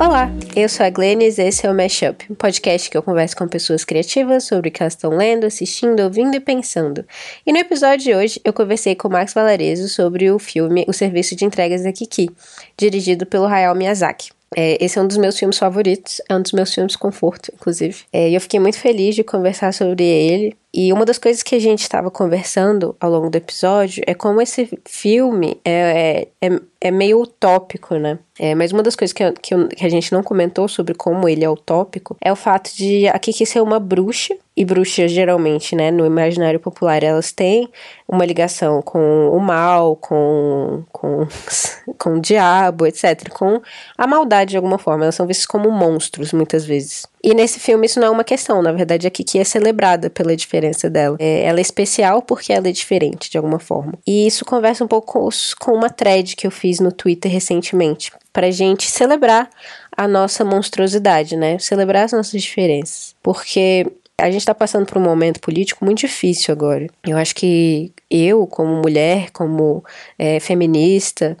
Olá, 0.00 0.30
eu 0.56 0.66
sou 0.66 0.86
a 0.86 0.88
Glennis 0.88 1.36
e 1.36 1.42
esse 1.42 1.66
é 1.66 1.70
o 1.70 1.74
Mashup, 1.74 2.24
um 2.30 2.34
podcast 2.34 2.88
que 2.88 2.96
eu 2.96 3.02
converso 3.02 3.36
com 3.36 3.46
pessoas 3.46 3.84
criativas 3.84 4.44
sobre 4.44 4.70
o 4.70 4.72
que 4.72 4.82
elas 4.82 4.94
estão 4.94 5.10
lendo, 5.10 5.44
assistindo, 5.44 6.00
ouvindo 6.00 6.34
e 6.34 6.40
pensando. 6.40 7.04
E 7.46 7.52
no 7.52 7.58
episódio 7.58 8.06
de 8.06 8.14
hoje 8.14 8.40
eu 8.42 8.50
conversei 8.50 8.94
com 8.94 9.08
o 9.08 9.10
Max 9.10 9.34
Valarezo 9.34 9.90
sobre 9.90 10.30
o 10.30 10.38
filme 10.38 10.86
O 10.88 10.92
Serviço 10.94 11.36
de 11.36 11.44
Entregas 11.44 11.82
da 11.82 11.92
Kiki, 11.92 12.30
dirigido 12.78 13.26
pelo 13.26 13.44
Hayao 13.44 13.74
Miyazaki. 13.74 14.30
É, 14.56 14.82
esse 14.84 14.98
é 14.98 15.02
um 15.02 15.06
dos 15.06 15.16
meus 15.16 15.38
filmes 15.38 15.58
favoritos, 15.58 16.20
é 16.28 16.34
um 16.34 16.42
dos 16.42 16.52
meus 16.52 16.74
filmes 16.74 16.96
conforto, 16.96 17.52
inclusive. 17.54 18.02
É, 18.12 18.28
e 18.28 18.34
eu 18.34 18.40
fiquei 18.40 18.58
muito 18.58 18.78
feliz 18.78 19.14
de 19.14 19.22
conversar 19.22 19.72
sobre 19.72 20.04
ele. 20.04 20.56
E 20.72 20.92
uma 20.92 21.04
das 21.04 21.18
coisas 21.18 21.42
que 21.42 21.54
a 21.56 21.58
gente 21.58 21.82
estava 21.82 22.10
conversando 22.10 22.94
ao 23.00 23.10
longo 23.10 23.28
do 23.28 23.36
episódio 23.36 24.04
é 24.06 24.14
como 24.14 24.40
esse 24.40 24.68
filme 24.88 25.60
é, 25.64 26.28
é, 26.40 26.60
é, 26.80 26.90
meio 26.92 27.20
utópico, 27.20 27.96
né? 27.96 28.18
É, 28.38 28.54
mas 28.54 28.70
uma 28.72 28.82
das 28.82 28.94
coisas 28.94 29.12
que, 29.12 29.32
que, 29.32 29.68
que, 29.68 29.84
a 29.84 29.88
gente 29.88 30.12
não 30.12 30.22
comentou 30.22 30.68
sobre 30.68 30.94
como 30.94 31.28
ele 31.28 31.44
é 31.44 31.50
utópico 31.50 32.16
é 32.20 32.32
o 32.32 32.36
fato 32.36 32.70
de 32.76 33.08
a 33.08 33.18
Kiki 33.18 33.44
ser 33.44 33.60
uma 33.60 33.80
bruxa, 33.80 34.36
e 34.60 34.64
bruxas 34.66 35.10
geralmente, 35.10 35.74
né, 35.74 35.90
no 35.90 36.04
imaginário 36.04 36.60
popular, 36.60 37.02
elas 37.02 37.32
têm 37.32 37.66
uma 38.06 38.26
ligação 38.26 38.82
com 38.82 39.30
o 39.30 39.40
mal, 39.40 39.96
com, 39.96 40.84
com, 40.92 41.26
com 41.96 42.16
o 42.16 42.20
diabo, 42.20 42.86
etc., 42.86 43.30
com 43.30 43.62
a 43.96 44.06
maldade 44.06 44.50
de 44.50 44.58
alguma 44.58 44.76
forma. 44.76 45.04
Elas 45.04 45.14
são 45.14 45.26
vistas 45.26 45.46
como 45.46 45.70
monstros, 45.70 46.34
muitas 46.34 46.66
vezes. 46.66 47.06
E 47.24 47.32
nesse 47.32 47.58
filme 47.58 47.86
isso 47.86 47.98
não 47.98 48.08
é 48.08 48.10
uma 48.10 48.24
questão, 48.24 48.60
na 48.60 48.70
verdade 48.70 49.06
a 49.06 49.10
Kiki 49.10 49.38
é 49.38 49.44
celebrada 49.44 50.10
pela 50.10 50.36
diferença 50.36 50.90
dela. 50.90 51.16
É, 51.18 51.44
ela 51.44 51.58
é 51.58 51.62
especial 51.62 52.20
porque 52.20 52.52
ela 52.52 52.68
é 52.68 52.72
diferente 52.72 53.30
de 53.30 53.38
alguma 53.38 53.58
forma. 53.58 53.94
E 54.06 54.26
isso 54.26 54.44
conversa 54.44 54.84
um 54.84 54.88
pouco 54.88 55.30
com, 55.58 55.72
uma 55.72 55.88
thread 55.88 56.36
que 56.36 56.46
eu 56.46 56.50
fiz 56.50 56.80
no 56.80 56.92
Twitter 56.92 57.32
recentemente, 57.32 58.12
pra 58.30 58.50
gente 58.50 58.90
celebrar 58.90 59.48
a 59.96 60.06
nossa 60.06 60.44
monstruosidade, 60.44 61.34
né? 61.34 61.58
Celebrar 61.58 62.04
as 62.04 62.12
nossas 62.12 62.42
diferenças. 62.42 63.14
Porque 63.22 63.86
a 64.20 64.30
gente 64.30 64.40
está 64.40 64.54
passando 64.54 64.86
por 64.86 64.98
um 64.98 65.02
momento 65.02 65.40
político 65.40 65.84
muito 65.84 65.98
difícil 65.98 66.52
agora. 66.52 66.86
Eu 67.06 67.16
acho 67.16 67.34
que 67.34 67.92
eu, 68.10 68.46
como 68.46 68.80
mulher, 68.80 69.30
como 69.30 69.84
é, 70.18 70.38
feminista, 70.40 71.36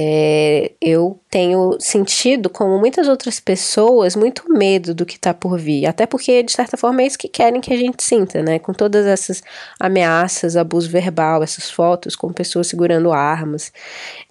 é, 0.00 0.72
eu 0.80 1.18
tenho 1.30 1.76
sentido, 1.80 2.50
como 2.50 2.78
muitas 2.78 3.08
outras 3.08 3.40
pessoas, 3.40 4.14
muito 4.14 4.44
medo 4.52 4.94
do 4.94 5.06
que 5.06 5.16
está 5.16 5.32
por 5.32 5.58
vir. 5.58 5.86
Até 5.86 6.06
porque, 6.06 6.42
de 6.42 6.52
certa 6.52 6.76
forma, 6.76 7.02
é 7.02 7.06
isso 7.06 7.18
que 7.18 7.26
querem 7.26 7.60
que 7.60 7.72
a 7.72 7.76
gente 7.76 8.02
sinta, 8.02 8.42
né? 8.42 8.58
Com 8.58 8.72
todas 8.72 9.06
essas 9.06 9.42
ameaças, 9.80 10.56
abuso 10.56 10.88
verbal, 10.90 11.42
essas 11.42 11.70
fotos 11.70 12.14
com 12.14 12.32
pessoas 12.32 12.66
segurando 12.68 13.12
armas. 13.12 13.72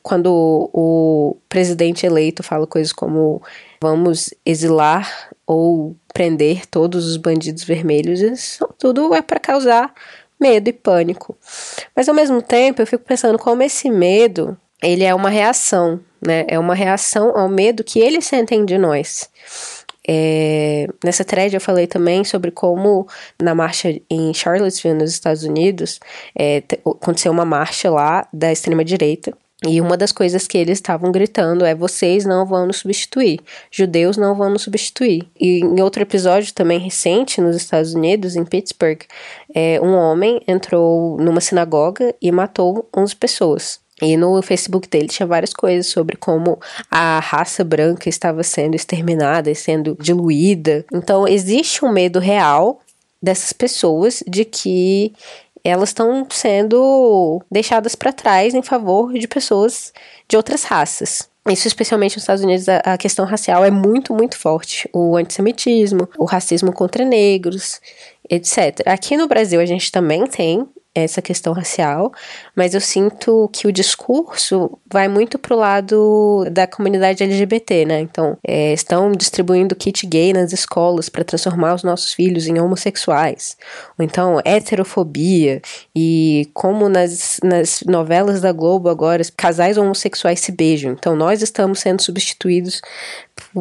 Quando 0.03 0.27
o, 0.27 1.31
o 1.31 1.37
presidente 1.49 2.05
eleito 2.05 2.43
fala 2.43 2.67
coisas 2.67 2.93
como 2.93 3.41
vamos 3.81 4.33
exilar 4.45 5.29
ou 5.45 5.95
prender 6.13 6.65
todos 6.65 7.05
os 7.05 7.17
bandidos 7.17 7.63
vermelhos, 7.63 8.21
isso 8.21 8.67
tudo 8.77 9.13
é 9.13 9.21
para 9.21 9.39
causar 9.39 9.93
medo 10.39 10.69
e 10.69 10.73
pânico. 10.73 11.37
Mas 11.95 12.07
ao 12.09 12.15
mesmo 12.15 12.41
tempo, 12.41 12.81
eu 12.81 12.87
fico 12.87 13.03
pensando 13.03 13.37
como 13.37 13.63
esse 13.63 13.89
medo 13.89 14.57
ele 14.81 15.03
é 15.03 15.13
uma 15.13 15.29
reação, 15.29 15.99
né? 16.25 16.45
É 16.47 16.59
uma 16.59 16.75
reação 16.75 17.35
ao 17.35 17.49
medo 17.49 17.83
que 17.83 17.99
eles 17.99 18.25
sentem 18.25 18.63
de 18.63 18.77
nós. 18.77 19.29
É, 20.09 20.87
nessa 21.03 21.25
thread 21.25 21.53
eu 21.53 21.59
falei 21.59 21.85
também 21.85 22.23
sobre 22.23 22.49
como 22.49 23.05
na 23.41 23.53
marcha 23.53 23.89
em 24.09 24.33
Charlottesville, 24.33 24.97
nos 24.97 25.11
Estados 25.11 25.43
Unidos, 25.43 25.99
é, 26.37 26.63
aconteceu 26.85 27.31
uma 27.31 27.43
marcha 27.43 27.89
lá 27.89 28.25
da 28.31 28.51
extrema-direita. 28.51 29.33
E 29.65 29.81
uma 29.81 29.97
das 29.97 30.11
coisas 30.11 30.45
que 30.45 30.57
eles 30.57 30.77
estavam 30.77 31.11
gritando 31.11 31.65
é: 31.65 31.73
vocês 31.73 32.25
não 32.25 32.45
vão 32.45 32.67
nos 32.67 32.77
substituir, 32.77 33.39
judeus 33.71 34.15
não 34.15 34.35
vão 34.35 34.51
nos 34.51 34.61
substituir. 34.61 35.27
E 35.39 35.61
em 35.61 35.81
outro 35.81 36.03
episódio 36.03 36.53
também 36.53 36.79
recente, 36.79 37.41
nos 37.41 37.55
Estados 37.55 37.93
Unidos, 37.95 38.35
em 38.35 38.45
Pittsburgh, 38.45 39.01
é, 39.53 39.79
um 39.81 39.95
homem 39.95 40.41
entrou 40.47 41.17
numa 41.17 41.41
sinagoga 41.41 42.13
e 42.21 42.31
matou 42.31 42.87
11 42.95 43.15
pessoas. 43.15 43.79
E 43.99 44.15
no 44.15 44.39
Facebook 44.43 44.87
dele 44.87 45.07
tinha 45.07 45.25
várias 45.25 45.53
coisas 45.53 45.87
sobre 45.87 46.15
como 46.17 46.59
a 46.91 47.19
raça 47.19 47.63
branca 47.63 48.07
estava 48.07 48.43
sendo 48.43 48.75
exterminada 48.75 49.49
e 49.49 49.55
sendo 49.55 49.97
diluída. 49.99 50.85
Então 50.93 51.27
existe 51.27 51.83
um 51.83 51.91
medo 51.91 52.19
real 52.19 52.79
dessas 53.19 53.51
pessoas 53.51 54.23
de 54.27 54.45
que 54.45 55.13
elas 55.67 55.89
estão 55.89 56.25
sendo 56.29 57.41
deixadas 57.51 57.95
para 57.95 58.13
trás 58.13 58.53
em 58.53 58.61
favor 58.61 59.13
de 59.13 59.27
pessoas 59.27 59.93
de 60.27 60.37
outras 60.37 60.63
raças. 60.63 61.29
Isso, 61.49 61.67
especialmente 61.67 62.15
nos 62.15 62.23
Estados 62.23 62.43
Unidos, 62.43 62.67
a 62.67 62.97
questão 62.97 63.25
racial 63.25 63.63
é 63.63 63.71
muito, 63.71 64.13
muito 64.13 64.37
forte. 64.37 64.89
O 64.91 65.15
antissemitismo, 65.15 66.09
o 66.17 66.25
racismo 66.25 66.73
contra 66.73 67.05
negros, 67.05 67.79
etc. 68.29 68.81
Aqui 68.85 69.15
no 69.15 69.27
Brasil, 69.27 69.59
a 69.59 69.65
gente 69.65 69.91
também 69.91 70.25
tem 70.27 70.67
essa 71.03 71.21
questão 71.21 71.53
racial, 71.53 72.11
mas 72.55 72.73
eu 72.73 72.81
sinto 72.81 73.49
que 73.53 73.67
o 73.67 73.71
discurso 73.71 74.77
vai 74.91 75.07
muito 75.07 75.37
pro 75.37 75.55
lado 75.55 76.45
da 76.51 76.67
comunidade 76.67 77.23
LGBT, 77.23 77.85
né? 77.85 77.99
Então, 77.99 78.37
é, 78.45 78.73
estão 78.73 79.11
distribuindo 79.11 79.75
kit 79.75 80.05
gay 80.05 80.33
nas 80.33 80.53
escolas 80.53 81.09
para 81.09 81.23
transformar 81.23 81.75
os 81.75 81.83
nossos 81.83 82.13
filhos 82.13 82.47
em 82.47 82.59
homossexuais. 82.59 83.57
Ou 83.97 84.05
então, 84.05 84.39
heterofobia 84.45 85.61
e 85.95 86.49
como 86.53 86.89
nas, 86.89 87.39
nas 87.43 87.81
novelas 87.85 88.41
da 88.41 88.51
Globo 88.51 88.89
agora, 88.89 89.23
casais 89.35 89.77
homossexuais 89.77 90.39
se 90.39 90.51
beijam. 90.51 90.93
Então, 90.93 91.15
nós 91.15 91.41
estamos 91.41 91.79
sendo 91.79 92.01
substituídos 92.01 92.81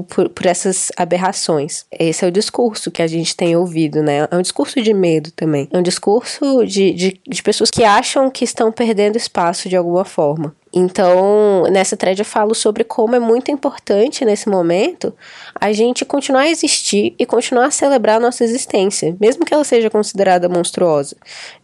por, 0.09 0.29
por, 0.29 0.47
essas 0.47 0.91
aberrações. 0.97 1.85
Esse 1.91 2.25
é 2.25 2.29
o 2.29 2.33
discurso 2.33 2.91
que 2.91 3.03
a 3.03 3.07
gente 3.07 3.37
tem 3.37 3.57
ouvido, 3.57 4.03
né? 4.03 4.29
É 4.31 4.37
um 4.37 4.43
discurso 4.43 4.81
de 4.81 4.93
medo 4.93 5.31
também. 5.33 5.69
É 5.73 5.79
um 5.79 5.83
discurso 5.83 6.65
de, 6.65 6.93
de, 6.93 7.21
de 7.27 7.43
pessoas 7.43 7.71
que 7.71 7.85
acham 7.85 8.31
que 8.31 8.45
estão 8.45 8.73
perdendo 8.73 9.17
espaço 9.17 9.69
de 9.69 9.77
alguma 9.77 10.05
forma. 10.05 10.55
Então, 10.79 11.63
nessa 11.71 11.97
thread 11.97 12.19
eu 12.19 12.25
falo 12.25 12.55
sobre 12.55 12.85
como 12.85 13.17
é 13.17 13.19
muito 13.19 13.51
importante 13.51 14.27
nesse 14.27 14.47
momento 14.47 15.11
a 15.59 15.73
gente 15.73 16.05
continuar 16.05 16.43
a 16.43 16.51
existir 16.51 17.15
e 17.19 17.25
continuar 17.25 17.69
a 17.69 17.71
celebrar 17.71 18.17
a 18.17 18.21
nossa 18.21 18.45
existência, 18.45 19.17
mesmo 19.19 19.43
que 19.43 19.55
ela 19.55 19.65
seja 19.65 19.89
considerada 19.89 20.51
monstruosa, 20.51 21.17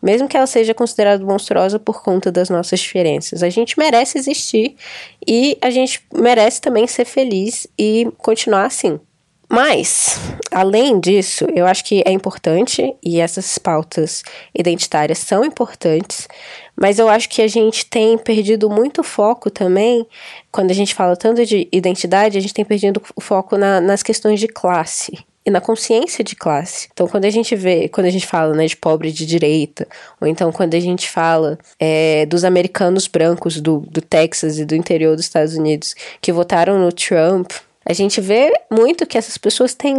mesmo 0.02 0.26
que 0.26 0.34
ela 0.34 0.46
seja 0.46 0.72
considerada 0.72 1.22
monstruosa 1.22 1.78
por 1.78 2.02
conta 2.02 2.32
das 2.32 2.48
nossas 2.48 2.80
diferenças. 2.80 3.42
A 3.42 3.50
gente 3.50 3.78
merece 3.78 4.16
existir 4.16 4.76
e 5.28 5.58
a 5.60 5.68
gente 5.68 6.00
merece 6.14 6.58
também 6.62 6.86
ser 6.86 7.04
feliz 7.04 7.66
e 7.78 8.10
continuar 8.16 8.64
assim. 8.64 8.98
Mas, 9.52 10.18
além 10.50 10.98
disso, 10.98 11.46
eu 11.54 11.66
acho 11.66 11.84
que 11.84 12.02
é 12.06 12.10
importante, 12.10 12.96
e 13.04 13.20
essas 13.20 13.58
pautas 13.58 14.22
identitárias 14.54 15.18
são 15.18 15.44
importantes, 15.44 16.26
mas 16.74 16.98
eu 16.98 17.06
acho 17.06 17.28
que 17.28 17.42
a 17.42 17.46
gente 17.46 17.84
tem 17.84 18.16
perdido 18.16 18.70
muito 18.70 19.02
foco 19.02 19.50
também, 19.50 20.06
quando 20.50 20.70
a 20.70 20.74
gente 20.74 20.94
fala 20.94 21.14
tanto 21.18 21.44
de 21.44 21.68
identidade, 21.70 22.38
a 22.38 22.40
gente 22.40 22.54
tem 22.54 22.64
perdido 22.64 23.02
o 23.14 23.20
foco 23.20 23.58
na, 23.58 23.78
nas 23.78 24.02
questões 24.02 24.40
de 24.40 24.48
classe 24.48 25.22
e 25.44 25.50
na 25.50 25.60
consciência 25.60 26.24
de 26.24 26.34
classe. 26.34 26.88
Então, 26.90 27.06
quando 27.06 27.26
a 27.26 27.30
gente 27.30 27.54
vê, 27.54 27.90
quando 27.90 28.06
a 28.06 28.10
gente 28.10 28.26
fala 28.26 28.54
né, 28.54 28.64
de 28.64 28.76
pobre 28.78 29.12
de 29.12 29.26
direita, 29.26 29.86
ou 30.18 30.26
então 30.26 30.50
quando 30.50 30.74
a 30.76 30.80
gente 30.80 31.10
fala 31.10 31.58
é, 31.78 32.24
dos 32.24 32.42
americanos 32.42 33.06
brancos 33.06 33.60
do, 33.60 33.80
do 33.80 34.00
Texas 34.00 34.58
e 34.58 34.64
do 34.64 34.74
interior 34.74 35.14
dos 35.14 35.26
Estados 35.26 35.54
Unidos 35.56 35.94
que 36.22 36.32
votaram 36.32 36.78
no 36.78 36.90
Trump 36.90 37.52
a 37.84 37.92
gente 37.92 38.20
vê 38.20 38.52
muito 38.70 39.06
que 39.06 39.18
essas 39.18 39.36
pessoas 39.36 39.74
têm, 39.74 39.94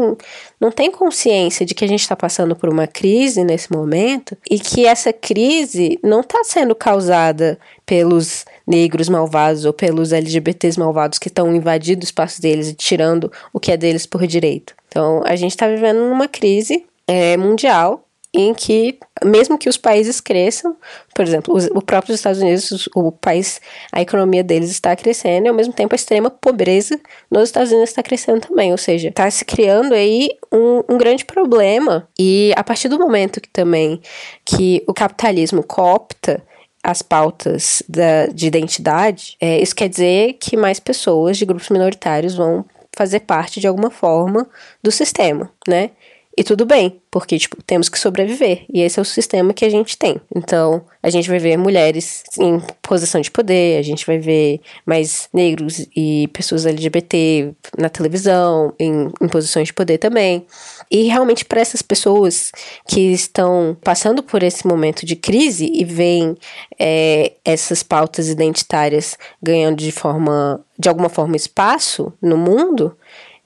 não 0.59 0.71
têm 0.71 0.91
consciência 0.91 1.65
de 1.65 1.73
que 1.73 1.83
a 1.83 1.87
gente 1.87 2.01
está 2.01 2.15
passando 2.15 2.55
por 2.55 2.69
uma 2.69 2.87
crise 2.87 3.43
nesse 3.43 3.71
momento 3.71 4.37
e 4.49 4.59
que 4.59 4.85
essa 4.85 5.11
crise 5.11 5.99
não 6.03 6.21
está 6.21 6.43
sendo 6.43 6.73
causada 6.73 7.57
pelos 7.85 8.45
negros 8.65 9.09
malvados 9.09 9.65
ou 9.65 9.73
pelos 9.73 10.13
LGBTs 10.13 10.79
malvados 10.79 11.19
que 11.19 11.27
estão 11.27 11.53
invadindo 11.53 12.01
o 12.01 12.05
espaço 12.05 12.41
deles 12.41 12.69
e 12.69 12.73
tirando 12.73 13.31
o 13.51 13.59
que 13.59 13.71
é 13.71 13.77
deles 13.77 14.05
por 14.05 14.25
direito. 14.25 14.73
Então, 14.87 15.21
a 15.25 15.35
gente 15.35 15.51
está 15.51 15.67
vivendo 15.67 15.97
numa 15.97 16.27
crise 16.27 16.85
é, 17.07 17.35
mundial 17.35 18.02
em 18.33 18.53
que, 18.53 18.97
mesmo 19.23 19.59
que 19.59 19.69
os 19.69 19.77
países 19.77 20.19
cresçam, 20.19 20.75
por 21.13 21.23
exemplo, 21.23 21.55
os, 21.55 21.67
o 21.67 21.81
próprio 21.81 22.15
Estados 22.15 22.41
Unidos, 22.41 22.89
o, 22.95 23.11
país, 23.11 23.61
a 23.91 24.01
economia 24.01 24.43
deles 24.43 24.71
está 24.71 24.95
crescendo 24.95 25.45
e 25.45 25.49
ao 25.49 25.55
mesmo 25.55 25.71
tempo 25.71 25.93
a 25.93 25.95
extrema 25.95 26.31
pobreza 26.31 26.99
nos 27.29 27.43
Estados 27.43 27.71
Unidos 27.71 27.89
está 27.89 28.01
crescendo 28.01 28.41
também, 28.41 28.71
ou 28.71 28.77
seja, 28.77 29.09
está 29.09 29.29
se 29.29 29.45
criando 29.45 29.93
aí 29.93 30.29
um, 30.51 30.81
um 30.89 30.97
grande 30.97 31.25
problema 31.25 32.07
e 32.17 32.51
a 32.55 32.63
partir 32.63 32.89
do 32.89 32.97
momento 32.97 33.39
que 33.39 33.49
também 33.49 34.01
que 34.43 34.83
o 34.87 34.93
capitalismo 34.93 35.61
coopta 35.61 36.43
as 36.83 37.01
pautas 37.01 37.81
da, 37.87 38.25
de 38.27 38.47
identidade, 38.47 39.37
é, 39.39 39.61
isso 39.61 39.75
quer 39.75 39.87
dizer 39.87 40.33
que 40.33 40.57
mais 40.57 40.79
pessoas 40.79 41.37
de 41.37 41.45
grupos 41.45 41.69
minoritários 41.69 42.35
vão 42.35 42.65
fazer 42.95 43.21
parte 43.21 43.59
de 43.59 43.67
alguma 43.67 43.89
forma 43.89 44.47
do 44.81 44.91
sistema, 44.91 45.49
né? 45.67 45.91
E 46.35 46.43
tudo 46.43 46.65
bem, 46.65 46.99
porque, 47.11 47.37
tipo, 47.37 47.61
temos 47.61 47.89
que 47.89 47.99
sobreviver. 47.99 48.65
E 48.73 48.81
esse 48.81 48.97
é 48.97 49.01
o 49.01 49.05
sistema 49.05 49.53
que 49.53 49.63
a 49.63 49.69
gente 49.69 49.95
tem. 49.95 50.19
Então, 50.35 50.83
a 51.01 51.09
gente 51.11 51.29
vai 51.29 51.37
ver 51.37 51.57
mulheres 51.57 52.23
em 52.39 52.59
posição 52.81 53.21
de 53.21 53.29
poder, 53.29 53.77
a 53.77 53.83
gente 53.83 54.03
vai 54.03 54.17
ver 54.17 54.59
mais 54.83 55.29
negros 55.31 55.85
e 55.95 56.27
pessoas 56.33 56.65
LGBT 56.65 57.53
na 57.77 57.87
televisão, 57.87 58.73
em, 58.79 59.11
em 59.21 59.27
posições 59.27 59.67
de 59.67 59.73
poder 59.73 59.99
também. 59.99 60.47
E 60.89 61.03
realmente, 61.03 61.45
para 61.45 61.61
essas 61.61 61.83
pessoas 61.83 62.51
que 62.87 63.11
estão 63.11 63.77
passando 63.83 64.23
por 64.23 64.41
esse 64.41 64.65
momento 64.65 65.05
de 65.05 65.15
crise 65.15 65.69
e 65.71 65.85
veem 65.85 66.35
é, 66.79 67.33
essas 67.45 67.83
pautas 67.83 68.27
identitárias 68.27 69.19
ganhando 69.41 69.77
de 69.77 69.91
forma, 69.91 70.65
de 70.79 70.89
alguma 70.89 71.09
forma, 71.09 71.35
espaço 71.35 72.11
no 72.19 72.37
mundo 72.37 72.97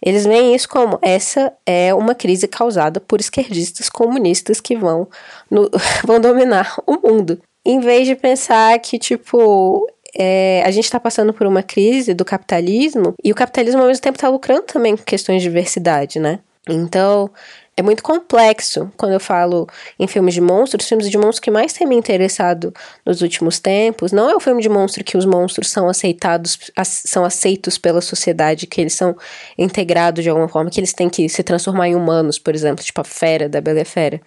eles 0.02 0.26
veem 0.26 0.54
isso 0.54 0.70
como 0.70 1.00
essa 1.02 1.52
é 1.66 1.94
uma 1.94 2.14
crise 2.14 2.48
causada 2.48 3.00
por 3.00 3.20
esquerdistas 3.20 3.90
comunistas 3.90 4.62
que 4.62 4.76
vão, 4.76 5.08
no, 5.50 5.70
vão 6.06 6.20
dominar 6.20 6.76
o 6.86 6.98
mundo. 6.98 7.40
Em 7.66 7.80
vez 7.80 8.08
de 8.08 8.16
pensar 8.16 8.80
que, 8.80 8.98
tipo, 8.98 9.86
é, 10.18 10.64
a 10.66 10.72
gente 10.72 10.86
está 10.86 11.00
passando 11.00 11.34
por 11.34 11.46
uma 11.46 11.64
crise 11.64 12.14
do 12.14 12.24
capitalismo 12.24 13.14
e 13.24 13.32
o 13.32 13.36
capitalismo 13.36 13.82
ao 13.82 13.88
mesmo 13.88 14.02
tempo 14.02 14.16
está 14.16 14.30
lucrando 14.30 14.64
também 14.64 14.96
com 14.96 15.04
questões 15.04 15.42
de 15.42 15.50
diversidade, 15.50 16.20
né? 16.20 16.40
Então, 16.70 17.30
é 17.78 17.84
muito 17.84 18.02
complexo 18.02 18.92
quando 18.98 19.14
eu 19.14 19.20
falo 19.20 19.68
em 20.00 20.08
filmes 20.08 20.34
de 20.34 20.42
monstros. 20.42 20.84
Os 20.84 20.90
filmes 20.90 21.10
de 21.12 21.16
monstros 21.16 21.40
que 21.40 21.52
mais 21.52 21.72
têm 21.74 21.86
me 21.86 21.96
interessado 21.96 22.74
nos 23.06 23.22
últimos 23.22 23.60
tempos 23.60 24.12
não 24.12 24.28
é 24.28 24.36
o 24.36 24.40
filme 24.40 24.64
de 24.64 24.68
monstro 24.68 25.04
que 25.04 25.16
os 25.16 25.26
monstros 25.26 25.70
são 25.70 25.88
aceitados, 25.88 26.58
são 26.84 27.24
aceitos 27.24 27.78
pela 27.78 28.02
sociedade, 28.02 28.66
que 28.66 28.82
eles 28.82 28.96
são 28.96 29.16
integrados 29.56 30.24
de 30.24 30.30
alguma 30.30 30.48
forma, 30.48 30.72
que 30.72 30.80
eles 30.80 30.92
têm 30.92 31.08
que 31.08 31.30
se 31.30 31.44
transformar 31.44 31.88
em 31.88 31.96
humanos, 31.96 32.40
por 32.40 32.56
exemplo, 32.56 32.84
tipo 32.84 33.00
a 33.00 33.04
Fera, 33.04 33.48
da 33.48 33.62
Bela 33.62 33.86
Fera. 33.86 34.20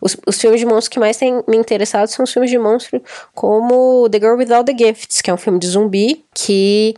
Os, 0.00 0.16
os 0.26 0.40
filmes 0.40 0.58
de 0.58 0.66
monstros 0.66 0.88
que 0.88 0.98
mais 0.98 1.16
têm 1.16 1.44
me 1.46 1.56
interessado 1.56 2.08
são 2.08 2.24
os 2.24 2.32
filmes 2.32 2.50
de 2.50 2.58
monstro 2.58 3.00
como 3.32 4.08
The 4.10 4.18
Girl 4.18 4.36
Without 4.36 4.64
the 4.64 4.76
Gifts, 4.76 5.22
que 5.22 5.30
é 5.30 5.34
um 5.34 5.38
filme 5.38 5.60
de 5.60 5.68
zumbi 5.68 6.24
que 6.34 6.96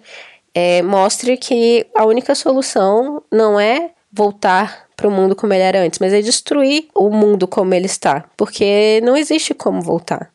é, 0.54 0.81
mostra 0.81 1.37
que 1.37 1.87
a 1.94 2.06
única 2.06 2.34
solução 2.34 3.22
não 3.31 3.61
é 3.61 3.90
voltar 4.11 4.88
para 4.98 5.06
o 5.06 5.12
mundo 5.12 5.36
como 5.36 5.54
ele 5.54 5.62
era 5.62 5.80
antes, 5.80 6.00
mas 6.00 6.12
é 6.12 6.20
destruir 6.20 6.88
o 6.92 7.08
mundo 7.08 7.46
como 7.46 7.72
ele 7.72 7.86
está, 7.86 8.24
porque 8.36 9.00
não 9.04 9.16
existe 9.16 9.54
como 9.54 9.80
voltar. 9.80 10.32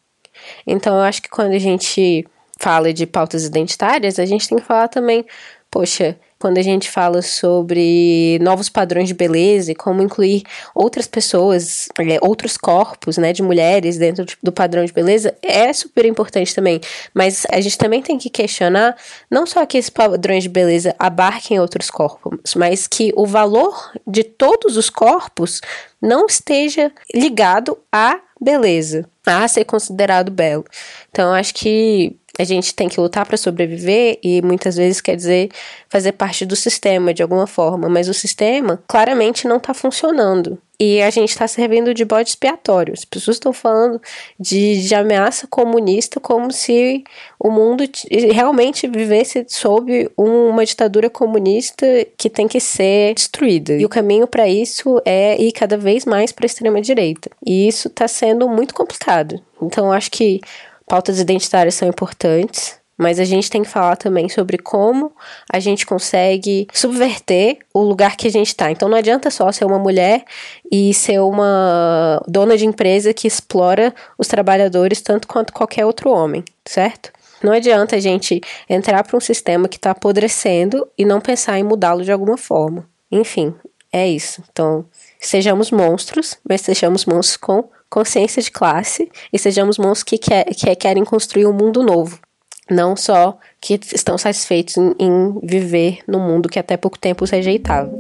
Então 0.66 0.96
eu 0.96 1.02
acho 1.02 1.22
que 1.22 1.30
quando 1.30 1.52
a 1.52 1.60
gente 1.60 2.26
fala 2.58 2.94
de 2.94 3.06
pautas 3.06 3.44
identitárias, 3.44 4.18
a 4.18 4.26
gente 4.26 4.48
tem 4.48 4.58
que 4.58 4.64
falar 4.64 4.88
também, 4.88 5.26
poxa, 5.70 6.18
quando 6.44 6.58
a 6.58 6.62
gente 6.62 6.92
fala 6.92 7.22
sobre 7.22 8.38
novos 8.42 8.68
padrões 8.68 9.08
de 9.08 9.14
beleza 9.14 9.72
e 9.72 9.76
como 9.76 10.02
incluir 10.02 10.44
outras 10.76 11.08
pessoas, 11.08 11.88
é, 11.98 12.20
outros 12.22 12.58
corpos, 12.58 13.18
né, 13.18 13.32
de 13.32 13.42
mulheres 13.42 13.98
dentro 13.98 14.26
do 14.44 14.52
padrão 14.52 14.84
de 14.84 14.92
beleza, 14.92 15.34
é 15.42 15.72
super 15.72 16.04
importante 16.06 16.54
também. 16.54 16.82
Mas 17.14 17.46
a 17.50 17.62
gente 17.62 17.78
também 17.78 18.02
tem 18.02 18.18
que 18.18 18.30
questionar 18.30 18.94
não 19.32 19.46
só 19.46 19.66
que 19.66 19.78
esses 19.78 19.90
padrões 19.90 20.44
de 20.44 20.50
beleza 20.50 20.94
abarquem 21.00 21.62
outros 21.62 21.90
corpos, 21.90 22.56
mas 22.56 22.88
que 22.88 23.14
o 23.16 23.26
valor 23.26 23.94
de 24.06 24.26
todos 24.26 24.76
os 24.76 24.90
corpos 24.90 25.62
não 26.02 26.26
esteja 26.26 26.92
ligado 27.16 27.78
à 27.90 28.20
beleza, 28.42 29.10
a 29.26 29.48
ser 29.48 29.64
considerado 29.64 30.30
belo. 30.30 30.66
Então, 31.10 31.34
acho 31.34 31.54
que 31.54 32.18
a 32.38 32.44
gente 32.44 32.74
tem 32.74 32.90
que 32.90 33.00
lutar 33.00 33.26
para 33.26 33.38
sobreviver 33.38 34.18
e 34.24 34.42
muitas 34.42 34.76
vezes 34.76 35.00
quer 35.00 35.16
dizer 35.16 35.50
fazer 35.88 36.14
parte 36.14 36.46
do 36.46 36.56
sistema 36.56 37.14
de 37.14 37.22
alguma 37.22 37.46
forma, 37.46 37.88
mas 37.88 38.10
o 38.10 38.14
sistema 38.14 38.82
claramente 38.88 39.48
não 39.48 39.58
está 39.58 39.74
funcionando. 39.74 40.58
E 40.80 41.02
a 41.02 41.10
gente 41.12 41.30
está 41.30 41.48
servindo 41.48 41.94
de 41.94 42.04
bode 42.04 42.30
expiatório. 42.30 42.94
As 42.94 43.06
pessoas 43.06 43.38
estão 43.38 43.54
falando 43.54 44.02
de, 44.40 44.86
de 44.86 44.96
ameaça 44.96 45.46
comunista 45.48 46.20
como 46.20 46.52
se 46.52 47.04
o 47.40 47.52
mundo 47.52 47.84
realmente 48.32 48.88
vivesse 48.88 49.46
sob 49.48 50.10
uma 50.18 50.66
ditadura 50.66 51.10
comunista 51.12 51.86
que 52.18 52.30
tem 52.30 52.48
que 52.48 52.60
ser 52.60 53.14
destruída. 53.14 53.74
E 53.74 53.86
o 53.86 53.90
caminho 53.90 54.28
para 54.28 54.48
isso 54.50 55.00
é 55.06 55.40
ir 55.40 55.52
cada 55.52 55.78
vez 55.78 56.06
mais 56.06 56.32
para 56.32 56.46
a 56.46 56.48
extrema-direita. 56.48 57.30
E 57.46 57.68
isso 57.68 57.88
está 57.88 58.08
sendo 58.08 58.50
muito 58.50 58.74
complicado. 58.74 59.40
Então, 59.62 59.92
acho 59.92 60.12
que 60.12 60.42
pautas 60.88 61.20
identitárias 61.20 61.76
são 61.76 61.88
importantes, 61.88 62.78
mas 62.98 63.20
a 63.20 63.26
gente 63.26 63.50
tem 63.50 63.64
que 63.64 63.70
falar 63.70 63.96
também 63.96 64.30
sobre 64.30 64.58
como 64.58 65.12
a 65.52 65.60
gente 65.60 65.86
consegue 65.86 66.68
subverter 66.72 67.58
o 67.74 67.82
lugar 67.82 68.16
que 68.16 68.28
a 68.28 68.32
gente 68.32 68.48
está. 68.48 68.72
Então 68.72 68.88
não 68.88 68.98
adianta 68.98 69.32
só 69.32 69.52
ser 69.52 69.66
uma 69.66 69.80
mulher 69.80 70.24
e 70.72 70.94
ser 70.94 71.20
uma 71.20 72.22
dona 72.28 72.56
de 72.56 72.66
empresa 72.66 73.14
que 73.14 73.28
explora 73.28 73.94
os 74.18 74.28
trabalhadores 74.28 75.02
tanto 75.02 75.28
quanto 75.28 75.54
qualquer 75.54 75.86
outro 75.86 76.12
homem, 76.12 76.44
certo? 76.66 77.12
Não 77.44 77.52
adianta 77.52 77.98
a 77.98 78.00
gente 78.00 78.40
entrar 78.70 79.04
para 79.04 79.18
um 79.18 79.20
sistema 79.20 79.68
que 79.68 79.76
está 79.76 79.92
apodrecendo 79.92 80.88
e 80.98 81.04
não 81.04 81.20
pensar 81.20 81.60
em 81.60 81.64
mudá-lo 81.64 82.04
de 82.04 82.12
alguma 82.12 82.38
forma. 82.38 82.88
Enfim, 83.12 83.54
é 83.92 84.08
isso. 84.08 84.42
Então, 84.52 84.86
sejamos 85.20 85.72
monstros, 85.72 86.38
mas 86.48 86.62
sejamos 86.62 87.06
monstros 87.06 87.38
com 87.38 87.70
consciência 87.94 88.42
de 88.42 88.50
classe 88.50 89.08
e 89.32 89.38
sejamos 89.38 89.78
monstros 89.78 90.04
que, 90.04 90.18
quer, 90.18 90.46
que 90.46 90.76
querem 90.76 91.06
construir 91.06 91.46
um 91.46 91.54
mundo 91.54 91.84
novo. 91.84 92.20
Não 92.68 92.96
só 92.96 93.38
que 93.62 93.80
estão 93.94 94.18
satisfeitos 94.18 94.78
em, 94.78 94.96
em 94.98 95.40
viver 95.44 96.00
no 96.08 96.20
mundo 96.20 96.50
que 96.50 96.58
até 96.58 96.76
pouco 96.76 96.98
tempo 96.98 97.24
os 97.24 97.30
rejeitava. 97.30 97.92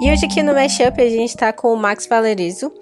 E 0.00 0.10
hoje 0.10 0.24
aqui 0.24 0.42
no 0.42 0.54
Mashup 0.54 1.02
a 1.02 1.10
gente 1.10 1.28
está 1.28 1.52
com 1.52 1.74
o 1.74 1.76
Max 1.76 2.06
Valerizo. 2.06 2.72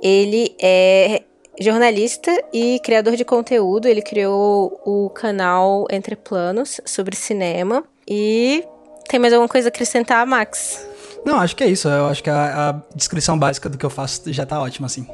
Ele 0.00 0.54
é 0.62 1.22
jornalista 1.60 2.30
e 2.52 2.78
criador 2.84 3.16
de 3.16 3.24
conteúdo. 3.24 3.88
Ele 3.88 4.00
criou 4.00 4.80
o 4.84 5.10
canal 5.10 5.86
Entre 5.90 6.14
Planos 6.14 6.80
sobre 6.84 7.16
cinema. 7.16 7.84
E 8.08 8.64
tem 9.12 9.20
mais 9.20 9.34
alguma 9.34 9.48
coisa 9.48 9.68
a 9.68 9.70
acrescentar, 9.70 10.26
Max? 10.26 10.86
Não, 11.22 11.38
acho 11.38 11.54
que 11.54 11.62
é 11.62 11.68
isso. 11.68 11.86
Eu 11.86 12.06
acho 12.06 12.22
que 12.22 12.30
a, 12.30 12.70
a 12.70 12.96
descrição 12.96 13.38
básica 13.38 13.68
do 13.68 13.76
que 13.76 13.84
eu 13.84 13.90
faço 13.90 14.32
já 14.32 14.46
tá 14.46 14.58
ótima, 14.58 14.86
assim. 14.86 15.06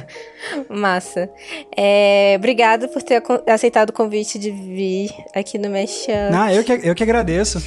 Massa. 0.68 1.30
É, 1.74 2.34
obrigada 2.36 2.86
por 2.88 3.02
ter 3.02 3.22
aceitado 3.48 3.88
o 3.88 3.92
convite 3.92 4.38
de 4.38 4.50
vir 4.50 5.10
aqui 5.34 5.56
no 5.56 5.70
Mexan. 5.70 6.28
Não, 6.30 6.50
eu 6.50 6.62
que, 6.62 6.72
eu 6.84 6.94
que 6.94 7.02
agradeço. 7.02 7.60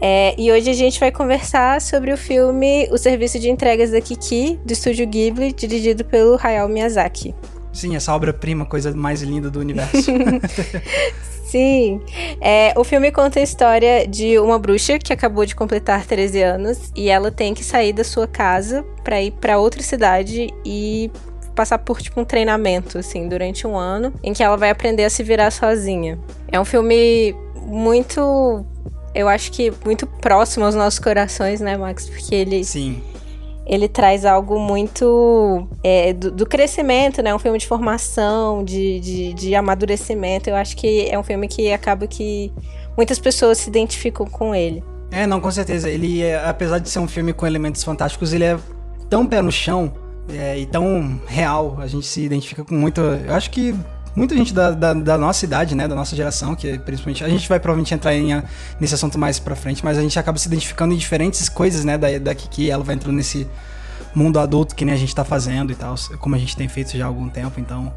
É, 0.00 0.36
e 0.38 0.52
hoje 0.52 0.70
a 0.70 0.74
gente 0.74 1.00
vai 1.00 1.10
conversar 1.10 1.80
sobre 1.82 2.12
o 2.12 2.16
filme 2.16 2.88
O 2.92 2.96
Serviço 2.96 3.40
de 3.40 3.50
Entregas 3.50 3.90
da 3.90 4.00
Kiki, 4.00 4.58
do 4.64 4.72
estúdio 4.72 5.04
Ghibli, 5.04 5.52
dirigido 5.52 6.04
pelo 6.04 6.38
Hayao 6.40 6.68
Miyazaki. 6.68 7.34
Sim, 7.72 7.96
essa 7.96 8.14
obra-prima, 8.14 8.64
coisa 8.64 8.94
mais 8.94 9.20
linda 9.20 9.50
do 9.50 9.58
universo. 9.58 10.12
Sim. 11.48 12.02
É, 12.42 12.74
o 12.76 12.84
filme 12.84 13.10
conta 13.10 13.40
a 13.40 13.42
história 13.42 14.06
de 14.06 14.38
uma 14.38 14.58
bruxa 14.58 14.98
que 14.98 15.14
acabou 15.14 15.46
de 15.46 15.54
completar 15.54 16.04
13 16.04 16.42
anos 16.42 16.92
e 16.94 17.08
ela 17.08 17.30
tem 17.30 17.54
que 17.54 17.64
sair 17.64 17.94
da 17.94 18.04
sua 18.04 18.26
casa 18.26 18.84
para 19.02 19.22
ir 19.22 19.30
para 19.30 19.58
outra 19.58 19.82
cidade 19.82 20.52
e 20.62 21.10
passar 21.54 21.78
por 21.78 22.02
tipo 22.02 22.20
um 22.20 22.24
treinamento 22.24 22.98
assim 22.98 23.26
durante 23.26 23.66
um 23.66 23.78
ano 23.78 24.12
em 24.22 24.34
que 24.34 24.42
ela 24.42 24.58
vai 24.58 24.68
aprender 24.68 25.04
a 25.04 25.10
se 25.10 25.22
virar 25.22 25.50
sozinha. 25.50 26.18
É 26.52 26.60
um 26.60 26.66
filme 26.66 27.34
muito 27.62 28.64
eu 29.14 29.26
acho 29.26 29.50
que 29.50 29.72
muito 29.86 30.06
próximo 30.06 30.66
aos 30.66 30.74
nossos 30.74 30.98
corações, 30.98 31.62
né, 31.62 31.78
Max? 31.78 32.10
Porque 32.10 32.34
ele 32.34 32.62
Sim 32.62 33.02
ele 33.68 33.86
traz 33.86 34.24
algo 34.24 34.58
muito 34.58 35.68
é, 35.84 36.14
do, 36.14 36.30
do, 36.30 36.46
crescimento, 36.46 37.22
né? 37.22 37.34
Um 37.34 37.38
filme 37.38 37.58
de 37.58 37.66
formação, 37.66 38.64
de, 38.64 38.98
de, 38.98 39.34
de, 39.34 39.54
amadurecimento. 39.54 40.48
Eu 40.48 40.56
acho 40.56 40.74
que 40.74 41.06
é 41.10 41.18
um 41.18 41.22
filme 41.22 41.46
que 41.46 41.70
acaba 41.70 42.06
que 42.06 42.50
muitas 42.96 43.18
pessoas 43.18 43.58
se 43.58 43.68
identificam 43.68 44.26
com 44.26 44.54
ele. 44.54 44.82
É, 45.10 45.26
não, 45.26 45.38
com 45.38 45.50
certeza. 45.50 45.90
Ele, 45.90 46.22
é, 46.22 46.42
apesar 46.48 46.78
de 46.78 46.88
ser 46.88 46.98
um 46.98 47.06
filme 47.06 47.34
com 47.34 47.46
elementos 47.46 47.84
fantásticos, 47.84 48.32
ele 48.32 48.44
é 48.44 48.58
tão 49.10 49.26
pé 49.26 49.42
no 49.42 49.52
chão 49.52 49.92
é, 50.30 50.58
e 50.58 50.64
tão 50.64 51.20
real. 51.26 51.76
A 51.78 51.86
gente 51.86 52.06
se 52.06 52.22
identifica 52.22 52.64
com 52.64 52.74
muito. 52.74 53.02
Eu 53.02 53.34
acho 53.34 53.50
que 53.50 53.74
muita 54.18 54.36
gente 54.36 54.52
da, 54.52 54.72
da, 54.72 54.92
da, 54.92 55.16
nossa 55.16 55.44
idade, 55.44 55.74
né, 55.74 55.86
da 55.86 55.94
nossa 55.94 56.16
geração, 56.16 56.54
que 56.54 56.76
principalmente 56.78 57.24
a 57.24 57.28
gente 57.28 57.48
vai 57.48 57.60
provavelmente 57.60 57.94
entrar 57.94 58.14
em, 58.14 58.42
nesse 58.80 58.94
assunto 58.94 59.16
mais 59.18 59.38
para 59.38 59.54
frente, 59.54 59.84
mas 59.84 59.96
a 59.96 60.02
gente 60.02 60.18
acaba 60.18 60.36
se 60.38 60.48
identificando 60.48 60.92
em 60.92 60.96
diferentes 60.96 61.48
coisas, 61.48 61.84
né, 61.84 61.96
da, 61.96 62.18
da 62.18 62.34
Kiki, 62.34 62.68
ela 62.70 62.82
vai 62.82 62.96
entrando 62.96 63.14
nesse 63.14 63.46
mundo 64.14 64.38
adulto 64.40 64.74
que 64.74 64.84
nem 64.84 64.94
a 64.94 64.98
gente 64.98 65.14
tá 65.14 65.24
fazendo 65.24 65.72
e 65.72 65.76
tal, 65.76 65.94
como 66.18 66.34
a 66.34 66.38
gente 66.38 66.56
tem 66.56 66.68
feito 66.68 66.96
já 66.96 67.04
há 67.04 67.06
algum 67.06 67.28
tempo, 67.28 67.60
então 67.60 67.92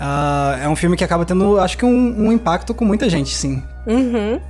Uh, 0.00 0.62
é 0.62 0.68
um 0.68 0.74
filme 0.74 0.96
que 0.96 1.04
acaba 1.04 1.26
tendo, 1.26 1.60
acho 1.60 1.76
que, 1.76 1.84
um, 1.84 2.26
um 2.26 2.32
impacto 2.32 2.72
com 2.72 2.86
muita 2.86 3.10
gente, 3.10 3.34
sim. 3.34 3.62
Uhum. 3.86 4.40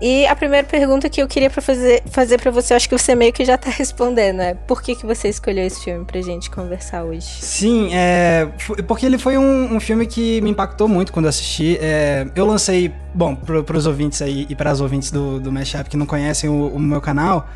E 0.00 0.26
a 0.26 0.36
primeira 0.36 0.64
pergunta 0.64 1.08
que 1.08 1.20
eu 1.20 1.26
queria 1.26 1.50
pra 1.50 1.60
fazer, 1.60 2.02
fazer 2.06 2.38
para 2.38 2.52
você, 2.52 2.74
acho 2.74 2.88
que 2.88 2.96
você 2.96 3.14
meio 3.14 3.32
que 3.32 3.44
já 3.44 3.58
tá 3.58 3.68
respondendo, 3.68 4.40
é 4.42 4.54
por 4.54 4.82
que, 4.82 4.94
que 4.94 5.04
você 5.04 5.28
escolheu 5.28 5.66
esse 5.66 5.82
filme 5.82 6.04
pra 6.04 6.20
gente 6.20 6.48
conversar 6.50 7.02
hoje? 7.02 7.26
Sim, 7.26 7.92
é, 7.92 8.48
porque 8.86 9.06
ele 9.06 9.18
foi 9.18 9.36
um, 9.36 9.74
um 9.74 9.80
filme 9.80 10.06
que 10.06 10.40
me 10.42 10.50
impactou 10.50 10.86
muito 10.86 11.12
quando 11.12 11.24
eu 11.24 11.30
assisti. 11.30 11.78
É, 11.80 12.26
eu 12.36 12.46
lancei, 12.46 12.92
bom, 13.12 13.34
pro, 13.34 13.64
pros 13.64 13.86
ouvintes 13.86 14.22
aí 14.22 14.46
e 14.48 14.54
para 14.54 14.70
as 14.70 14.80
ouvintes 14.80 15.10
do, 15.10 15.40
do 15.40 15.50
Mashup 15.50 15.90
que 15.90 15.96
não 15.96 16.06
conhecem 16.06 16.48
o, 16.48 16.68
o 16.68 16.78
meu 16.78 17.00
canal, 17.00 17.48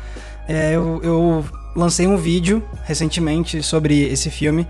é, 0.49 0.75
eu, 0.75 0.99
eu 1.01 1.45
lancei 1.75 2.07
um 2.07 2.17
vídeo 2.17 2.61
recentemente 2.83 3.63
sobre 3.63 4.01
esse 4.11 4.29
filme. 4.29 4.67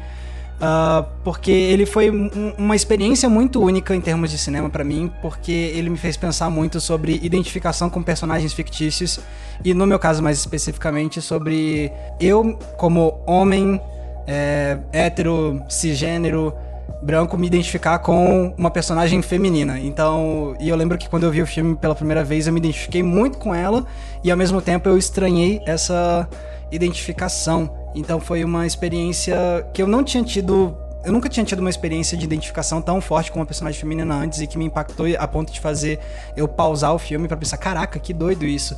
Uh, 0.61 1.03
porque 1.23 1.49
ele 1.49 1.87
foi 1.87 2.11
um, 2.11 2.53
uma 2.55 2.75
experiência 2.75 3.27
muito 3.27 3.59
única 3.59 3.95
em 3.95 4.01
termos 4.01 4.29
de 4.29 4.37
cinema 4.37 4.69
para 4.69 4.83
mim, 4.83 5.11
porque 5.19 5.51
ele 5.51 5.89
me 5.89 5.97
fez 5.97 6.15
pensar 6.15 6.51
muito 6.51 6.79
sobre 6.79 7.19
identificação 7.23 7.89
com 7.89 8.03
personagens 8.03 8.53
fictícios 8.53 9.19
e, 9.65 9.73
no 9.73 9.87
meu 9.87 9.97
caso 9.97 10.21
mais 10.21 10.37
especificamente, 10.37 11.19
sobre 11.19 11.91
eu, 12.19 12.59
como 12.77 13.19
homem, 13.25 13.81
é, 14.27 14.77
hétero, 14.93 15.63
cisgênero, 15.67 16.53
branco, 17.01 17.35
me 17.39 17.47
identificar 17.47 17.97
com 17.97 18.53
uma 18.55 18.69
personagem 18.69 19.19
feminina. 19.23 19.79
Então, 19.79 20.55
e 20.59 20.69
eu 20.69 20.75
lembro 20.75 20.95
que 20.95 21.09
quando 21.09 21.23
eu 21.23 21.31
vi 21.31 21.41
o 21.41 21.47
filme 21.47 21.75
pela 21.75 21.95
primeira 21.95 22.23
vez, 22.23 22.45
eu 22.45 22.53
me 22.53 22.59
identifiquei 22.59 23.01
muito 23.01 23.39
com 23.39 23.55
ela 23.55 23.83
e, 24.23 24.29
ao 24.29 24.37
mesmo 24.37 24.61
tempo, 24.61 24.87
eu 24.87 24.95
estranhei 24.95 25.59
essa 25.65 26.29
identificação 26.71 27.80
então 27.93 28.19
foi 28.19 28.43
uma 28.43 28.65
experiência 28.65 29.35
que 29.73 29.81
eu 29.81 29.87
não 29.87 30.03
tinha 30.03 30.23
tido. 30.23 30.75
Eu 31.03 31.11
nunca 31.11 31.27
tinha 31.27 31.43
tido 31.43 31.59
uma 31.59 31.69
experiência 31.69 32.15
de 32.15 32.23
identificação 32.23 32.79
tão 32.79 33.01
forte 33.01 33.31
com 33.31 33.39
uma 33.39 33.45
personagem 33.45 33.79
feminina 33.79 34.13
antes 34.13 34.39
e 34.39 34.45
que 34.45 34.57
me 34.57 34.65
impactou 34.65 35.07
a 35.17 35.27
ponto 35.27 35.51
de 35.51 35.59
fazer 35.59 35.99
eu 36.37 36.47
pausar 36.47 36.93
o 36.93 36.99
filme 36.99 37.27
para 37.27 37.37
pensar: 37.37 37.57
caraca, 37.57 37.99
que 37.99 38.13
doido 38.13 38.45
isso. 38.45 38.77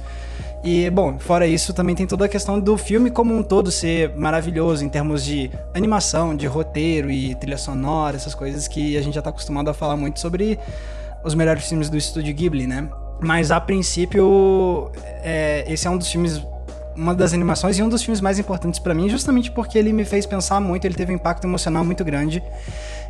E, 0.64 0.90
bom, 0.90 1.20
fora 1.20 1.46
isso, 1.46 1.74
também 1.74 1.94
tem 1.94 2.08
toda 2.08 2.24
a 2.24 2.30
questão 2.30 2.58
do 2.58 2.78
filme 2.78 3.12
como 3.12 3.36
um 3.36 3.44
todo 3.44 3.70
ser 3.70 4.16
maravilhoso 4.16 4.86
em 4.86 4.88
termos 4.88 5.26
de 5.26 5.52
animação, 5.74 6.34
de 6.34 6.48
roteiro 6.48 7.12
e 7.12 7.36
trilha 7.36 7.58
sonora, 7.58 8.16
essas 8.16 8.34
coisas 8.34 8.66
que 8.66 8.96
a 8.96 9.02
gente 9.02 9.16
já 9.16 9.22
tá 9.22 9.30
acostumado 9.30 9.70
a 9.70 9.74
falar 9.74 9.98
muito 9.98 10.22
sobre 10.22 10.58
os 11.22 11.36
melhores 11.36 11.68
filmes 11.68 11.90
do 11.90 11.98
estúdio 11.98 12.34
Ghibli, 12.34 12.66
né? 12.66 12.88
Mas 13.20 13.52
a 13.52 13.60
princípio, 13.60 14.90
é, 15.22 15.66
esse 15.68 15.86
é 15.86 15.90
um 15.90 15.98
dos 15.98 16.10
filmes 16.10 16.42
uma 16.96 17.14
das 17.14 17.34
animações 17.34 17.78
e 17.78 17.84
um 17.84 17.90
dos 17.90 18.02
filmes 18.04 18.22
mais 18.22 18.40
importantes 18.40 18.80
para 18.80 18.94
mim, 18.94 19.10
justamente 19.10 19.52
porque 19.52 19.78
ele 19.78 19.92
me 19.94 20.06
fez 20.06 20.26
pensar 20.26 20.60
muito, 20.60 20.86
ele 20.86 20.96
teve 20.96 21.12
um 21.12 21.16
impacto 21.16 21.46
emocional 21.46 21.84
muito 21.84 22.04
grande. 22.04 22.42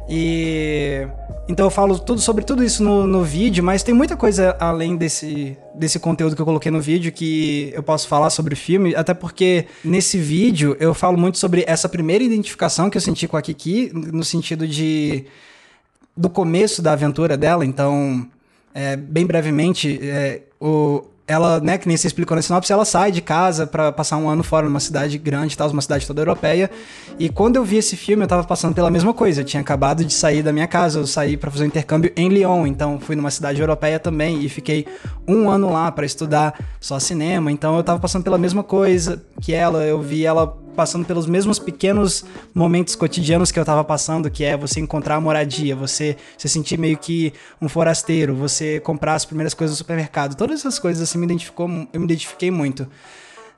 E 0.07 1.07
então 1.47 1.65
eu 1.65 1.69
falo 1.69 1.97
tudo 1.97 2.19
sobre 2.19 2.43
tudo 2.43 2.63
isso 2.63 2.83
no, 2.83 3.07
no 3.07 3.23
vídeo, 3.23 3.63
mas 3.63 3.83
tem 3.83 3.93
muita 3.93 4.17
coisa 4.17 4.55
além 4.59 4.95
desse, 4.95 5.57
desse 5.73 5.99
conteúdo 5.99 6.35
que 6.35 6.41
eu 6.41 6.45
coloquei 6.45 6.71
no 6.71 6.81
vídeo 6.81 7.11
que 7.11 7.71
eu 7.73 7.83
posso 7.83 8.07
falar 8.07 8.29
sobre 8.29 8.53
o 8.53 8.57
filme, 8.57 8.95
até 8.95 9.13
porque 9.13 9.65
nesse 9.83 10.17
vídeo 10.17 10.75
eu 10.79 10.93
falo 10.93 11.17
muito 11.17 11.37
sobre 11.37 11.63
essa 11.67 11.87
primeira 11.87 12.23
identificação 12.23 12.89
que 12.89 12.97
eu 12.97 13.01
senti 13.01 13.27
com 13.27 13.37
a 13.37 13.41
Kiki, 13.41 13.91
no 13.93 14.23
sentido 14.23 14.67
de 14.67 15.25
do 16.15 16.29
começo 16.29 16.81
da 16.81 16.93
aventura 16.93 17.35
dela. 17.35 17.65
Então, 17.65 18.27
é, 18.73 18.95
bem 18.95 19.25
brevemente, 19.25 19.99
é, 20.01 20.41
o, 20.59 21.03
ela, 21.25 21.59
né, 21.61 21.77
que 21.77 21.87
nem 21.87 21.95
você 21.95 22.07
explicou 22.07 22.35
na 22.35 22.41
sinopse, 22.41 22.71
ela 22.71 22.83
sai 22.83 23.11
de 23.11 23.21
casa 23.21 23.65
para 23.65 23.91
passar 23.91 24.17
um 24.17 24.27
ano 24.27 24.43
fora 24.43 24.67
numa 24.67 24.79
cidade 24.79 25.17
grande, 25.17 25.57
tal, 25.57 25.69
uma 25.69 25.81
cidade 25.81 26.05
toda 26.05 26.21
europeia. 26.21 26.69
E 27.17 27.29
quando 27.29 27.55
eu 27.55 27.63
vi 27.63 27.77
esse 27.77 27.95
filme, 27.95 28.23
eu 28.23 28.27
tava 28.27 28.43
passando 28.43 28.75
pela 28.75 28.91
mesma 28.91 29.13
coisa. 29.13 29.41
Eu 29.41 29.45
tinha 29.45 29.61
acabado 29.61 30.03
de 30.03 30.13
sair 30.13 30.43
da 30.43 30.51
minha 30.51 30.67
casa, 30.67 30.99
eu 30.99 31.07
saí 31.07 31.37
para 31.37 31.49
fazer 31.49 31.63
um 31.63 31.67
intercâmbio 31.67 32.11
em 32.17 32.27
Lyon, 32.27 32.67
então 32.67 32.99
fui 32.99 33.15
numa 33.15 33.31
cidade 33.31 33.61
europeia 33.61 33.99
também 33.99 34.43
e 34.43 34.49
fiquei 34.49 34.85
um 35.25 35.49
ano 35.49 35.71
lá 35.71 35.89
para 35.91 36.05
estudar 36.05 36.59
só 36.79 36.99
cinema. 36.99 37.51
Então 37.51 37.77
eu 37.77 37.83
tava 37.83 37.99
passando 37.99 38.23
pela 38.23 38.37
mesma 38.37 38.63
coisa 38.63 39.23
que 39.39 39.53
ela, 39.53 39.83
eu 39.85 40.01
vi 40.01 40.25
ela 40.25 40.62
passando 40.73 41.05
pelos 41.05 41.25
mesmos 41.25 41.59
pequenos 41.59 42.25
momentos 42.53 42.95
cotidianos 42.95 43.51
que 43.51 43.59
eu 43.59 43.65
tava 43.65 43.83
passando, 43.83 44.29
que 44.29 44.43
é 44.43 44.57
você 44.57 44.79
encontrar 44.79 45.15
a 45.15 45.21
moradia, 45.21 45.75
você 45.75 46.17
se 46.37 46.49
sentir 46.49 46.77
meio 46.77 46.97
que 46.97 47.33
um 47.61 47.69
forasteiro, 47.69 48.35
você 48.35 48.79
comprar 48.79 49.13
as 49.15 49.25
primeiras 49.25 49.53
coisas 49.53 49.75
no 49.75 49.77
supermercado. 49.77 50.35
Todas 50.35 50.59
essas 50.59 50.79
coisas 50.79 51.01
assim 51.01 51.17
me 51.17 51.25
identificou, 51.25 51.69
eu 51.93 51.99
me 51.99 52.05
identifiquei 52.05 52.51
muito. 52.51 52.87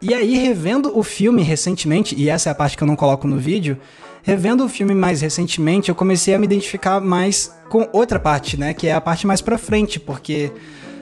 E 0.02 0.14
aí, 0.14 0.38
revendo 0.38 0.98
o 0.98 1.02
filme 1.04 1.42
recentemente, 1.42 2.16
e 2.16 2.30
essa 2.30 2.50
é 2.50 2.52
a 2.52 2.56
parte 2.56 2.76
que 2.76 2.84
eu 2.84 2.88
não 2.88 2.96
coloco 2.96 3.28
no 3.28 3.38
vídeo, 3.38 3.78
revendo 4.22 4.66
o 4.66 4.70
filme 4.70 4.94
mais 4.94 5.22
recentemente, 5.22 5.90
eu 5.90 5.96
comecei 5.96 6.36
a 6.36 6.40
me 6.40 6.46
identificar 6.46 7.00
mais 7.00 7.52
com 7.70 7.88
outra 7.94 8.20
parte, 8.20 8.58
né? 8.58 8.74
Que 8.74 8.88
é 8.88 8.94
a 8.94 9.00
parte 9.00 9.26
mais 9.26 9.42
pra 9.42 9.58
frente, 9.58 10.00
porque 10.00 10.52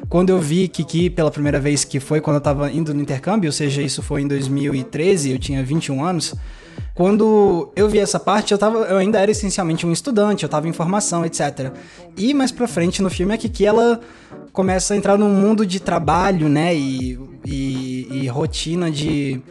quando 0.10 0.30
eu 0.30 0.40
vi 0.40 0.68
Kiki 0.68 1.10
pela 1.10 1.32
primeira 1.32 1.60
vez, 1.60 1.84
que 1.84 2.00
foi 2.00 2.22
quando 2.22 2.36
eu 2.36 2.42
tava 2.42 2.72
indo 2.72 2.94
no 2.94 3.02
intercâmbio, 3.02 3.48
ou 3.48 3.52
seja, 3.52 3.82
isso 3.82 4.02
foi 4.02 4.22
em 4.22 4.28
2013, 4.28 5.32
eu 5.32 5.40
tinha 5.40 5.64
21 5.64 6.04
anos. 6.04 6.36
Quando 6.94 7.72
eu 7.76 7.90
vi 7.90 7.98
essa 7.98 8.20
parte, 8.20 8.52
eu, 8.52 8.58
tava, 8.58 8.80
eu 8.80 8.98
ainda 8.98 9.20
era 9.20 9.32
essencialmente 9.32 9.86
um 9.86 9.92
estudante, 9.92 10.44
eu 10.44 10.50
tava 10.50 10.68
em 10.68 10.74
formação, 10.74 11.26
etc. 11.26 11.72
E 12.16 12.34
mais 12.34 12.52
pra 12.52 12.68
frente 12.68 13.02
no 13.02 13.10
filme 13.10 13.36
que, 13.38 13.50
que 13.50 13.66
ela 13.66 14.00
começa 14.52 14.94
a 14.94 14.98
entrar 14.98 15.18
num 15.18 15.30
mundo 15.30 15.66
de 15.66 15.80
trabalho, 15.80 16.48
né? 16.48 16.76
E, 16.76 17.20
e, 17.44 18.08
e 18.12 18.28
rotina 18.28 18.92
de, 18.92 19.42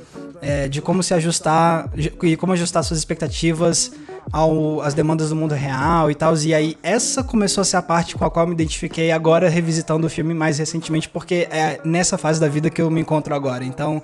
é, 0.40 0.68
de 0.68 0.80
como 0.80 1.02
se 1.02 1.14
ajustar 1.14 1.90
e 2.22 2.36
como 2.36 2.52
ajustar 2.52 2.84
suas 2.84 2.98
expectativas 2.98 3.92
ao, 4.30 4.80
as 4.82 4.94
demandas 4.94 5.30
do 5.30 5.36
mundo 5.36 5.54
real 5.54 6.10
e 6.10 6.14
tal. 6.14 6.36
E 6.36 6.54
aí, 6.54 6.76
essa 6.82 7.24
começou 7.24 7.62
a 7.62 7.64
ser 7.64 7.76
a 7.76 7.82
parte 7.82 8.14
com 8.14 8.24
a 8.24 8.30
qual 8.30 8.44
eu 8.44 8.48
me 8.48 8.54
identifiquei 8.54 9.10
agora, 9.10 9.48
revisitando 9.48 10.06
o 10.06 10.10
filme 10.10 10.34
mais 10.34 10.58
recentemente, 10.58 11.08
porque 11.08 11.48
é 11.50 11.80
nessa 11.84 12.18
fase 12.18 12.40
da 12.40 12.48
vida 12.48 12.70
que 12.70 12.80
eu 12.80 12.90
me 12.90 13.00
encontro 13.00 13.34
agora. 13.34 13.64
Então, 13.64 14.02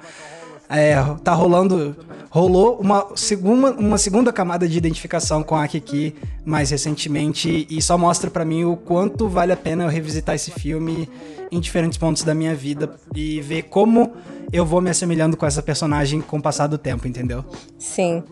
é, 0.69 0.95
tá 1.25 1.33
rolando. 1.33 1.97
Rolou 2.31 2.79
uma 2.79 3.07
segunda, 3.15 3.71
uma 3.73 3.97
segunda 3.97 4.31
camada 4.33 4.69
de 4.69 4.77
identificação 4.77 5.43
com 5.43 5.57
a 5.57 5.67
Kiki 5.67 6.15
mais 6.45 6.71
recentemente 6.71 7.67
e 7.71 7.81
só 7.81 7.97
mostra 7.97 8.31
para 8.31 8.45
mim 8.45 8.65
o 8.65 8.77
quanto 8.77 9.29
vale 9.29 9.53
a 9.53 9.57
pena 9.57 9.85
eu 9.85 9.89
revisitar 9.89 10.35
esse 10.35 10.51
filme 10.51 11.09
em 11.51 11.61
diferentes 11.61 11.99
pontos 11.99 12.23
da 12.23 12.35
minha 12.35 12.55
vida 12.55 12.91
e 13.15 13.41
ver 13.41 13.65
como 13.65 14.13
eu 14.53 14.65
vou 14.65 14.81
me 14.81 14.91
assemelhando 14.91 15.37
com 15.37 15.45
essa 15.45 15.63
personagem 15.63 16.21
com 16.21 16.39
o 16.39 16.43
passar 16.43 16.67
do 16.67 16.79
tempo, 16.79 17.07
entendeu? 17.07 17.45
Sim. 17.79 18.23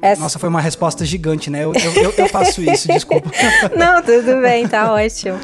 Essa... 0.00 0.22
Nossa, 0.22 0.38
foi 0.38 0.48
uma 0.48 0.60
resposta 0.60 1.04
gigante, 1.04 1.50
né? 1.50 1.64
Eu, 1.64 1.72
eu, 1.74 2.14
eu, 2.16 2.28
faço 2.28 2.62
isso, 2.62 2.86
desculpa. 2.88 3.30
Não, 3.76 4.00
tudo 4.02 4.40
bem, 4.40 4.68
tá 4.68 4.92
ótimo. 4.92 5.38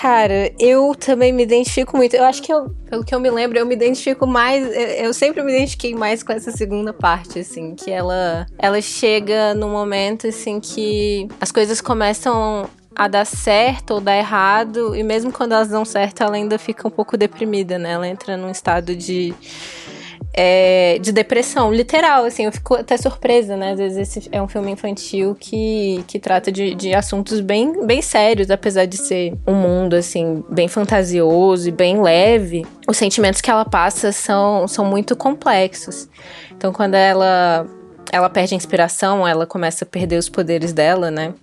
Cara, 0.00 0.52
eu 0.60 0.94
também 0.94 1.32
me 1.32 1.42
identifico 1.42 1.96
muito. 1.96 2.14
Eu 2.14 2.24
acho 2.24 2.40
que 2.40 2.52
eu, 2.52 2.70
pelo 2.88 3.04
que 3.04 3.12
eu 3.12 3.18
me 3.18 3.30
lembro, 3.30 3.58
eu 3.58 3.66
me 3.66 3.74
identifico 3.74 4.28
mais. 4.28 4.64
Eu 4.96 5.12
sempre 5.12 5.42
me 5.42 5.52
identifiquei 5.52 5.94
mais 5.94 6.22
com 6.22 6.32
essa 6.32 6.52
segunda 6.52 6.92
parte, 6.92 7.40
assim, 7.40 7.74
que 7.74 7.90
ela, 7.90 8.46
ela 8.58 8.80
chega 8.80 9.54
no 9.54 9.68
momento 9.68 10.28
assim 10.28 10.60
que 10.60 11.26
as 11.40 11.50
coisas 11.50 11.80
começam 11.80 12.68
a 12.98 13.06
dar 13.06 13.24
certo 13.24 13.92
ou 13.94 14.00
dar 14.00 14.16
errado, 14.18 14.96
e 14.96 15.04
mesmo 15.04 15.30
quando 15.30 15.52
elas 15.52 15.68
dão 15.68 15.84
certo, 15.84 16.24
ela 16.24 16.34
ainda 16.34 16.58
fica 16.58 16.88
um 16.88 16.90
pouco 16.90 17.16
deprimida, 17.16 17.78
né? 17.78 17.92
Ela 17.92 18.08
entra 18.08 18.36
num 18.36 18.50
estado 18.50 18.96
de. 18.96 19.32
É, 20.40 20.98
de 21.00 21.10
depressão, 21.10 21.72
literal, 21.72 22.24
assim, 22.24 22.44
eu 22.44 22.52
fico 22.52 22.74
até 22.74 22.96
surpresa, 22.96 23.56
né? 23.56 23.72
Às 23.72 23.78
vezes 23.78 24.16
esse 24.16 24.28
é 24.30 24.42
um 24.42 24.46
filme 24.46 24.70
infantil 24.70 25.36
que, 25.38 26.04
que 26.06 26.18
trata 26.18 26.52
de, 26.52 26.74
de 26.74 26.94
assuntos 26.94 27.40
bem, 27.40 27.86
bem 27.86 28.02
sérios, 28.02 28.50
apesar 28.50 28.84
de 28.84 28.96
ser 28.98 29.34
um 29.46 29.54
mundo, 29.54 29.94
assim, 29.94 30.44
bem 30.50 30.68
fantasioso 30.68 31.68
e 31.68 31.72
bem 31.72 32.00
leve. 32.02 32.66
Os 32.86 32.96
sentimentos 32.96 33.40
que 33.40 33.50
ela 33.50 33.64
passa 33.64 34.12
são, 34.12 34.68
são 34.68 34.84
muito 34.84 35.16
complexos. 35.16 36.08
Então, 36.52 36.72
quando 36.72 36.94
ela, 36.94 37.66
ela 38.12 38.28
perde 38.28 38.54
a 38.54 38.56
inspiração, 38.56 39.26
ela 39.26 39.46
começa 39.46 39.84
a 39.84 39.88
perder 39.88 40.18
os 40.18 40.28
poderes 40.28 40.72
dela, 40.72 41.10
né? 41.10 41.34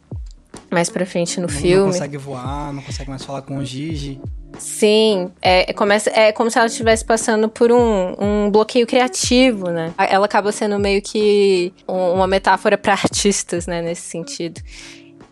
Mais 0.76 0.90
pra 0.90 1.06
frente 1.06 1.40
no 1.40 1.48
não, 1.48 1.50
filme. 1.50 1.86
Não 1.86 1.92
consegue 1.94 2.18
voar, 2.18 2.74
não 2.74 2.82
consegue 2.82 3.10
mais 3.10 3.24
falar 3.24 3.42
com 3.44 3.58
o 3.58 3.64
Gigi. 3.66 4.20
Sim, 4.60 5.32
é, 5.42 5.72
é 5.72 5.74
começa, 5.74 6.10
é 6.10 6.34
como 6.34 6.52
se 6.52 6.58
ela 6.58 6.68
estivesse 6.68 7.04
passando 7.06 7.48
por 7.48 7.72
um, 7.72 8.16
um 8.20 8.52
bloqueio 8.52 8.86
criativo, 8.86 9.70
né? 9.70 9.94
Ela 9.98 10.26
acaba 10.26 10.52
sendo 10.52 10.78
meio 10.78 11.02
que 11.02 11.74
uma 11.88 12.28
metáfora 12.28 12.78
para 12.78 12.92
artistas, 12.92 13.66
né, 13.68 13.82
nesse 13.82 14.02
sentido. 14.02 14.62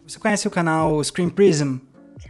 Você 0.07 0.17
conhece 0.17 0.47
o 0.47 0.51
canal 0.51 1.03
Screen 1.03 1.29
Prism? 1.29 1.77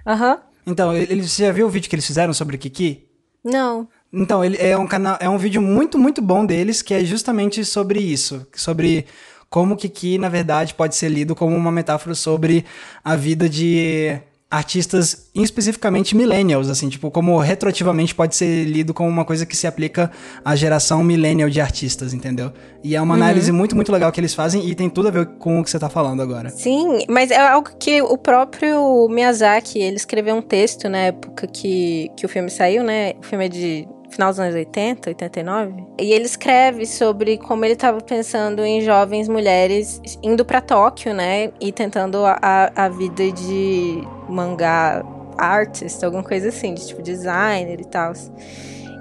Aham. 0.06 0.32
Uhum. 0.34 0.40
Então, 0.66 0.96
ele, 0.96 1.28
você 1.28 1.46
já 1.46 1.52
viu 1.52 1.68
o 1.68 1.70
vídeo 1.70 1.90
que 1.90 1.96
eles 1.96 2.08
fizeram 2.08 2.34
sobre 2.34 2.58
Kiki? 2.58 3.06
Não. 3.44 3.88
Então, 4.12 4.44
ele 4.44 4.58
é 4.58 4.78
um 4.78 4.88
canal, 4.88 5.18
é 5.20 5.30
um 5.30 5.38
vídeo 5.38 5.62
muito, 5.62 6.00
muito 6.00 6.22
bom 6.22 6.46
deles, 6.46 6.82
que 6.82 6.94
é 6.94 7.04
justamente 7.04 7.64
sobre 7.66 8.00
isso, 8.00 8.48
sobre 8.56 9.06
como 9.54 9.76
Kiki, 9.76 10.18
na 10.18 10.30
verdade, 10.30 10.74
pode 10.74 10.96
ser 10.96 11.10
lido 11.10 11.36
como 11.36 11.56
uma 11.56 11.72
metáfora 11.72 12.16
sobre 12.16 12.66
a 13.06 13.16
vida 13.16 13.48
de 13.48 14.18
artistas 14.50 15.30
especificamente 15.36 16.18
millennials, 16.18 16.70
assim, 16.70 16.90
tipo, 16.90 17.12
como 17.12 17.38
retroativamente 17.38 18.16
pode 18.16 18.36
ser 18.36 18.66
lido 18.66 18.96
como 18.96 19.08
uma 19.08 19.24
coisa 19.24 19.46
que 19.46 19.56
se 19.56 19.68
aplica 19.68 20.10
à 20.44 20.56
geração 20.56 21.04
millennial 21.04 21.52
de 21.52 21.62
artistas, 21.62 22.16
entendeu? 22.16 22.52
E 22.84 22.96
é 22.96 23.02
uma 23.02 23.14
uhum. 23.14 23.22
análise 23.22 23.52
muito, 23.52 23.76
muito 23.76 23.92
legal 23.92 24.12
que 24.12 24.20
eles 24.20 24.34
fazem 24.34 24.68
e 24.68 24.74
tem 24.74 24.90
tudo 24.90 25.10
a 25.10 25.12
ver 25.12 25.28
com 25.38 25.60
o 25.60 25.64
que 25.64 25.70
você 25.70 25.78
tá 25.78 25.88
falando 25.88 26.24
agora. 26.24 26.50
Sim, 26.50 27.06
mas 27.08 27.30
é 27.30 27.38
algo 27.38 27.70
que 27.80 28.02
o 28.02 28.18
próprio 28.18 29.08
Miyazaki, 29.08 29.78
ele 29.78 29.98
escreveu 29.98 30.34
um 30.34 30.42
texto 30.42 30.90
na 30.90 30.98
época 30.98 31.46
que, 31.46 32.10
que 32.18 32.26
o 32.26 32.30
filme 32.30 32.50
saiu, 32.50 32.84
né? 32.84 33.14
O 33.20 33.24
filme 33.24 33.46
é 33.46 33.50
de 33.50 33.88
final 34.14 34.30
dos 34.30 34.40
anos 34.40 34.56
80, 34.56 35.10
89. 35.10 35.84
E 36.00 36.14
ele 36.14 36.26
escreve 36.26 36.86
sobre 36.86 37.38
como 37.38 37.66
ele 37.66 37.74
estava 37.74 38.00
pensando 38.00 38.64
em 38.64 38.82
jovens 38.82 39.28
mulheres 39.28 40.02
indo 40.22 40.46
para 40.46 40.62
Tóquio, 40.62 41.14
né? 41.14 41.52
E 41.60 41.72
tentando 41.72 42.24
a, 42.26 42.72
a 42.76 42.90
vida 42.90 43.32
de 43.32 44.04
mangá 44.30 45.04
artist, 45.38 46.04
alguma 46.06 46.24
coisa 46.24 46.50
assim, 46.50 46.74
de 46.74 46.88
tipo 46.88 47.02
designer 47.02 47.82
e 47.82 47.86
tal. 47.86 48.14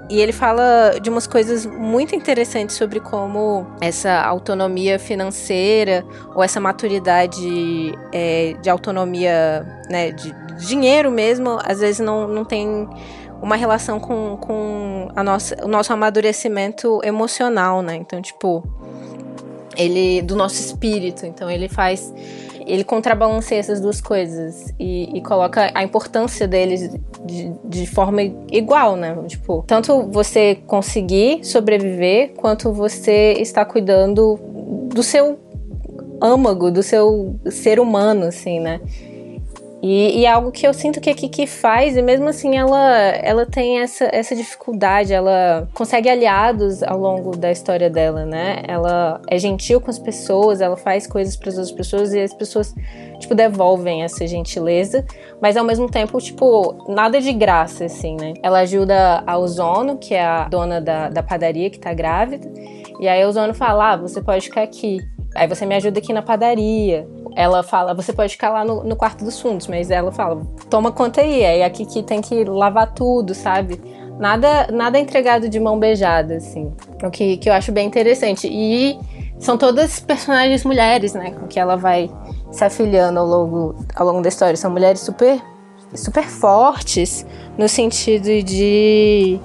E 0.09 0.19
ele 0.19 0.33
fala 0.33 0.99
de 1.01 1.09
umas 1.09 1.25
coisas 1.25 1.65
muito 1.65 2.15
interessantes 2.15 2.75
sobre 2.75 2.99
como 2.99 3.65
essa 3.79 4.21
autonomia 4.21 4.99
financeira 4.99 6.03
ou 6.35 6.43
essa 6.43 6.59
maturidade 6.59 7.93
é, 8.11 8.53
de 8.61 8.69
autonomia, 8.69 9.65
né, 9.89 10.11
de 10.11 10.33
dinheiro 10.67 11.09
mesmo, 11.09 11.57
às 11.63 11.79
vezes 11.79 11.99
não, 11.99 12.27
não 12.27 12.45
tem 12.45 12.87
uma 13.43 13.57
relação 13.57 13.99
com, 13.99 14.37
com 14.37 15.09
a 15.13 15.21
nossa, 15.21 15.65
o 15.65 15.67
nosso 15.67 15.91
amadurecimento 15.91 17.01
emocional, 17.03 17.81
né? 17.81 17.95
Então, 17.97 18.21
tipo, 18.21 18.63
ele 19.75 20.21
do 20.21 20.33
nosso 20.33 20.55
espírito. 20.55 21.25
Então, 21.25 21.51
ele 21.51 21.67
faz 21.67 22.13
ele 22.65 22.85
contrabalanceia 22.85 23.59
essas 23.59 23.81
duas 23.81 23.99
coisas 23.99 24.73
e, 24.79 25.17
e 25.17 25.21
coloca 25.21 25.69
a 25.75 25.83
importância 25.83 26.47
deles 26.47 26.89
de, 27.25 27.51
de, 27.65 27.85
forma 27.85 28.21
igual, 28.49 28.95
né? 28.95 29.13
Tipo, 29.27 29.65
tanto 29.67 30.03
você 30.03 30.55
conseguir 30.65 31.43
sobreviver, 31.43 32.31
quanto 32.37 32.71
você 32.71 33.33
está 33.33 33.65
cuidando 33.65 34.39
do 34.93 35.03
seu 35.03 35.37
âmago, 36.21 36.71
do 36.71 36.81
seu 36.81 37.37
ser 37.51 37.81
humano, 37.81 38.27
assim, 38.27 38.61
né? 38.61 38.79
E, 39.83 40.21
e, 40.21 40.25
é 40.25 40.31
algo 40.31 40.49
que 40.49 40.65
eu 40.65 40.73
sinto 40.73 41.01
que 41.01 41.09
a 41.09 41.13
Kiki 41.13 41.45
faz, 41.45 41.97
e 41.97 42.01
mesmo 42.01 42.29
assim 42.29 42.55
ela, 42.57 42.89
ela 43.21 43.45
tem 43.45 43.81
essa, 43.81 44.07
essa 44.13 44.33
dificuldade, 44.33 45.11
ela 45.11 45.67
consegue 45.73 46.07
aliados 46.07 46.81
ao 46.81 46.97
longo 46.97 47.35
da 47.35 47.51
história 47.51 47.89
dela, 47.89 48.25
né? 48.25 48.63
Ela 48.65 49.19
é 49.27 49.37
gentil 49.37 49.81
com 49.81 49.91
as 49.91 49.99
pessoas, 49.99 50.61
ela 50.61 50.77
faz 50.77 51.05
coisas 51.05 51.35
para 51.35 51.49
as 51.49 51.57
outras 51.57 51.75
pessoas 51.75 52.13
e 52.13 52.21
as 52.21 52.33
pessoas, 52.33 52.73
tipo, 53.19 53.35
devolvem 53.35 54.03
essa 54.03 54.25
gentileza, 54.25 55.05
mas 55.41 55.57
ao 55.57 55.65
mesmo 55.65 55.91
tempo, 55.91 56.17
tipo, 56.21 56.85
nada 56.87 57.19
de 57.19 57.33
graça, 57.33 57.83
assim, 57.83 58.15
né? 58.15 58.35
Ela 58.41 58.59
ajuda 58.59 59.21
a 59.27 59.37
Ozono, 59.37 59.97
que 59.97 60.13
é 60.13 60.23
a 60.23 60.47
dona 60.47 60.79
da, 60.79 61.09
da 61.09 61.21
padaria 61.21 61.69
que 61.69 61.77
tá 61.77 61.93
grávida, 61.93 62.49
e 63.01 63.07
aí 63.09 63.21
a 63.21 63.27
Ozono 63.27 63.53
fala: 63.53 63.91
ah, 63.91 63.97
você 63.97 64.21
pode 64.21 64.45
ficar 64.45 64.63
aqui. 64.63 65.01
Aí 65.35 65.47
você 65.47 65.65
me 65.65 65.75
ajuda 65.75 65.99
aqui 65.99 66.13
na 66.13 66.21
padaria 66.21 67.05
ela 67.35 67.63
fala, 67.63 67.93
você 67.93 68.13
pode 68.13 68.33
ficar 68.33 68.49
lá 68.49 68.63
no, 68.63 68.83
no, 68.83 68.95
quarto 68.95 69.23
dos 69.23 69.39
fundos, 69.39 69.67
mas 69.67 69.89
ela 69.89 70.11
fala, 70.11 70.41
toma 70.69 70.91
conta 70.91 71.21
aí, 71.21 71.43
aí 71.45 71.63
a 71.63 71.69
Kiki 71.69 72.03
tem 72.03 72.21
que 72.21 72.43
lavar 72.43 72.93
tudo, 72.93 73.33
sabe? 73.33 73.79
Nada, 74.19 74.67
nada 74.71 74.99
entregado 74.99 75.49
de 75.49 75.59
mão 75.59 75.79
beijada, 75.79 76.35
assim. 76.35 76.71
O 77.03 77.09
que, 77.09 77.37
que 77.37 77.49
eu 77.49 77.53
acho 77.53 77.71
bem 77.71 77.87
interessante. 77.87 78.47
E 78.47 78.97
são 79.39 79.57
todas 79.57 79.99
personagens 79.99 80.63
mulheres, 80.63 81.13
né? 81.13 81.31
Com 81.31 81.47
que 81.47 81.59
ela 81.59 81.75
vai 81.75 82.09
se 82.51 82.63
afiliando 82.63 83.19
ao 83.19 83.25
longo, 83.25 83.75
ao 83.95 84.05
longo 84.05 84.21
da 84.21 84.29
história. 84.29 84.55
São 84.55 84.71
mulheres 84.71 85.01
super, 85.01 85.41
super 85.95 86.23
fortes, 86.23 87.25
no 87.57 87.67
sentido 87.67 88.43
de. 88.43 89.39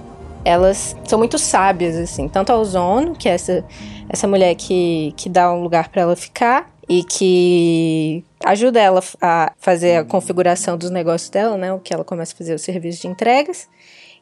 Elas 0.45 0.95
são 1.05 1.19
muito 1.19 1.39
sábias, 1.39 1.97
assim. 1.97 2.29
Tanto 2.29 2.53
a 2.53 2.59
Ozono, 2.59 3.15
que 3.15 3.29
é 3.29 3.33
essa, 3.33 3.65
essa 4.09 4.29
mulher 4.29 4.55
que, 4.55 5.13
que 5.17 5.29
dá 5.29 5.53
um 5.53 5.63
lugar 5.63 5.89
para 5.89 6.03
ela 6.03 6.15
ficar, 6.15 6.71
e 6.89 7.05
que 7.05 8.25
ajuda 8.45 8.81
ela 8.81 9.03
a 9.21 9.53
fazer 9.59 9.97
a 9.97 10.05
configuração 10.05 10.79
dos 10.79 10.91
negócios 10.91 11.29
dela, 11.29 11.57
né? 11.57 11.73
O 11.73 11.79
que 11.79 11.93
ela 11.93 12.05
começa 12.05 12.35
a 12.35 12.37
fazer 12.37 12.55
o 12.55 12.59
serviço 12.59 13.03
de 13.03 13.09
entregas. 13.09 13.69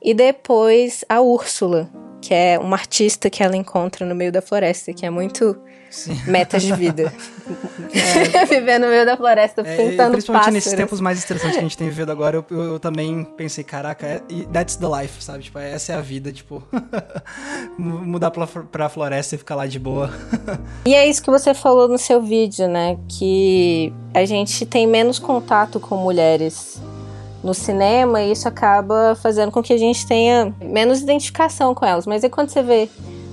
E 0.02 0.12
depois 0.12 1.04
a 1.08 1.20
Úrsula, 1.20 1.88
que 2.26 2.34
é 2.34 2.58
uma 2.58 2.74
artista 2.76 3.30
que 3.30 3.40
ela 3.40 3.56
encontra 3.56 4.04
no 4.04 4.12
meio 4.12 4.32
da 4.32 4.42
floresta, 4.42 4.92
que 4.92 5.06
é 5.06 5.10
muito 5.10 5.56
Sim. 5.88 6.20
metas 6.26 6.60
de 6.60 6.74
vida. 6.74 7.12
É. 7.94 8.44
Viver 8.46 8.80
no 8.80 8.88
meio 8.88 9.06
da 9.06 9.16
floresta, 9.16 9.60
é, 9.60 9.76
pintando 9.76 10.10
Principalmente 10.10 10.26
pássaros. 10.26 10.54
nesses 10.54 10.72
tempos 10.72 11.00
mais 11.00 11.16
estressantes 11.16 11.52
que 11.52 11.60
a 11.60 11.62
gente 11.62 11.78
tem 11.78 11.88
vivido 11.88 12.10
agora, 12.10 12.36
eu, 12.38 12.44
eu, 12.50 12.62
eu 12.72 12.80
também 12.80 13.22
pensei, 13.36 13.62
caraca, 13.62 14.04
é, 14.04 14.20
that's 14.52 14.74
the 14.74 14.86
life, 14.86 15.22
sabe? 15.22 15.44
Tipo, 15.44 15.60
essa 15.60 15.92
é 15.92 15.94
a 15.94 16.00
vida, 16.00 16.32
tipo, 16.32 16.60
mudar 17.78 18.32
pra, 18.32 18.48
pra 18.48 18.88
floresta 18.88 19.36
e 19.36 19.38
ficar 19.38 19.54
lá 19.54 19.68
de 19.68 19.78
boa. 19.78 20.10
e 20.84 20.92
é 20.92 21.06
isso 21.06 21.22
que 21.22 21.30
você 21.30 21.54
falou 21.54 21.86
no 21.86 21.96
seu 21.96 22.20
vídeo, 22.20 22.66
né? 22.66 22.98
Que 23.08 23.92
a 24.12 24.24
gente 24.24 24.66
tem 24.66 24.88
menos 24.88 25.20
contato 25.20 25.78
com 25.78 25.96
mulheres 25.96 26.80
no 27.46 27.54
cinema 27.54 28.20
e 28.20 28.32
isso 28.32 28.48
acaba 28.48 29.14
fazendo 29.14 29.52
com 29.52 29.62
que 29.62 29.72
a 29.72 29.78
gente 29.78 30.04
tenha 30.06 30.52
menos 30.60 31.00
identificação 31.00 31.74
com 31.74 31.86
elas. 31.86 32.04
Mas 32.04 32.24
é 32.24 32.28
quando 32.28 32.50
você 32.50 32.62
vê 32.62 32.90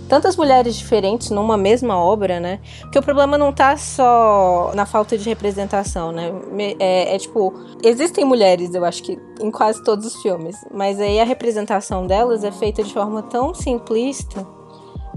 tantas 0.08 0.38
mulheres 0.38 0.76
diferentes 0.76 1.32
numa 1.32 1.58
mesma 1.58 1.98
obra, 1.98 2.40
né? 2.40 2.60
Porque 2.82 3.00
o 3.00 3.02
problema 3.02 3.38
não 3.38 3.52
tá 3.52 3.76
só 3.76 4.72
na 4.76 4.86
falta 4.86 5.18
de 5.18 5.28
representação, 5.28 6.12
né? 6.12 6.32
É, 6.80 7.16
é, 7.16 7.18
tipo, 7.18 7.54
existem 7.84 8.24
mulheres, 8.24 8.76
eu 8.76 8.86
acho 8.86 9.02
que 9.02 9.20
em 9.42 9.50
quase 9.50 9.84
todos 9.84 10.06
os 10.06 10.22
filmes, 10.22 10.56
mas 10.72 11.00
aí 11.00 11.20
a 11.20 11.26
representação 11.26 12.06
delas 12.06 12.44
é 12.44 12.52
feita 12.52 12.84
de 12.84 12.94
forma 12.94 13.24
tão 13.24 13.54
simplista. 13.56 14.46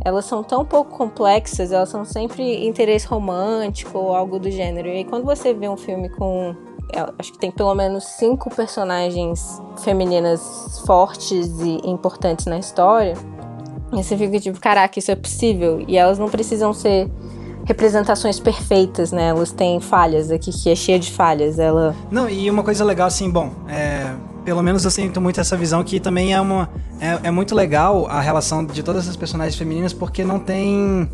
Elas 0.02 0.24
são 0.24 0.42
tão 0.42 0.64
pouco 0.64 0.96
complexas, 0.96 1.72
elas 1.72 1.88
são 1.88 2.04
sempre 2.04 2.66
interesse 2.66 3.06
romântico 3.06 3.98
ou 3.98 4.14
algo 4.14 4.38
do 4.38 4.50
gênero. 4.50 4.88
E 4.88 4.92
aí, 4.92 5.04
quando 5.04 5.24
você 5.24 5.52
vê 5.52 5.68
um 5.68 5.76
filme 5.76 6.08
com 6.08 6.54
acho 7.18 7.32
que 7.32 7.38
tem 7.38 7.50
pelo 7.50 7.74
menos 7.74 8.04
cinco 8.04 8.54
personagens 8.54 9.60
femininas 9.82 10.82
fortes 10.86 11.48
e 11.60 11.80
importantes 11.84 12.46
na 12.46 12.58
história. 12.58 13.14
E 13.92 14.02
você 14.02 14.16
fica 14.16 14.40
tipo, 14.40 14.60
caraca, 14.60 14.98
isso 14.98 15.10
é 15.10 15.16
possível. 15.16 15.84
E 15.86 15.96
elas 15.96 16.18
não 16.18 16.28
precisam 16.28 16.72
ser 16.72 17.10
representações 17.64 18.38
perfeitas, 18.38 19.12
né? 19.12 19.28
Elas 19.28 19.52
têm 19.52 19.80
falhas 19.80 20.30
aqui, 20.30 20.50
que 20.52 20.70
é 20.70 20.74
cheia 20.74 20.98
de 20.98 21.10
falhas. 21.10 21.58
Ela. 21.58 21.94
Não, 22.10 22.28
e 22.28 22.48
uma 22.50 22.62
coisa 22.62 22.84
legal, 22.84 23.08
assim, 23.08 23.30
bom, 23.30 23.52
é, 23.68 24.14
pelo 24.44 24.62
menos 24.62 24.84
eu 24.84 24.90
sinto 24.90 25.20
muito 25.20 25.40
essa 25.40 25.56
visão 25.56 25.82
que 25.82 25.98
também 25.98 26.32
é 26.32 26.40
uma. 26.40 26.70
É, 27.00 27.28
é 27.28 27.30
muito 27.30 27.54
legal 27.54 28.06
a 28.06 28.20
relação 28.20 28.64
de 28.64 28.82
todas 28.82 29.04
essas 29.04 29.16
personagens 29.16 29.56
femininas, 29.56 29.92
porque 29.92 30.24
não 30.24 30.38
tem 30.38 31.10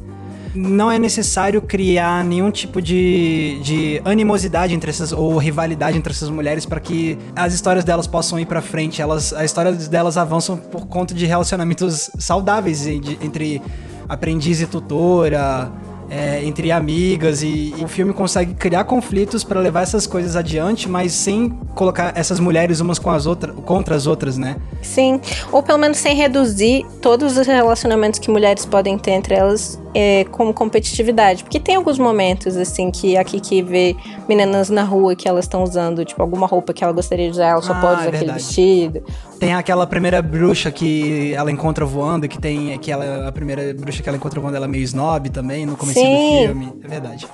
não 0.55 0.91
é 0.91 0.99
necessário 0.99 1.63
criar 1.63 2.25
nenhum 2.25 2.51
tipo 2.51 2.81
de, 2.81 3.59
de 3.63 4.03
animosidade 4.05 4.75
entre 4.75 4.91
essas 4.91 5.13
ou 5.13 5.37
rivalidade 5.39 5.97
entre 5.97 6.13
essas 6.13 6.29
mulheres 6.29 6.67
para 6.67 6.81
que 6.81 7.19
as 7.35 7.55
histórias 7.55 7.85
delas 7.85 8.07
possam 8.07 8.39
ir 8.39 8.47
para 8.47 8.61
frente. 8.61 9.01
Elas, 9.01 9.33
a 9.33 9.45
história 9.45 9.73
delas 9.73 10.17
avançam 10.17 10.57
por 10.57 10.87
conta 10.87 11.15
de 11.15 11.27
relacionamentos 11.27 12.11
saudáveis 12.19 12.83
de, 12.83 13.19
entre 13.23 13.63
aprendiz 14.09 14.61
e 14.61 14.67
tutora 14.67 15.73
é, 16.13 16.45
entre 16.45 16.71
amigas 16.71 17.43
e, 17.43 17.75
e, 17.75 17.83
o 17.83 17.89
filme 17.89 18.13
consegue 18.13 18.53
criar 18.53 18.85
conflitos 18.85 19.43
para 19.43 19.59
levar 19.59 19.81
essas 19.81 20.07
coisas 20.07 20.37
adiante, 20.37 20.87
mas 20.87 21.13
sem 21.13 21.49
colocar 21.75 22.13
essas 22.15 22.39
mulheres 22.39 22.81
umas 22.81 22.99
com 22.99 23.09
as 23.09 23.25
outras 23.25 23.55
contra 23.65 23.97
as 23.97 24.07
outras, 24.07 24.37
né? 24.37 24.57
Sim, 24.83 25.19
ou 25.51 25.63
pelo 25.63 25.79
menos 25.79 25.97
sem 25.97 26.15
reduzir 26.15 26.85
todos 27.01 27.39
os 27.39 27.47
relacionamentos 27.47 28.21
que 28.21 28.31
mulheres 28.31 28.67
podem 28.67 28.99
ter 28.99 29.13
entre 29.13 29.35
elas 29.35 29.81
é, 29.95 30.25
como 30.31 30.53
competitividade, 30.53 31.45
porque 31.45 31.59
tem 31.59 31.77
alguns 31.77 31.99
momentos 31.99 32.59
assim 32.59 32.91
que 32.91 33.17
a 33.17 33.25
Kiki 33.25 33.63
vê 33.63 33.97
meninas 34.29 34.69
na 34.69 34.83
rua 34.83 35.17
que 35.17 35.27
elas 35.27 35.47
estão 35.47 35.63
usando 35.63 36.05
tipo 36.05 36.21
alguma 36.21 36.47
roupa 36.47 36.75
que 36.75 36.85
ela 36.85 36.93
gostaria 36.93 37.25
de 37.25 37.33
usar, 37.33 37.47
ela 37.49 37.63
só 37.63 37.73
ah, 37.73 37.81
pode 37.81 38.01
usar 38.03 38.13
é 38.13 38.17
aquele 38.17 38.33
vestido. 38.33 39.03
Tem 39.43 39.55
aquela 39.55 39.89
primeira 39.89 40.23
bruxa 40.23 40.71
que 40.71 41.35
ela 41.35 41.51
encontra 41.51 41.85
voando, 41.85 42.29
que 42.29 42.39
tem 42.39 42.79
que 42.79 42.93
ela 42.93 43.27
a 43.27 43.33
primeira 43.33 43.75
bruxa 43.75 44.01
que 44.01 44.09
ela 44.09 44.17
encontra 44.17 44.41
voando 44.41 44.57
ela 44.57 44.67
é 44.67 44.69
meio 44.69 44.85
snob 44.85 45.31
também 45.31 45.67
no 45.67 45.77
começo 45.77 45.99
do 45.99 46.07
filme, 46.07 46.73
é 46.85 46.87
verdade. 46.87 47.27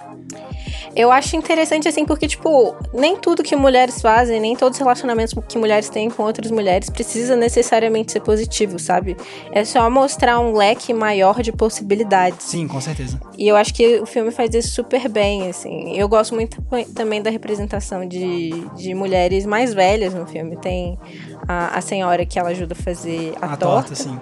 Eu 0.95 1.13
acho 1.13 1.37
interessante, 1.37 1.89
assim, 1.89 2.05
porque, 2.05 2.27
tipo, 2.27 2.75
nem 2.93 3.17
tudo 3.17 3.43
que 3.43 3.55
mulheres 3.55 4.01
fazem, 4.01 4.41
nem 4.41 4.57
todos 4.57 4.79
os 4.79 4.81
relacionamentos 4.81 5.35
que 5.49 5.59
mulheres 5.59 5.89
têm 5.89 6.11
com 6.11 6.23
outras 6.23 6.51
mulheres 6.51 6.91
precisa 6.91 7.37
necessariamente 7.37 8.13
ser 8.13 8.21
positivo, 8.21 8.79
sabe? 8.79 9.17
É 9.53 9.65
só 9.65 9.89
mostrar 9.91 10.41
um 10.41 10.53
leque 10.53 10.93
maior 10.93 11.43
de 11.43 11.53
possibilidades. 11.53 12.47
Sim, 12.47 12.67
com 12.67 12.81
certeza. 12.81 13.21
E 13.37 13.47
eu 13.47 13.57
acho 13.57 13.73
que 13.75 14.01
o 14.01 14.07
filme 14.07 14.31
faz 14.31 14.55
isso 14.55 14.71
super 14.71 15.09
bem, 15.09 15.49
assim. 15.49 15.97
Eu 15.97 16.09
gosto 16.09 16.35
muito 16.35 16.63
também 16.95 17.23
da 17.23 17.31
representação 17.31 18.07
de, 18.07 18.51
de 18.77 18.95
mulheres 18.95 19.47
mais 19.47 19.73
velhas 19.73 20.15
no 20.15 20.27
filme. 20.27 20.57
Tem 20.57 20.99
a, 21.47 21.79
a 21.79 21.81
senhora 21.81 22.25
que 22.27 22.39
ela 22.39 22.51
ajuda 22.51 22.75
a 22.79 22.83
fazer 22.83 23.35
a, 23.41 23.47
a 23.53 23.57
torta. 23.57 23.89
torta 23.89 23.95
sim 23.95 24.19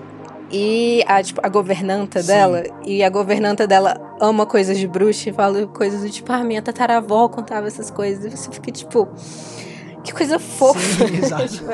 e 0.51 1.03
a, 1.07 1.23
tipo, 1.23 1.41
a 1.43 1.49
governanta 1.49 2.21
Sim. 2.21 2.29
dela. 2.29 2.63
E 2.85 3.03
a 3.03 3.11
governanta 3.11 3.67
dela 3.67 3.97
ama 4.21 4.47
coisas 4.47 4.79
de 4.79 4.87
bruxa 4.87 5.31
e 5.31 5.33
fala 5.33 5.67
coisas 5.67 6.03
do 6.03 6.11
tipo, 6.11 6.33
ah, 6.33 6.45
minha 6.45 6.63
tataravó 6.63 7.29
contava 7.29 7.67
essas 7.67 7.91
coisas. 7.91 8.25
E 8.25 8.37
você 8.37 8.51
fica 8.51 8.71
tipo. 8.71 9.09
Que 10.05 10.15
coisa 10.15 10.39
fofa. 10.39 10.79
Sim, 10.79 11.17
exato. 11.19 11.49
Tipo, 11.51 11.73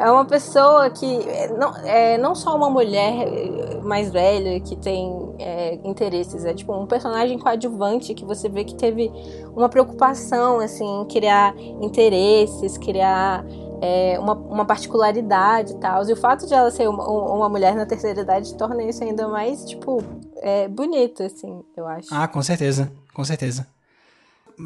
é 0.00 0.10
uma 0.10 0.24
pessoa 0.24 0.90
que 0.90 1.06
não, 1.56 1.76
é 1.84 2.18
não 2.18 2.34
só 2.34 2.56
uma 2.56 2.68
mulher 2.68 3.28
mais 3.84 4.10
velha 4.10 4.58
que 4.58 4.74
tem 4.74 5.34
é, 5.38 5.78
interesses, 5.84 6.44
é 6.44 6.52
tipo 6.52 6.74
um 6.74 6.86
personagem 6.86 7.38
coadjuvante 7.38 8.12
que 8.12 8.24
você 8.24 8.48
vê 8.48 8.64
que 8.64 8.74
teve 8.74 9.10
uma 9.54 9.68
preocupação 9.68 10.58
assim, 10.58 10.84
em 10.84 11.04
criar 11.06 11.54
interesses, 11.80 12.76
criar 12.76 13.44
é, 13.80 14.18
uma, 14.18 14.34
uma 14.34 14.64
particularidade 14.64 15.72
e 15.72 15.76
tal. 15.76 16.08
E 16.08 16.12
o 16.12 16.16
fato 16.16 16.46
de 16.46 16.54
ela 16.54 16.70
ser 16.70 16.88
uma, 16.88 17.06
uma 17.08 17.48
mulher 17.48 17.74
na 17.74 17.86
terceira 17.86 18.20
idade 18.20 18.54
torna 18.56 18.82
isso 18.82 19.02
ainda 19.02 19.28
mais, 19.28 19.64
tipo, 19.64 20.02
é, 20.36 20.68
bonito, 20.68 21.22
assim, 21.22 21.62
eu 21.76 21.86
acho. 21.86 22.08
Ah, 22.12 22.28
com 22.28 22.42
certeza, 22.42 22.92
com 23.14 23.24
certeza 23.24 23.66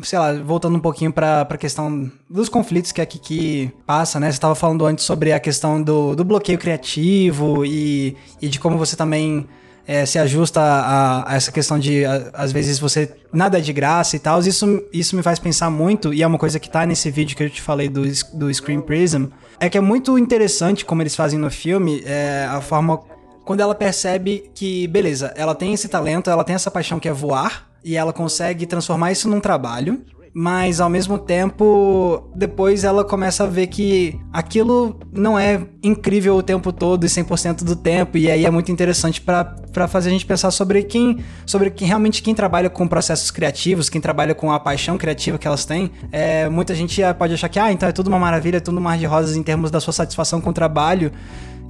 sei 0.03 0.19
lá, 0.19 0.33
voltando 0.33 0.77
um 0.77 0.81
pouquinho 0.81 1.13
para 1.13 1.43
a 1.43 1.57
questão 1.57 2.11
dos 2.29 2.49
conflitos 2.49 2.91
que 2.91 3.01
a 3.01 3.07
Kiki 3.07 3.73
passa, 3.87 4.19
né? 4.19 4.27
Você 4.27 4.37
estava 4.37 4.55
falando 4.55 4.85
antes 4.87 5.05
sobre 5.05 5.33
a 5.33 5.39
questão 5.39 5.83
do, 5.83 6.17
do 6.17 6.25
bloqueio 6.25 6.59
criativo 6.59 7.65
e, 7.65 8.17
e 8.41 8.49
de 8.49 8.59
como 8.59 8.79
você 8.79 8.97
também 8.97 9.47
é, 9.87 10.07
se 10.07 10.19
ajusta 10.19 10.61
a, 10.61 11.33
a, 11.33 11.37
essa 11.37 11.53
questão 11.53 11.79
de, 11.79 12.05
a, 12.05 12.31
às 12.33 12.53
vezes, 12.53 12.79
você 12.79 13.15
nada 13.33 13.59
é 13.59 13.61
de 13.61 13.73
graça 13.73 14.17
e 14.17 14.19
tal. 14.19 14.41
Isso, 14.41 14.83
isso 14.93 15.17
me 15.17 15.23
faz 15.23 15.39
pensar 15.39 15.71
muito, 15.71 16.13
e 16.13 16.23
é 16.23 16.27
uma 16.27 16.39
coisa 16.39 16.59
que 16.59 16.71
tá 16.71 16.87
nesse 16.87 17.11
vídeo 17.11 17.37
que 17.37 17.45
eu 17.45 17.51
te 17.51 17.61
falei 17.61 17.89
do, 17.89 18.03
do 18.33 18.53
Screen 18.53 18.81
Prism, 18.81 19.27
é 19.61 19.69
que 19.69 19.79
é 19.79 19.81
muito 19.81 20.19
interessante 20.19 20.85
como 20.85 21.03
eles 21.03 21.15
fazem 21.15 21.39
no 21.39 21.51
filme, 21.51 22.03
é, 22.05 22.47
a 22.49 22.61
forma 22.61 23.01
quando 23.45 23.61
ela 23.61 23.75
percebe 23.75 24.51
que, 24.55 24.87
beleza, 24.89 25.33
ela 25.37 25.55
tem 25.55 25.75
esse 25.75 25.87
talento, 25.87 26.31
ela 26.31 26.43
tem 26.43 26.55
essa 26.55 26.71
paixão 26.71 26.99
que 26.99 27.09
é 27.09 27.13
voar, 27.13 27.69
e 27.85 27.97
ela 27.97 28.13
consegue 28.13 28.65
transformar 28.65 29.13
isso 29.13 29.29
num 29.29 29.41
trabalho, 29.41 30.03
mas 30.35 30.81
ao 30.81 30.91
mesmo 30.91 31.17
tempo, 31.17 32.29
depois 32.35 32.83
ela 32.83 33.05
começa 33.05 33.45
a 33.45 33.47
ver 33.47 33.69
que 33.69 34.19
aquilo 34.33 34.99
não 35.13 35.39
é 35.39 35.65
incrível 35.81 36.35
o 36.35 36.43
tempo 36.43 36.73
todo 36.73 37.07
e 37.07 37.09
100% 37.09 37.63
do 37.63 37.77
tempo, 37.77 38.19
e 38.19 38.29
aí 38.29 38.45
é 38.45 38.51
muito 38.51 38.73
interessante 38.73 39.21
para 39.21 39.87
fazer 39.87 40.09
a 40.09 40.13
gente 40.13 40.27
pensar 40.27 40.51
sobre 40.51 40.83
quem, 40.83 41.19
sobre 41.47 41.71
quem 41.71 41.87
realmente 41.87 42.21
quem 42.21 42.35
trabalha 42.35 42.69
com 42.69 42.89
processos 42.89 43.31
criativos, 43.31 43.89
quem 43.89 44.01
trabalha 44.01 44.35
com 44.35 44.51
a 44.51 44.59
paixão 44.59 44.99
criativa 44.99 45.39
que 45.39 45.47
elas 45.47 45.65
têm. 45.65 45.93
É, 46.11 46.49
muita 46.49 46.75
gente 46.75 47.01
pode 47.17 47.35
achar 47.35 47.49
que, 47.49 47.61
ah, 47.61 47.71
então 47.71 47.89
é 47.89 47.93
tudo 47.93 48.09
uma 48.09 48.19
maravilha, 48.19 48.57
é 48.57 48.61
tudo 48.61 48.79
um 48.79 48.83
mar 48.83 48.99
de 48.99 49.07
rosas 49.07 49.37
em 49.37 49.43
termos 49.43 49.71
da 49.71 49.79
sua 49.79 49.93
satisfação 49.93 50.41
com 50.41 50.51
o 50.51 50.53
trabalho. 50.53 51.13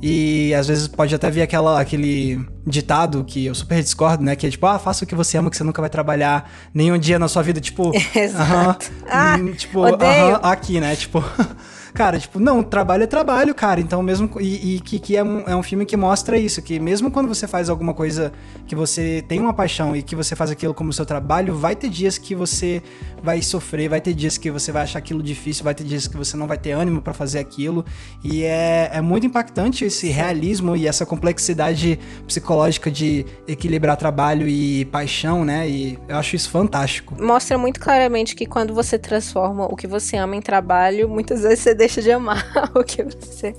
E 0.07 0.53
às 0.53 0.69
vezes 0.69 0.87
pode 0.87 1.15
até 1.15 1.31
vir 1.31 1.41
aquela, 1.41 1.81
aquele 1.81 2.39
ditado 2.67 3.25
que 3.25 3.47
eu 3.47 3.55
super 3.55 3.83
discordo, 3.83 4.23
né? 4.23 4.37
Que 4.37 4.47
é 4.47 4.51
tipo, 4.51 4.67
ah, 4.67 4.79
faça 4.79 5.03
o 5.03 5.07
que 5.07 5.15
você 5.15 5.39
ama, 5.39 5.49
que 5.49 5.57
você 5.57 5.65
nunca 5.65 5.81
vai 5.81 5.89
trabalhar 5.89 6.51
nenhum 6.75 6.99
dia 6.99 7.19
na 7.19 7.27
sua 7.27 7.43
vida, 7.43 7.59
tipo. 7.59 7.91
Exato. 8.15 8.91
Uh 8.91 9.07
-huh, 9.07 9.11
ah, 9.11 9.39
tipo, 9.57 9.81
uh 9.81 9.97
-huh, 9.97 10.41
aqui, 10.43 10.79
né? 10.79 10.95
Tipo. 10.95 11.25
Cara, 11.95 12.19
tipo, 12.19 12.41
não, 12.41 12.61
trabalho 12.61 13.05
é 13.05 13.07
trabalho, 13.07 13.55
cara. 13.55 13.81
Então, 13.81 14.03
mesmo. 14.03 14.29
E, 14.41 14.75
e 14.75 14.81
que, 14.81 14.99
que 14.99 15.17
é, 15.17 15.23
um, 15.23 15.45
é 15.47 15.55
um 15.55 15.63
filme 15.63 15.87
que 15.87 15.97
mostra 15.97 16.37
isso, 16.37 16.61
que 16.61 16.81
mesmo 16.81 17.09
quando 17.09 17.29
você 17.29 17.47
faz 17.47 17.71
alguma 17.71 17.95
coisa 17.95 18.33
que 18.67 18.75
você 18.75 19.25
tem 19.29 19.39
uma 19.39 19.55
paixão 19.55 19.95
e 19.95 20.03
que 20.03 20.17
você 20.17 20.35
faz 20.35 20.51
aquilo 20.51 20.75
como 20.75 20.93
seu 20.93 21.07
trabalho, 21.07 21.55
vai 21.55 21.77
ter 21.77 21.89
dias 21.89 22.19
que 22.19 22.35
você 22.35 22.83
vai 23.23 23.41
sofrer, 23.41 23.89
vai 23.89 24.01
ter 24.01 24.13
dias 24.13 24.37
que 24.37 24.51
você 24.51 24.73
vai 24.73 24.83
achar 24.83 24.99
aquilo 24.99 25.23
difícil, 25.23 25.63
vai 25.63 25.73
ter 25.73 25.85
dias 25.85 26.09
que 26.09 26.17
você 26.17 26.37
não 26.37 26.49
vai 26.49 26.59
ter 26.59 26.73
ânimo 26.73 27.01
para 27.01 27.15
fazer 27.15 27.39
aquilo. 27.39 27.85
E 28.25 28.43
é, 28.43 28.91
é 28.93 29.01
muito 29.01 29.25
impactante 29.25 29.85
esse 29.85 30.09
realismo 30.09 30.75
e 30.75 30.89
essa 30.89 31.07
complexidade 31.07 32.01
psicológica 32.27 32.91
de 32.91 33.25
equilibrar 33.47 33.97
trabalho 33.97 34.49
e 34.49 34.85
paixão, 34.87 35.45
né? 35.45 35.69
E 35.69 35.97
eu 36.09 36.17
acho 36.17 36.35
isso 36.35 36.51
fantástico. 36.51 37.15
Mostra 37.23 37.57
muito 37.57 37.79
claramente 37.79 38.35
que 38.35 38.47
quando 38.47 38.75
você 38.75 38.99
transforma 38.99 39.67
o 39.67 39.77
que 39.77 39.87
você 39.87 40.17
ama 40.17 40.35
em 40.35 40.43
trabalho, 40.43 41.09
muitas 41.09 41.43
vezes 41.43 41.61
você 41.61 41.84
deixa 41.85 42.01
de 42.01 42.11
amar 42.11 42.43
o 42.75 42.83
que 42.83 43.03
você 43.03 43.55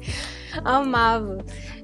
amava. 0.64 1.38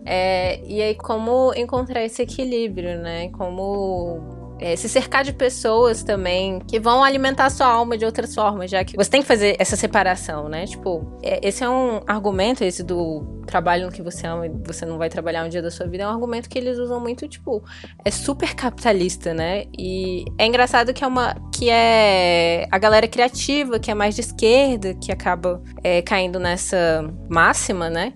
É, 0.04 0.60
e 0.66 0.82
aí, 0.82 0.96
como 0.96 1.54
encontrar 1.56 2.04
esse 2.04 2.24
equilíbrio, 2.24 3.00
né? 3.00 3.30
Como 3.30 4.41
é, 4.62 4.76
se 4.76 4.88
cercar 4.88 5.24
de 5.24 5.34
pessoas 5.34 6.04
também 6.04 6.60
que 6.60 6.80
vão 6.80 7.04
alimentar 7.04 7.50
sua 7.50 7.66
alma 7.66 7.98
de 7.98 8.06
outras 8.06 8.34
formas, 8.34 8.70
já 8.70 8.84
que 8.86 8.96
você 8.96 9.10
tem 9.10 9.22
que 9.24 9.28
fazer 9.28 9.56
essa 9.58 9.76
separação, 9.76 10.48
né? 10.48 10.68
Tipo, 10.68 11.18
é, 11.24 11.46
esse 11.46 11.64
é 11.64 11.70
um 11.70 12.02
argumento, 12.06 12.64
esse 12.64 12.84
do 12.84 13.42
trabalho 13.48 13.88
no 13.88 13.92
que 13.92 14.04
você 14.04 14.28
ama 14.28 14.46
e 14.46 14.50
você 14.64 14.86
não 14.86 15.00
vai 15.00 15.10
trabalhar 15.10 15.44
um 15.44 15.50
dia 15.50 15.64
da 15.64 15.72
sua 15.72 15.88
vida, 15.88 16.04
é 16.04 16.08
um 16.08 16.12
argumento 16.12 16.48
que 16.48 16.60
eles 16.60 16.78
usam 16.78 17.00
muito, 17.00 17.28
tipo, 17.28 17.64
é 18.06 18.12
super 18.12 18.54
capitalista, 18.54 19.34
né? 19.34 19.64
E 19.78 20.24
é 20.38 20.46
engraçado 20.46 20.94
que 20.94 21.04
é 21.04 21.08
uma. 21.08 21.36
que 21.52 21.70
é 21.70 22.68
a 22.70 22.78
galera 22.78 23.08
criativa, 23.08 23.80
que 23.80 23.90
é 23.90 23.96
mais 23.96 24.14
de 24.14 24.22
esquerda, 24.22 24.94
que 24.94 25.12
acaba 25.12 25.62
é, 25.84 26.04
caindo 26.04 26.40
nessa 26.40 27.04
máxima, 27.28 27.90
né? 27.90 28.14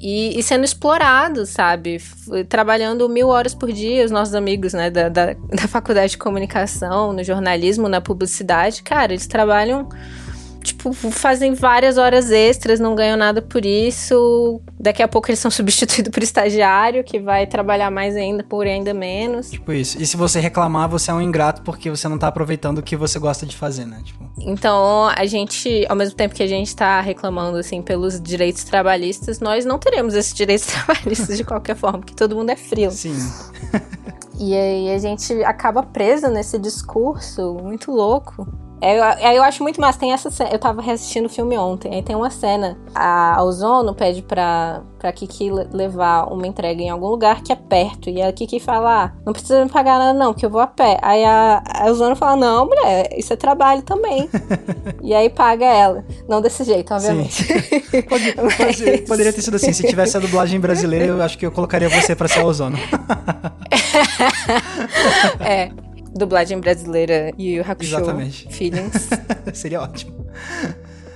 E, 0.00 0.38
e, 0.38 0.42
sendo 0.42 0.64
explorado, 0.64 1.44
sabe? 1.44 2.00
Trabalhando 2.48 3.08
mil 3.08 3.28
horas 3.28 3.54
por 3.54 3.72
dia, 3.72 4.04
os 4.04 4.10
nossos 4.10 4.34
amigos, 4.34 4.72
né, 4.72 4.90
da, 4.90 5.08
da, 5.08 5.32
da 5.50 5.68
faculdade 5.68 6.12
de 6.12 6.18
comunicação, 6.18 7.12
no 7.12 7.24
jornalismo, 7.24 7.88
na 7.88 8.00
publicidade, 8.00 8.82
cara, 8.82 9.12
eles 9.12 9.26
trabalham 9.26 9.88
tipo, 10.62 10.92
fazem 10.92 11.54
várias 11.54 11.98
horas 11.98 12.30
extras, 12.30 12.80
não 12.80 12.94
ganham 12.94 13.16
nada 13.16 13.40
por 13.40 13.64
isso. 13.64 14.60
Daqui 14.78 15.02
a 15.02 15.08
pouco 15.08 15.30
eles 15.30 15.38
são 15.38 15.50
substituídos 15.50 16.10
por 16.10 16.22
estagiário, 16.22 17.04
que 17.04 17.18
vai 17.18 17.46
trabalhar 17.46 17.90
mais 17.90 18.16
ainda 18.16 18.42
por 18.42 18.66
ainda 18.66 18.92
menos. 18.94 19.50
Tipo 19.50 19.72
isso. 19.72 20.00
E 20.00 20.06
se 20.06 20.16
você 20.16 20.40
reclamar, 20.40 20.88
você 20.88 21.10
é 21.10 21.14
um 21.14 21.20
ingrato 21.20 21.62
porque 21.62 21.90
você 21.90 22.08
não 22.08 22.18
tá 22.18 22.28
aproveitando 22.28 22.78
o 22.78 22.82
que 22.82 22.96
você 22.96 23.18
gosta 23.18 23.46
de 23.46 23.56
fazer, 23.56 23.86
né? 23.86 24.00
Tipo... 24.04 24.28
Então, 24.40 25.08
a 25.08 25.26
gente, 25.26 25.84
ao 25.88 25.96
mesmo 25.96 26.14
tempo 26.14 26.34
que 26.34 26.42
a 26.42 26.46
gente 26.46 26.74
tá 26.74 27.00
reclamando, 27.00 27.58
assim, 27.58 27.82
pelos 27.82 28.20
direitos 28.20 28.64
trabalhistas, 28.64 29.40
nós 29.40 29.64
não 29.64 29.78
teremos 29.78 30.14
esses 30.14 30.34
direitos 30.34 30.66
trabalhistas 30.72 31.36
de 31.36 31.44
qualquer 31.44 31.76
forma, 31.76 31.98
porque 31.98 32.14
todo 32.14 32.36
mundo 32.36 32.50
é 32.50 32.56
frio. 32.56 32.90
Sim. 32.90 33.16
e 34.38 34.54
aí 34.54 34.94
a 34.94 34.98
gente 34.98 35.32
acaba 35.44 35.82
preso 35.82 36.28
nesse 36.28 36.58
discurso 36.58 37.54
muito 37.54 37.90
louco 37.90 38.46
é, 38.80 39.36
eu 39.36 39.42
acho 39.42 39.62
muito 39.62 39.80
massa. 39.80 39.98
Tem 39.98 40.12
essa 40.12 40.30
cena. 40.30 40.50
Eu 40.50 40.58
tava 40.58 40.80
reassistindo 40.80 41.26
o 41.26 41.30
filme 41.30 41.58
ontem. 41.58 41.94
Aí 41.94 42.02
tem 42.02 42.14
uma 42.14 42.30
cena. 42.30 42.78
A 42.94 43.42
Ozono 43.42 43.94
pede 43.94 44.22
pra, 44.22 44.82
pra 44.98 45.12
Kiki 45.12 45.50
levar 45.50 46.32
uma 46.32 46.46
entrega 46.46 46.82
em 46.82 46.90
algum 46.90 47.08
lugar 47.08 47.42
que 47.42 47.52
é 47.52 47.56
perto. 47.56 48.08
E 48.08 48.22
a 48.22 48.32
Kiki 48.32 48.60
fala: 48.60 49.04
ah, 49.04 49.12
não 49.24 49.32
precisa 49.32 49.64
me 49.64 49.70
pagar 49.70 49.98
nada, 49.98 50.16
não, 50.16 50.32
porque 50.32 50.46
eu 50.46 50.50
vou 50.50 50.60
a 50.60 50.66
pé. 50.66 50.98
Aí 51.02 51.24
a, 51.24 51.62
a 51.66 51.86
Ozono 51.86 52.14
fala: 52.14 52.36
não, 52.36 52.66
mulher, 52.66 53.08
isso 53.16 53.32
é 53.32 53.36
trabalho 53.36 53.82
também. 53.82 54.28
e 55.02 55.14
aí 55.14 55.28
paga 55.28 55.64
ela. 55.64 56.04
Não 56.28 56.40
desse 56.40 56.64
jeito, 56.64 56.94
obviamente. 56.94 57.48
Pode, 58.08 58.32
pode, 58.32 58.98
poderia 59.02 59.32
ter 59.32 59.42
sido 59.42 59.56
assim. 59.56 59.72
Se 59.72 59.86
tivesse 59.86 60.16
a 60.16 60.20
dublagem 60.20 60.60
brasileira, 60.60 61.06
eu 61.06 61.22
acho 61.22 61.36
que 61.36 61.44
eu 61.44 61.50
colocaria 61.50 61.88
você 61.88 62.14
pra 62.14 62.28
ser 62.28 62.40
a 62.40 62.44
Ozono. 62.44 62.78
é 65.40 65.70
dublagem 66.18 66.60
brasileira 66.60 67.32
e 67.38 67.58
o 67.58 67.62
Hakusho 67.62 67.96
Exatamente. 67.96 68.48
Feelings. 68.52 69.08
Seria 69.54 69.80
ótimo. 69.80 70.26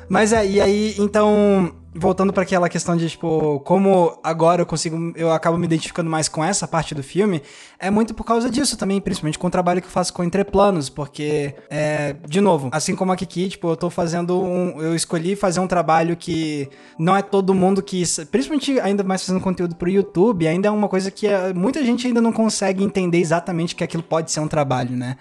Mas 0.08 0.32
é, 0.32 0.46
e 0.46 0.60
aí, 0.60 0.94
então, 0.98 1.74
voltando 1.94 2.32
para 2.32 2.42
aquela 2.42 2.68
questão 2.68 2.96
de, 2.96 3.08
tipo, 3.10 3.60
como 3.60 4.18
agora 4.22 4.62
eu 4.62 4.66
consigo, 4.66 5.12
eu 5.14 5.30
acabo 5.30 5.58
me 5.58 5.66
identificando 5.66 6.08
mais 6.08 6.28
com 6.28 6.42
essa 6.42 6.66
parte 6.66 6.94
do 6.94 7.02
filme, 7.02 7.42
é 7.78 7.90
muito 7.90 8.14
por 8.14 8.24
causa 8.24 8.50
disso 8.50 8.76
também, 8.76 9.00
principalmente 9.00 9.38
com 9.38 9.46
o 9.46 9.50
trabalho 9.50 9.80
que 9.80 9.86
eu 9.86 9.90
faço 9.90 10.12
com 10.12 10.24
Entreplanos, 10.24 10.88
porque, 10.88 11.54
é, 11.68 12.16
de 12.26 12.40
novo, 12.40 12.70
assim 12.72 12.96
como 12.96 13.12
a 13.12 13.16
Kiki, 13.16 13.50
tipo, 13.50 13.68
eu 13.68 13.76
tô 13.76 13.90
fazendo 13.90 14.40
um, 14.42 14.80
eu 14.80 14.94
escolhi 14.94 15.36
fazer 15.36 15.60
um 15.60 15.66
trabalho 15.66 16.16
que 16.16 16.68
não 16.98 17.14
é 17.14 17.22
todo 17.22 17.52
mundo 17.54 17.82
que, 17.82 18.02
principalmente 18.30 18.80
ainda 18.80 19.04
mais 19.04 19.24
fazendo 19.24 19.42
conteúdo 19.42 19.76
pro 19.76 19.90
YouTube, 19.90 20.46
ainda 20.46 20.68
é 20.68 20.70
uma 20.70 20.88
coisa 20.88 21.10
que 21.10 21.26
é, 21.26 21.52
muita 21.52 21.84
gente 21.84 22.06
ainda 22.06 22.20
não 22.20 22.32
consegue 22.32 22.82
entender 22.82 23.18
exatamente 23.18 23.76
que 23.76 23.84
aquilo 23.84 24.02
pode 24.02 24.30
ser 24.30 24.40
um 24.40 24.48
trabalho, 24.48 24.96
né? 24.96 25.16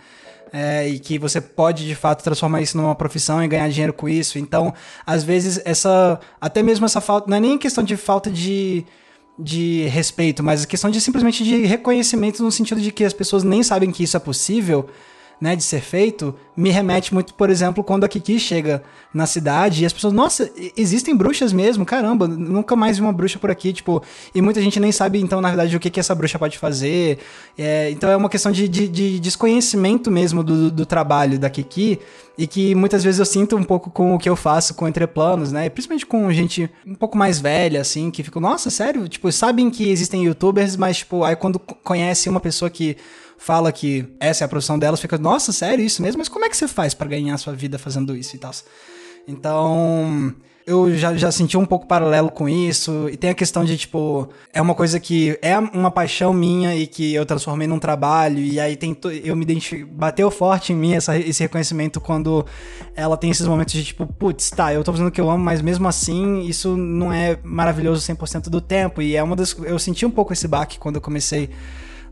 É, 0.51 0.87
e 0.87 0.99
que 0.99 1.17
você 1.17 1.39
pode 1.39 1.87
de 1.87 1.95
fato 1.95 2.23
transformar 2.23 2.61
isso 2.61 2.77
numa 2.77 2.95
profissão 2.95 3.43
e 3.43 3.47
ganhar 3.47 3.69
dinheiro 3.69 3.93
com 3.93 4.09
isso. 4.09 4.37
Então, 4.37 4.73
às 5.05 5.23
vezes, 5.23 5.61
essa. 5.63 6.19
Até 6.39 6.61
mesmo 6.61 6.85
essa 6.85 7.01
falta. 7.01 7.29
Não 7.29 7.37
é 7.37 7.39
nem 7.39 7.57
questão 7.57 7.83
de 7.83 7.95
falta 7.95 8.29
de 8.29 8.85
de 9.39 9.87
respeito, 9.87 10.43
mas 10.43 10.63
a 10.63 10.67
questão 10.67 10.91
de 10.91 11.01
simplesmente 11.01 11.43
de 11.43 11.65
reconhecimento 11.65 12.43
no 12.43 12.51
sentido 12.51 12.79
de 12.79 12.91
que 12.91 13.03
as 13.03 13.13
pessoas 13.13 13.43
nem 13.43 13.63
sabem 13.63 13.89
que 13.89 14.03
isso 14.03 14.15
é 14.15 14.19
possível 14.19 14.87
né, 15.41 15.55
de 15.55 15.63
ser 15.63 15.81
feito, 15.81 16.35
me 16.55 16.69
remete 16.69 17.11
muito, 17.11 17.33
por 17.33 17.49
exemplo, 17.49 17.83
quando 17.83 18.03
a 18.03 18.07
Kiki 18.07 18.39
chega 18.39 18.83
na 19.11 19.25
cidade 19.25 19.81
e 19.81 19.85
as 19.87 19.91
pessoas, 19.91 20.13
nossa, 20.13 20.51
existem 20.77 21.15
bruxas 21.15 21.51
mesmo, 21.51 21.83
caramba, 21.83 22.27
nunca 22.27 22.75
mais 22.75 22.97
vi 22.97 23.03
uma 23.03 23.11
bruxa 23.11 23.39
por 23.39 23.49
aqui, 23.49 23.73
tipo, 23.73 24.03
e 24.35 24.41
muita 24.41 24.61
gente 24.61 24.79
nem 24.79 24.91
sabe, 24.91 25.19
então, 25.19 25.41
na 25.41 25.47
verdade, 25.47 25.75
o 25.75 25.79
que, 25.79 25.89
que 25.89 25.99
essa 25.99 26.13
bruxa 26.13 26.37
pode 26.37 26.59
fazer. 26.59 27.17
É, 27.57 27.89
então 27.89 28.09
é 28.11 28.15
uma 28.15 28.29
questão 28.29 28.51
de, 28.51 28.67
de, 28.67 28.87
de 28.87 29.19
desconhecimento 29.19 30.11
mesmo 30.11 30.43
do, 30.43 30.69
do, 30.69 30.85
trabalho 30.85 31.39
da 31.39 31.49
Kiki, 31.49 31.99
e 32.37 32.45
que 32.45 32.75
muitas 32.75 33.03
vezes 33.03 33.17
eu 33.17 33.25
sinto 33.25 33.57
um 33.57 33.63
pouco 33.63 33.89
com 33.89 34.13
o 34.13 34.19
que 34.19 34.29
eu 34.29 34.35
faço 34.35 34.75
com 34.75 34.87
Entreplanos, 34.87 35.51
né, 35.51 35.69
principalmente 35.69 36.05
com 36.05 36.31
gente 36.31 36.69
um 36.85 36.93
pouco 36.93 37.17
mais 37.17 37.39
velha, 37.39 37.81
assim, 37.81 38.11
que 38.11 38.21
fica, 38.21 38.39
nossa, 38.39 38.69
sério? 38.69 39.09
Tipo, 39.09 39.31
sabem 39.31 39.71
que 39.71 39.89
existem 39.89 40.23
youtubers, 40.23 40.75
mas, 40.75 40.97
tipo, 40.97 41.23
aí 41.23 41.35
quando 41.35 41.57
conhece 41.57 42.29
uma 42.29 42.39
pessoa 42.39 42.69
que 42.69 42.95
fala 43.41 43.71
que 43.71 44.05
essa 44.19 44.43
é 44.43 44.45
a 44.45 44.47
profissão 44.47 44.77
delas, 44.77 45.01
fica, 45.01 45.17
nossa, 45.17 45.51
sério 45.51 45.83
isso 45.83 45.99
mesmo? 46.01 46.19
Mas 46.19 46.29
como 46.29 46.45
é 46.45 46.49
que 46.49 46.55
você 46.55 46.67
faz 46.67 46.93
para 46.93 47.07
ganhar 47.07 47.35
sua 47.39 47.53
vida 47.53 47.79
fazendo 47.79 48.15
isso 48.15 48.35
e 48.35 48.39
tal? 48.39 48.51
Então, 49.27 50.35
eu 50.65 50.95
já, 50.95 51.15
já 51.15 51.31
senti 51.31 51.57
um 51.57 51.65
pouco 51.65 51.87
paralelo 51.87 52.29
com 52.29 52.47
isso. 52.47 53.09
E 53.09 53.17
tem 53.17 53.31
a 53.31 53.33
questão 53.33 53.65
de, 53.65 53.75
tipo, 53.77 54.29
é 54.53 54.61
uma 54.61 54.75
coisa 54.75 54.99
que 54.99 55.39
é 55.41 55.57
uma 55.57 55.89
paixão 55.89 56.31
minha 56.31 56.75
e 56.75 56.85
que 56.85 57.15
eu 57.15 57.25
transformei 57.25 57.67
num 57.67 57.79
trabalho. 57.79 58.37
E 58.37 58.59
aí 58.59 58.75
tem 58.75 58.95
eu 59.23 59.35
me 59.35 59.41
identifico, 59.41 59.91
bateu 59.91 60.29
forte 60.29 60.71
em 60.71 60.75
mim 60.75 60.93
essa, 60.93 61.17
esse 61.17 61.41
reconhecimento 61.41 61.99
quando 61.99 62.45
ela 62.95 63.17
tem 63.17 63.31
esses 63.31 63.47
momentos 63.47 63.73
de, 63.73 63.83
tipo, 63.83 64.05
putz, 64.05 64.51
tá, 64.51 64.71
eu 64.71 64.83
tô 64.83 64.91
fazendo 64.91 65.07
o 65.07 65.11
que 65.11 65.19
eu 65.19 65.31
amo, 65.31 65.43
mas 65.43 65.63
mesmo 65.63 65.87
assim, 65.87 66.41
isso 66.41 66.77
não 66.77 67.11
é 67.11 67.39
maravilhoso 67.43 68.05
100% 68.05 68.49
do 68.49 68.61
tempo. 68.61 69.01
E 69.01 69.15
é 69.15 69.23
uma 69.23 69.35
das. 69.35 69.55
Eu 69.63 69.79
senti 69.79 70.05
um 70.05 70.11
pouco 70.11 70.31
esse 70.31 70.47
baque 70.47 70.77
quando 70.77 70.97
eu 70.97 71.01
comecei 71.01 71.49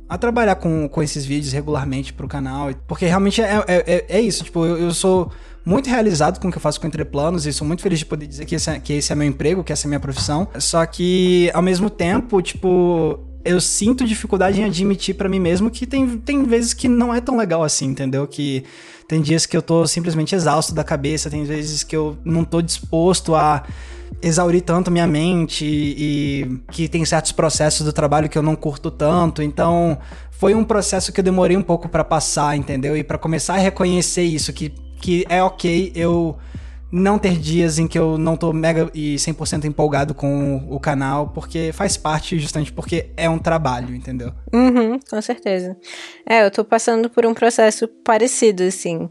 a 0.10 0.18
trabalhar 0.18 0.56
com, 0.56 0.90
com 0.90 1.04
esses 1.04 1.24
vídeos 1.24 1.54
regularmente 1.54 2.12
pro 2.12 2.28
canal. 2.28 2.72
Porque 2.88 3.06
realmente 3.06 3.42
é, 3.42 3.64
é, 3.68 3.84
é, 3.86 4.06
é 4.18 4.22
isso, 4.22 4.44
tipo, 4.44 4.66
eu, 4.66 4.78
eu 4.78 4.94
sou 4.94 5.32
muito 5.64 5.88
realizado 5.88 6.40
com 6.40 6.48
o 6.48 6.52
que 6.52 6.58
eu 6.58 6.62
faço 6.62 6.82
com 6.82 6.88
Entreplanos 6.88 7.46
e 7.46 7.54
sou 7.54 7.68
muito 7.68 7.84
feliz 7.84 8.00
de 8.00 8.06
poder 8.06 8.26
dizer 8.26 8.46
que 8.46 8.56
esse, 8.56 8.70
é, 8.72 8.80
que 8.80 8.94
esse 8.94 9.12
é 9.12 9.16
meu 9.16 9.28
emprego, 9.28 9.64
que 9.64 9.72
essa 9.72 9.86
é 9.86 9.88
minha 9.88 10.00
profissão. 10.00 10.48
Só 10.58 10.84
que, 10.86 11.52
ao 11.54 11.62
mesmo 11.62 11.92
tempo, 11.92 12.42
tipo, 12.42 13.20
eu 13.46 13.62
sinto 13.62 14.04
dificuldade 14.04 14.60
em 14.60 14.64
admitir 14.64 15.16
para 15.16 15.30
mim 15.30 15.40
mesmo 15.40 15.70
que 15.70 15.86
tem, 15.86 16.18
tem 16.18 16.44
vezes 16.44 16.74
que 16.74 16.88
não 16.88 17.14
é 17.14 17.22
tão 17.22 17.38
legal 17.38 17.64
assim, 17.64 17.86
entendeu? 17.86 18.28
Que 18.28 18.64
tem 19.08 19.22
dias 19.22 19.46
que 19.46 19.56
eu 19.56 19.62
tô 19.62 19.86
simplesmente 19.86 20.34
exausto 20.34 20.74
da 20.74 20.84
cabeça, 20.84 21.30
tem 21.30 21.44
vezes 21.44 21.84
que 21.84 21.96
eu 21.96 22.18
não 22.26 22.44
tô 22.44 22.62
disposto 22.62 23.36
a 23.36 23.64
exaurir 24.22 24.62
tanto 24.62 24.92
minha 24.92 25.08
mente 25.08 25.66
e, 25.66 26.44
e 26.44 26.58
que 26.72 26.88
tem 26.88 27.04
certos 27.06 27.32
processos 27.32 27.86
do 27.86 27.94
trabalho 27.94 28.30
que 28.30 28.38
eu 28.38 28.44
não 28.44 28.56
curto 28.56 28.92
tanto. 28.92 29.42
Então, 29.42 29.98
foi 30.32 30.54
um 30.54 30.64
processo 30.64 31.12
que 31.12 31.20
eu 31.20 31.24
demorei 31.24 31.56
um 31.56 31.62
pouco 31.62 31.90
para 31.90 32.04
passar, 32.04 32.56
entendeu? 32.56 32.96
E 32.96 33.04
para 33.04 33.18
começar 33.18 33.56
a 33.56 33.58
reconhecer 33.58 34.24
isso 34.24 34.54
que 34.54 34.74
que 35.00 35.26
é 35.30 35.42
ok 35.42 35.92
eu 35.96 36.38
não 36.92 37.20
ter 37.20 37.38
dias 37.38 37.78
em 37.78 37.88
que 37.88 37.98
eu 38.00 38.18
não 38.18 38.36
tô 38.36 38.52
mega 38.52 38.90
e 38.94 39.16
100% 39.16 39.66
empolgado 39.66 40.16
com 40.16 40.66
o 40.70 40.80
canal, 40.80 41.28
porque 41.28 41.72
faz 41.72 41.96
parte 41.96 42.40
justamente 42.40 42.74
porque 42.74 43.12
é 43.16 43.30
um 43.30 43.38
trabalho, 43.38 43.96
entendeu? 43.96 44.34
Uhum, 44.52 45.00
com 45.08 45.22
certeza. 45.22 45.78
É, 46.28 46.44
eu 46.44 46.50
tô 46.50 46.66
passando 46.66 47.10
por 47.10 47.26
um 47.26 47.34
processo 47.34 47.88
parecido, 48.04 48.64
assim 48.64 49.08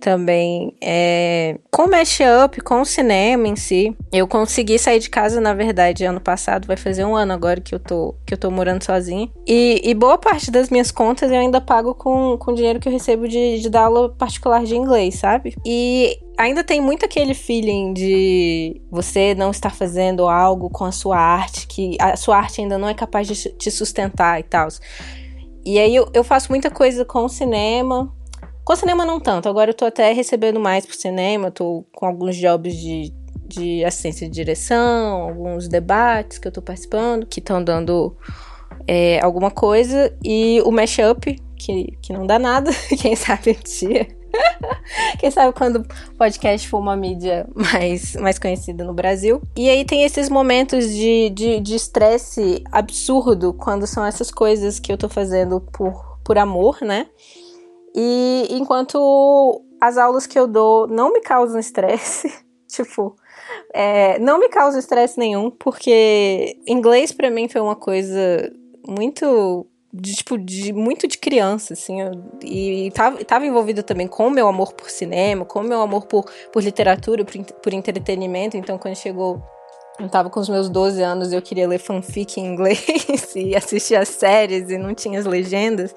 também 0.00 0.74
é, 0.82 1.58
com 1.70 1.86
mashup, 1.86 2.60
com 2.62 2.80
o 2.80 2.84
cinema 2.84 3.46
em 3.46 3.54
si. 3.54 3.96
Eu 4.10 4.26
consegui 4.26 4.78
sair 4.78 4.98
de 4.98 5.10
casa, 5.10 5.40
na 5.40 5.54
verdade, 5.54 6.04
ano 6.04 6.20
passado, 6.20 6.66
vai 6.66 6.76
fazer 6.76 7.04
um 7.04 7.14
ano 7.14 7.32
agora 7.32 7.60
que 7.60 7.74
eu 7.74 7.78
tô, 7.78 8.14
que 8.26 8.34
eu 8.34 8.38
tô 8.38 8.50
morando 8.50 8.82
sozinha. 8.82 9.30
E, 9.46 9.80
e 9.84 9.94
boa 9.94 10.18
parte 10.18 10.50
das 10.50 10.70
minhas 10.70 10.90
contas 10.90 11.30
eu 11.30 11.38
ainda 11.38 11.60
pago 11.60 11.94
com, 11.94 12.36
com 12.38 12.54
dinheiro 12.54 12.80
que 12.80 12.88
eu 12.88 12.92
recebo 12.92 13.28
de, 13.28 13.60
de 13.60 13.68
dar 13.68 13.82
aula 13.82 14.08
particular 14.10 14.64
de 14.64 14.74
inglês, 14.74 15.16
sabe? 15.16 15.54
E 15.64 16.18
ainda 16.36 16.64
tem 16.64 16.80
muito 16.80 17.04
aquele 17.04 17.34
feeling 17.34 17.92
de 17.92 18.80
você 18.90 19.34
não 19.34 19.50
estar 19.50 19.70
fazendo 19.70 20.26
algo 20.26 20.70
com 20.70 20.84
a 20.84 20.92
sua 20.92 21.18
arte, 21.18 21.66
que 21.66 21.96
a 22.00 22.16
sua 22.16 22.38
arte 22.38 22.62
ainda 22.62 22.78
não 22.78 22.88
é 22.88 22.94
capaz 22.94 23.28
de 23.28 23.34
te 23.52 23.70
sustentar 23.70 24.40
e 24.40 24.42
tal. 24.42 24.68
E 25.64 25.78
aí 25.78 25.94
eu, 25.94 26.08
eu 26.14 26.24
faço 26.24 26.50
muita 26.50 26.70
coisa 26.70 27.04
com 27.04 27.24
o 27.24 27.28
cinema, 27.28 28.10
com 28.64 28.76
cinema 28.76 29.04
não 29.04 29.18
tanto, 29.18 29.48
agora 29.48 29.70
eu 29.70 29.74
tô 29.74 29.84
até 29.84 30.12
recebendo 30.12 30.60
mais 30.60 30.86
pro 30.86 30.96
cinema, 30.96 31.50
tô 31.50 31.84
com 31.92 32.06
alguns 32.06 32.36
jobs 32.36 32.74
de, 32.76 33.12
de 33.46 33.84
assistência 33.84 34.28
de 34.28 34.34
direção, 34.34 35.22
alguns 35.22 35.68
debates 35.68 36.38
que 36.38 36.46
eu 36.46 36.52
tô 36.52 36.62
participando, 36.62 37.26
que 37.26 37.40
estão 37.40 37.62
dando 37.62 38.16
é, 38.86 39.20
alguma 39.20 39.50
coisa, 39.50 40.14
e 40.24 40.62
o 40.64 40.70
mashup, 40.70 41.40
que, 41.56 41.96
que 42.02 42.12
não 42.12 42.26
dá 42.26 42.38
nada, 42.38 42.70
quem 43.00 43.16
sabe 43.16 43.50
um 43.50 43.62
dia. 43.62 44.20
Quem 45.18 45.30
sabe 45.30 45.52
quando 45.52 45.76
o 45.76 46.14
podcast 46.16 46.68
for 46.68 46.78
uma 46.78 46.96
mídia 46.96 47.48
mais, 47.54 48.14
mais 48.16 48.38
conhecida 48.38 48.84
no 48.84 48.94
Brasil. 48.94 49.42
E 49.56 49.68
aí 49.68 49.84
tem 49.84 50.04
esses 50.04 50.28
momentos 50.28 50.88
de 50.88 51.32
estresse 51.74 52.40
de, 52.40 52.58
de 52.58 52.64
absurdo 52.70 53.52
quando 53.52 53.86
são 53.86 54.04
essas 54.04 54.30
coisas 54.30 54.78
que 54.78 54.92
eu 54.92 54.96
tô 54.96 55.08
fazendo 55.08 55.60
por, 55.60 56.18
por 56.24 56.38
amor, 56.38 56.78
né? 56.82 57.06
E 57.94 58.46
enquanto 58.50 59.62
as 59.80 59.96
aulas 59.96 60.26
que 60.26 60.38
eu 60.38 60.46
dou 60.46 60.86
não 60.86 61.12
me 61.12 61.20
causam 61.20 61.58
estresse, 61.58 62.32
tipo, 62.68 63.16
é, 63.72 64.18
não 64.18 64.38
me 64.38 64.48
causa 64.48 64.78
estresse 64.78 65.18
nenhum, 65.18 65.50
porque 65.50 66.58
inglês 66.66 67.12
para 67.12 67.30
mim 67.30 67.48
foi 67.48 67.60
uma 67.60 67.76
coisa 67.76 68.52
muito 68.86 69.66
de, 69.92 70.14
tipo, 70.14 70.38
de 70.38 70.72
muito 70.72 71.08
de 71.08 71.18
criança, 71.18 71.72
assim, 71.72 72.00
eu, 72.00 72.12
e 72.42 72.92
tava, 72.94 73.24
tava 73.24 73.46
envolvido 73.46 73.82
também 73.82 74.06
com 74.06 74.28
o 74.28 74.30
meu 74.30 74.46
amor 74.46 74.72
por 74.72 74.88
cinema, 74.88 75.44
com 75.44 75.60
o 75.60 75.64
meu 75.64 75.80
amor 75.80 76.06
por, 76.06 76.30
por 76.52 76.62
literatura, 76.62 77.24
por, 77.24 77.44
por 77.44 77.72
entretenimento, 77.72 78.56
então 78.56 78.78
quando 78.78 78.94
chegou 78.94 79.42
eu 79.98 80.08
tava 80.08 80.30
com 80.30 80.40
os 80.40 80.48
meus 80.48 80.70
12 80.70 81.02
anos 81.02 81.32
eu 81.32 81.42
queria 81.42 81.68
ler 81.68 81.78
fanfic 81.78 82.40
em 82.40 82.46
inglês 82.46 82.86
e 83.36 83.54
assistir 83.54 83.96
as 83.96 84.08
séries 84.08 84.70
e 84.70 84.78
não 84.78 84.94
tinha 84.94 85.18
as 85.18 85.26
legendas. 85.26 85.94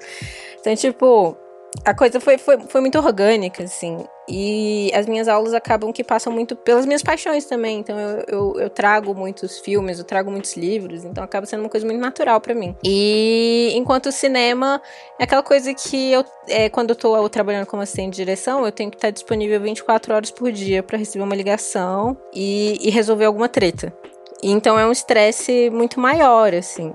Então, 0.60 0.74
tipo, 0.76 1.34
a 1.82 1.94
coisa 1.94 2.20
foi, 2.20 2.38
foi, 2.38 2.58
foi 2.60 2.80
muito 2.80 2.98
orgânica, 2.98 3.64
assim. 3.64 4.04
E 4.28 4.90
as 4.94 5.06
minhas 5.06 5.28
aulas 5.28 5.52
acabam 5.52 5.92
que 5.92 6.02
passam 6.02 6.32
muito 6.32 6.56
pelas 6.56 6.86
minhas 6.86 7.02
paixões 7.02 7.44
também. 7.44 7.80
Então 7.80 7.98
eu, 7.98 8.24
eu, 8.26 8.60
eu 8.60 8.70
trago 8.70 9.14
muitos 9.14 9.58
filmes, 9.58 9.98
eu 9.98 10.04
trago 10.04 10.30
muitos 10.30 10.56
livros. 10.56 11.04
Então 11.04 11.22
acaba 11.22 11.46
sendo 11.46 11.60
uma 11.60 11.68
coisa 11.68 11.84
muito 11.84 12.00
natural 12.00 12.40
para 12.40 12.54
mim. 12.54 12.74
E 12.82 13.72
enquanto 13.74 14.06
o 14.06 14.12
cinema 14.12 14.80
é 15.18 15.24
aquela 15.24 15.42
coisa 15.42 15.74
que 15.74 16.12
eu, 16.12 16.24
é, 16.48 16.68
quando 16.68 16.90
eu 16.90 16.96
tô 16.96 17.28
trabalhando 17.28 17.66
como 17.66 17.82
assistente 17.82 18.12
de 18.12 18.16
direção, 18.16 18.64
eu 18.64 18.72
tenho 18.72 18.90
que 18.90 18.96
estar 18.96 19.10
disponível 19.10 19.60
24 19.60 20.14
horas 20.14 20.30
por 20.30 20.50
dia 20.52 20.82
para 20.82 20.96
receber 20.96 21.24
uma 21.24 21.36
ligação 21.36 22.16
e, 22.32 22.78
e 22.80 22.90
resolver 22.90 23.24
alguma 23.24 23.48
treta. 23.48 23.92
Então 24.42 24.78
é 24.78 24.86
um 24.86 24.92
estresse 24.92 25.70
muito 25.70 26.00
maior, 26.00 26.54
assim. 26.54 26.92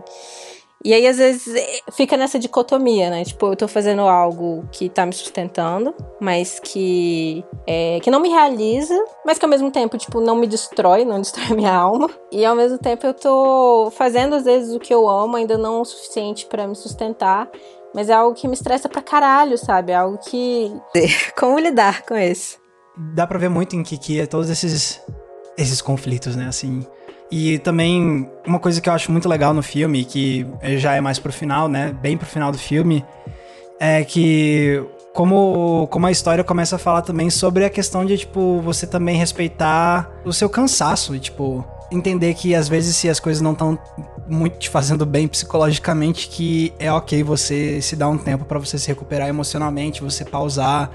E 0.83 0.93
aí, 0.93 1.05
às 1.05 1.17
vezes, 1.17 1.53
fica 1.91 2.15
nessa 2.15 2.39
dicotomia, 2.39 3.09
né? 3.09 3.25
Tipo, 3.25 3.47
eu 3.47 3.55
tô 3.55 3.67
fazendo 3.67 4.01
algo 4.01 4.63
que 4.71 4.87
tá 4.87 5.05
me 5.05 5.11
sustentando, 5.11 5.93
mas 6.21 6.57
que, 6.57 7.43
é, 7.67 7.99
que 7.99 8.09
não 8.09 8.21
me 8.21 8.29
realiza, 8.29 8.95
mas 9.25 9.37
que 9.37 9.43
ao 9.43 9.49
mesmo 9.49 9.69
tempo, 9.71 9.97
tipo, 9.97 10.21
não 10.21 10.37
me 10.37 10.47
destrói, 10.47 11.03
não 11.03 11.19
destrói 11.21 11.53
minha 11.55 11.73
alma. 11.73 12.09
E 12.31 12.45
ao 12.45 12.55
mesmo 12.55 12.77
tempo 12.77 13.05
eu 13.05 13.13
tô 13.13 13.91
fazendo, 13.91 14.35
às 14.35 14.45
vezes, 14.45 14.73
o 14.73 14.79
que 14.79 14.93
eu 14.93 15.09
amo, 15.09 15.35
ainda 15.35 15.57
não 15.57 15.81
o 15.81 15.85
suficiente 15.85 16.45
para 16.45 16.65
me 16.65 16.75
sustentar. 16.75 17.49
Mas 17.93 18.07
é 18.07 18.13
algo 18.13 18.35
que 18.35 18.47
me 18.47 18.53
estressa 18.53 18.87
pra 18.87 19.01
caralho, 19.01 19.57
sabe? 19.57 19.91
É 19.91 19.95
algo 19.95 20.17
que. 20.17 20.71
Como 21.37 21.59
lidar 21.59 22.03
com 22.03 22.15
isso? 22.15 22.57
Dá 23.15 23.25
pra 23.25 23.39
ver 23.39 23.49
muito 23.49 23.75
em 23.75 23.83
Kiki 23.83 24.27
todos 24.27 24.49
esses, 24.49 25.01
esses 25.57 25.81
conflitos, 25.81 26.35
né? 26.35 26.47
Assim 26.47 26.85
e 27.31 27.59
também 27.59 28.29
uma 28.45 28.59
coisa 28.59 28.81
que 28.81 28.89
eu 28.89 28.93
acho 28.93 29.11
muito 29.11 29.29
legal 29.29 29.53
no 29.53 29.61
filme, 29.61 30.03
que 30.03 30.47
já 30.77 30.95
é 30.95 31.01
mais 31.01 31.19
pro 31.19 31.31
final, 31.31 31.67
né? 31.67 31.95
Bem 32.01 32.17
pro 32.17 32.25
final 32.25 32.51
do 32.51 32.57
filme, 32.57 33.05
é 33.79 34.03
que 34.03 34.83
como, 35.13 35.87
como 35.87 36.05
a 36.05 36.11
história 36.11 36.43
começa 36.43 36.75
a 36.75 36.79
falar 36.79 37.01
também 37.01 37.29
sobre 37.29 37.65
a 37.65 37.69
questão 37.69 38.05
de, 38.05 38.17
tipo, 38.17 38.61
você 38.61 38.87
também 38.87 39.17
respeitar 39.17 40.09
o 40.23 40.31
seu 40.31 40.49
cansaço 40.49 41.15
e, 41.15 41.19
tipo, 41.19 41.65
entender 41.91 42.33
que 42.35 42.53
às 42.53 42.69
vezes 42.69 42.95
se 42.95 43.09
as 43.09 43.19
coisas 43.19 43.41
não 43.41 43.53
estão 43.53 43.77
muito 44.27 44.57
te 44.59 44.69
fazendo 44.69 45.05
bem 45.05 45.27
psicologicamente, 45.27 46.27
que 46.27 46.73
é 46.77 46.91
ok 46.91 47.23
você 47.23 47.81
se 47.81 47.95
dar 47.95 48.09
um 48.09 48.17
tempo 48.17 48.45
para 48.45 48.59
você 48.59 48.77
se 48.77 48.87
recuperar 48.87 49.27
emocionalmente, 49.27 50.01
você 50.01 50.23
pausar, 50.23 50.91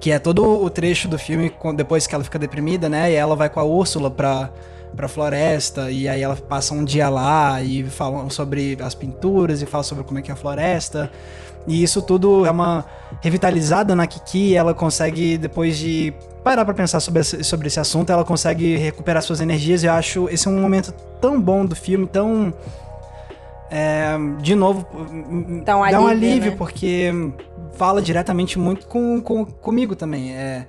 que 0.00 0.12
é 0.12 0.18
todo 0.18 0.44
o 0.44 0.70
trecho 0.70 1.08
do 1.08 1.18
filme 1.18 1.52
depois 1.74 2.06
que 2.06 2.14
ela 2.14 2.22
fica 2.22 2.38
deprimida, 2.38 2.88
né? 2.88 3.10
E 3.10 3.14
ela 3.14 3.34
vai 3.34 3.50
com 3.50 3.58
a 3.58 3.64
Úrsula 3.64 4.10
pra 4.10 4.50
pra 4.96 5.08
floresta 5.08 5.90
e 5.90 6.08
aí 6.08 6.22
ela 6.22 6.36
passa 6.36 6.74
um 6.74 6.84
dia 6.84 7.08
lá 7.08 7.62
e 7.62 7.84
falam 7.84 8.28
sobre 8.30 8.76
as 8.80 8.94
pinturas 8.94 9.62
e 9.62 9.66
fala 9.66 9.84
sobre 9.84 10.04
como 10.04 10.18
é 10.18 10.22
que 10.22 10.30
é 10.30 10.34
a 10.34 10.36
floresta. 10.36 11.10
E 11.66 11.82
isso 11.82 12.00
tudo 12.00 12.46
é 12.46 12.50
uma 12.50 12.84
revitalizada 13.20 13.94
na 13.94 14.06
Kiki, 14.06 14.56
ela 14.56 14.72
consegue 14.72 15.36
depois 15.36 15.76
de 15.76 16.14
parar 16.42 16.64
para 16.64 16.72
pensar 16.72 16.98
sobre 17.00 17.20
esse, 17.20 17.44
sobre 17.44 17.66
esse 17.66 17.78
assunto, 17.78 18.10
ela 18.10 18.24
consegue 18.24 18.76
recuperar 18.76 19.22
suas 19.22 19.40
energias. 19.40 19.84
Eu 19.84 19.92
acho 19.92 20.28
esse 20.30 20.48
é 20.48 20.50
um 20.50 20.60
momento 20.60 20.92
tão 21.20 21.40
bom 21.40 21.66
do 21.66 21.76
filme, 21.76 22.06
tão 22.06 22.54
é, 23.70 24.16
de 24.40 24.54
novo, 24.54 24.86
dá 25.62 25.76
um 25.76 25.82
alívio, 25.82 26.08
alívio 26.08 26.50
né? 26.52 26.56
porque 26.56 27.12
fala 27.74 28.00
diretamente 28.00 28.58
muito 28.58 28.86
com, 28.86 29.20
com, 29.20 29.44
comigo 29.44 29.94
também. 29.94 30.34
É, 30.34 30.66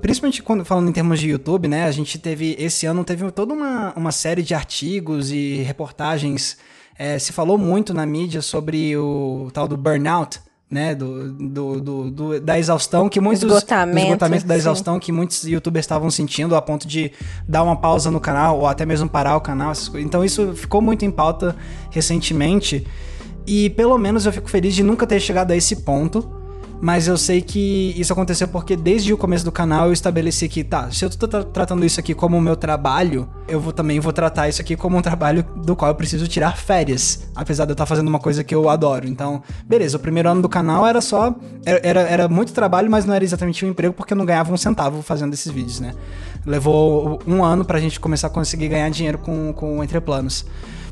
Principalmente 0.00 0.42
quando 0.42 0.64
falando 0.64 0.88
em 0.88 0.92
termos 0.92 1.18
de 1.18 1.28
YouTube, 1.28 1.68
né? 1.68 1.84
A 1.84 1.90
gente 1.90 2.18
teve. 2.18 2.56
Esse 2.58 2.86
ano 2.86 3.04
teve 3.04 3.30
toda 3.32 3.52
uma, 3.52 3.92
uma 3.96 4.12
série 4.12 4.42
de 4.42 4.54
artigos 4.54 5.30
e 5.30 5.62
reportagens. 5.62 6.56
É, 6.96 7.18
se 7.18 7.32
falou 7.32 7.56
muito 7.56 7.94
na 7.94 8.04
mídia 8.04 8.42
sobre 8.42 8.96
o 8.96 9.50
tal 9.52 9.68
do 9.68 9.76
burnout, 9.76 10.40
né, 10.70 10.94
do, 10.94 11.32
do, 11.32 11.80
do, 11.80 12.10
do, 12.10 12.40
da 12.40 12.58
exaustão 12.58 13.08
que 13.08 13.20
muitos 13.20 13.42
esgotamento, 13.42 13.94
do 13.94 14.04
esgotamento 14.06 14.46
da 14.46 14.56
exaustão 14.56 14.98
que 14.98 15.10
muitos 15.10 15.44
youtubers 15.44 15.84
estavam 15.84 16.10
sentindo 16.10 16.54
a 16.54 16.60
ponto 16.60 16.86
de 16.86 17.12
dar 17.48 17.62
uma 17.62 17.76
pausa 17.76 18.10
no 18.10 18.20
canal 18.20 18.58
ou 18.58 18.66
até 18.66 18.84
mesmo 18.84 19.08
parar 19.08 19.36
o 19.36 19.40
canal. 19.40 19.72
Então 19.94 20.24
isso 20.24 20.52
ficou 20.54 20.82
muito 20.82 21.04
em 21.04 21.10
pauta 21.10 21.56
recentemente 21.90 22.86
e 23.46 23.70
pelo 23.70 23.96
menos 23.96 24.26
eu 24.26 24.32
fico 24.32 24.50
feliz 24.50 24.74
de 24.74 24.82
nunca 24.82 25.06
ter 25.06 25.20
chegado 25.20 25.52
a 25.52 25.56
esse 25.56 25.76
ponto 25.76 26.37
mas 26.80 27.08
eu 27.08 27.16
sei 27.16 27.40
que 27.40 27.94
isso 27.96 28.12
aconteceu 28.12 28.46
porque 28.48 28.76
desde 28.76 29.12
o 29.12 29.16
começo 29.16 29.44
do 29.44 29.50
canal 29.50 29.86
eu 29.86 29.92
estabeleci 29.92 30.48
que, 30.48 30.62
tá, 30.62 30.90
se 30.90 31.04
eu 31.04 31.10
tô 31.10 31.26
tra 31.26 31.42
tratando 31.42 31.84
isso 31.84 31.98
aqui 31.98 32.14
como 32.14 32.36
o 32.36 32.40
meu 32.40 32.54
trabalho, 32.56 33.28
eu 33.48 33.60
vou 33.60 33.72
também 33.72 33.98
vou 33.98 34.12
tratar 34.12 34.48
isso 34.48 34.60
aqui 34.60 34.76
como 34.76 34.96
um 34.96 35.02
trabalho 35.02 35.44
do 35.56 35.74
qual 35.74 35.90
eu 35.90 35.94
preciso 35.94 36.28
tirar 36.28 36.56
férias, 36.56 37.28
apesar 37.34 37.64
de 37.64 37.70
eu 37.70 37.74
estar 37.74 37.86
fazendo 37.86 38.08
uma 38.08 38.18
coisa 38.20 38.44
que 38.44 38.54
eu 38.54 38.68
adoro. 38.68 39.08
Então, 39.08 39.42
beleza, 39.64 39.96
o 39.96 40.00
primeiro 40.00 40.28
ano 40.28 40.42
do 40.42 40.48
canal 40.48 40.86
era 40.86 41.00
só. 41.00 41.34
Era, 41.64 41.80
era, 41.82 42.00
era 42.00 42.28
muito 42.28 42.52
trabalho, 42.52 42.90
mas 42.90 43.04
não 43.04 43.14
era 43.14 43.24
exatamente 43.24 43.64
um 43.64 43.68
emprego 43.68 43.94
porque 43.94 44.12
eu 44.12 44.16
não 44.16 44.24
ganhava 44.24 44.52
um 44.52 44.56
centavo 44.56 45.02
fazendo 45.02 45.34
esses 45.34 45.50
vídeos, 45.50 45.80
né? 45.80 45.94
Levou 46.46 47.20
um 47.26 47.44
ano 47.44 47.64
pra 47.64 47.80
gente 47.80 47.98
começar 47.98 48.28
a 48.28 48.30
conseguir 48.30 48.68
ganhar 48.68 48.88
dinheiro 48.90 49.18
com, 49.18 49.52
com 49.52 49.82
Entreplanos. 49.82 50.44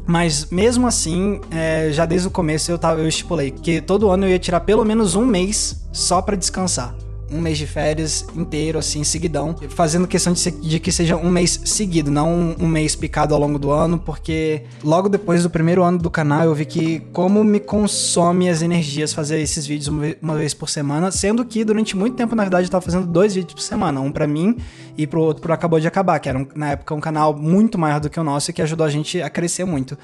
Mas 0.06 0.46
mesmo 0.50 0.86
assim, 0.86 1.40
é, 1.50 1.90
já 1.92 2.06
desde 2.06 2.28
o 2.28 2.30
começo 2.30 2.70
eu, 2.70 2.78
tava, 2.78 3.00
eu 3.00 3.08
estipulei 3.08 3.50
que 3.50 3.80
todo 3.80 4.08
ano 4.08 4.24
eu 4.24 4.30
ia 4.30 4.38
tirar 4.38 4.60
pelo 4.60 4.84
menos 4.84 5.16
um 5.16 5.26
mês 5.26 5.84
só 5.92 6.22
para 6.22 6.36
descansar 6.36 6.94
um 7.30 7.40
mês 7.40 7.58
de 7.58 7.66
férias 7.66 8.24
inteiro, 8.36 8.78
assim, 8.78 9.02
seguidão, 9.02 9.56
fazendo 9.70 10.06
questão 10.06 10.32
de, 10.32 10.38
ser, 10.38 10.52
de 10.52 10.78
que 10.78 10.92
seja 10.92 11.16
um 11.16 11.28
mês 11.28 11.60
seguido, 11.64 12.10
não 12.10 12.32
um, 12.32 12.56
um, 12.60 12.68
mês 12.68 12.94
picado 12.94 13.34
ao 13.34 13.40
longo 13.40 13.58
do 13.58 13.70
ano, 13.70 13.98
porque 13.98 14.62
logo 14.82 15.08
depois 15.08 15.42
do 15.42 15.50
primeiro 15.50 15.82
ano 15.82 15.98
do 15.98 16.10
canal 16.10 16.44
eu 16.44 16.54
vi 16.54 16.64
que 16.64 17.00
como 17.12 17.42
me 17.42 17.58
consome 17.58 18.48
as 18.48 18.62
energias 18.62 19.12
fazer 19.12 19.40
esses 19.40 19.66
vídeos 19.66 19.88
uma, 19.88 20.14
uma 20.22 20.36
vez 20.36 20.54
por 20.54 20.68
semana, 20.68 21.10
sendo 21.10 21.44
que 21.44 21.64
durante 21.64 21.96
muito 21.96 22.16
tempo, 22.16 22.34
na 22.34 22.44
verdade, 22.44 22.66
eu 22.66 22.70
tava 22.70 22.84
fazendo 22.84 23.06
dois 23.06 23.34
vídeos 23.34 23.54
por 23.54 23.62
semana, 23.62 24.00
um 24.00 24.12
para 24.12 24.26
mim 24.26 24.56
e 24.96 25.06
pro 25.06 25.20
outro 25.20 25.42
pro 25.42 25.52
Acabou 25.52 25.80
de 25.80 25.88
Acabar, 25.88 26.18
que 26.20 26.28
era 26.28 26.38
um, 26.38 26.46
na 26.54 26.70
época 26.70 26.94
um 26.94 27.00
canal 27.00 27.34
muito 27.34 27.78
maior 27.78 28.00
do 28.00 28.08
que 28.08 28.20
o 28.20 28.24
nosso 28.24 28.50
e 28.50 28.54
que 28.54 28.62
ajudou 28.62 28.86
a 28.86 28.90
gente 28.90 29.20
a 29.20 29.28
crescer 29.28 29.64
muito. 29.64 29.98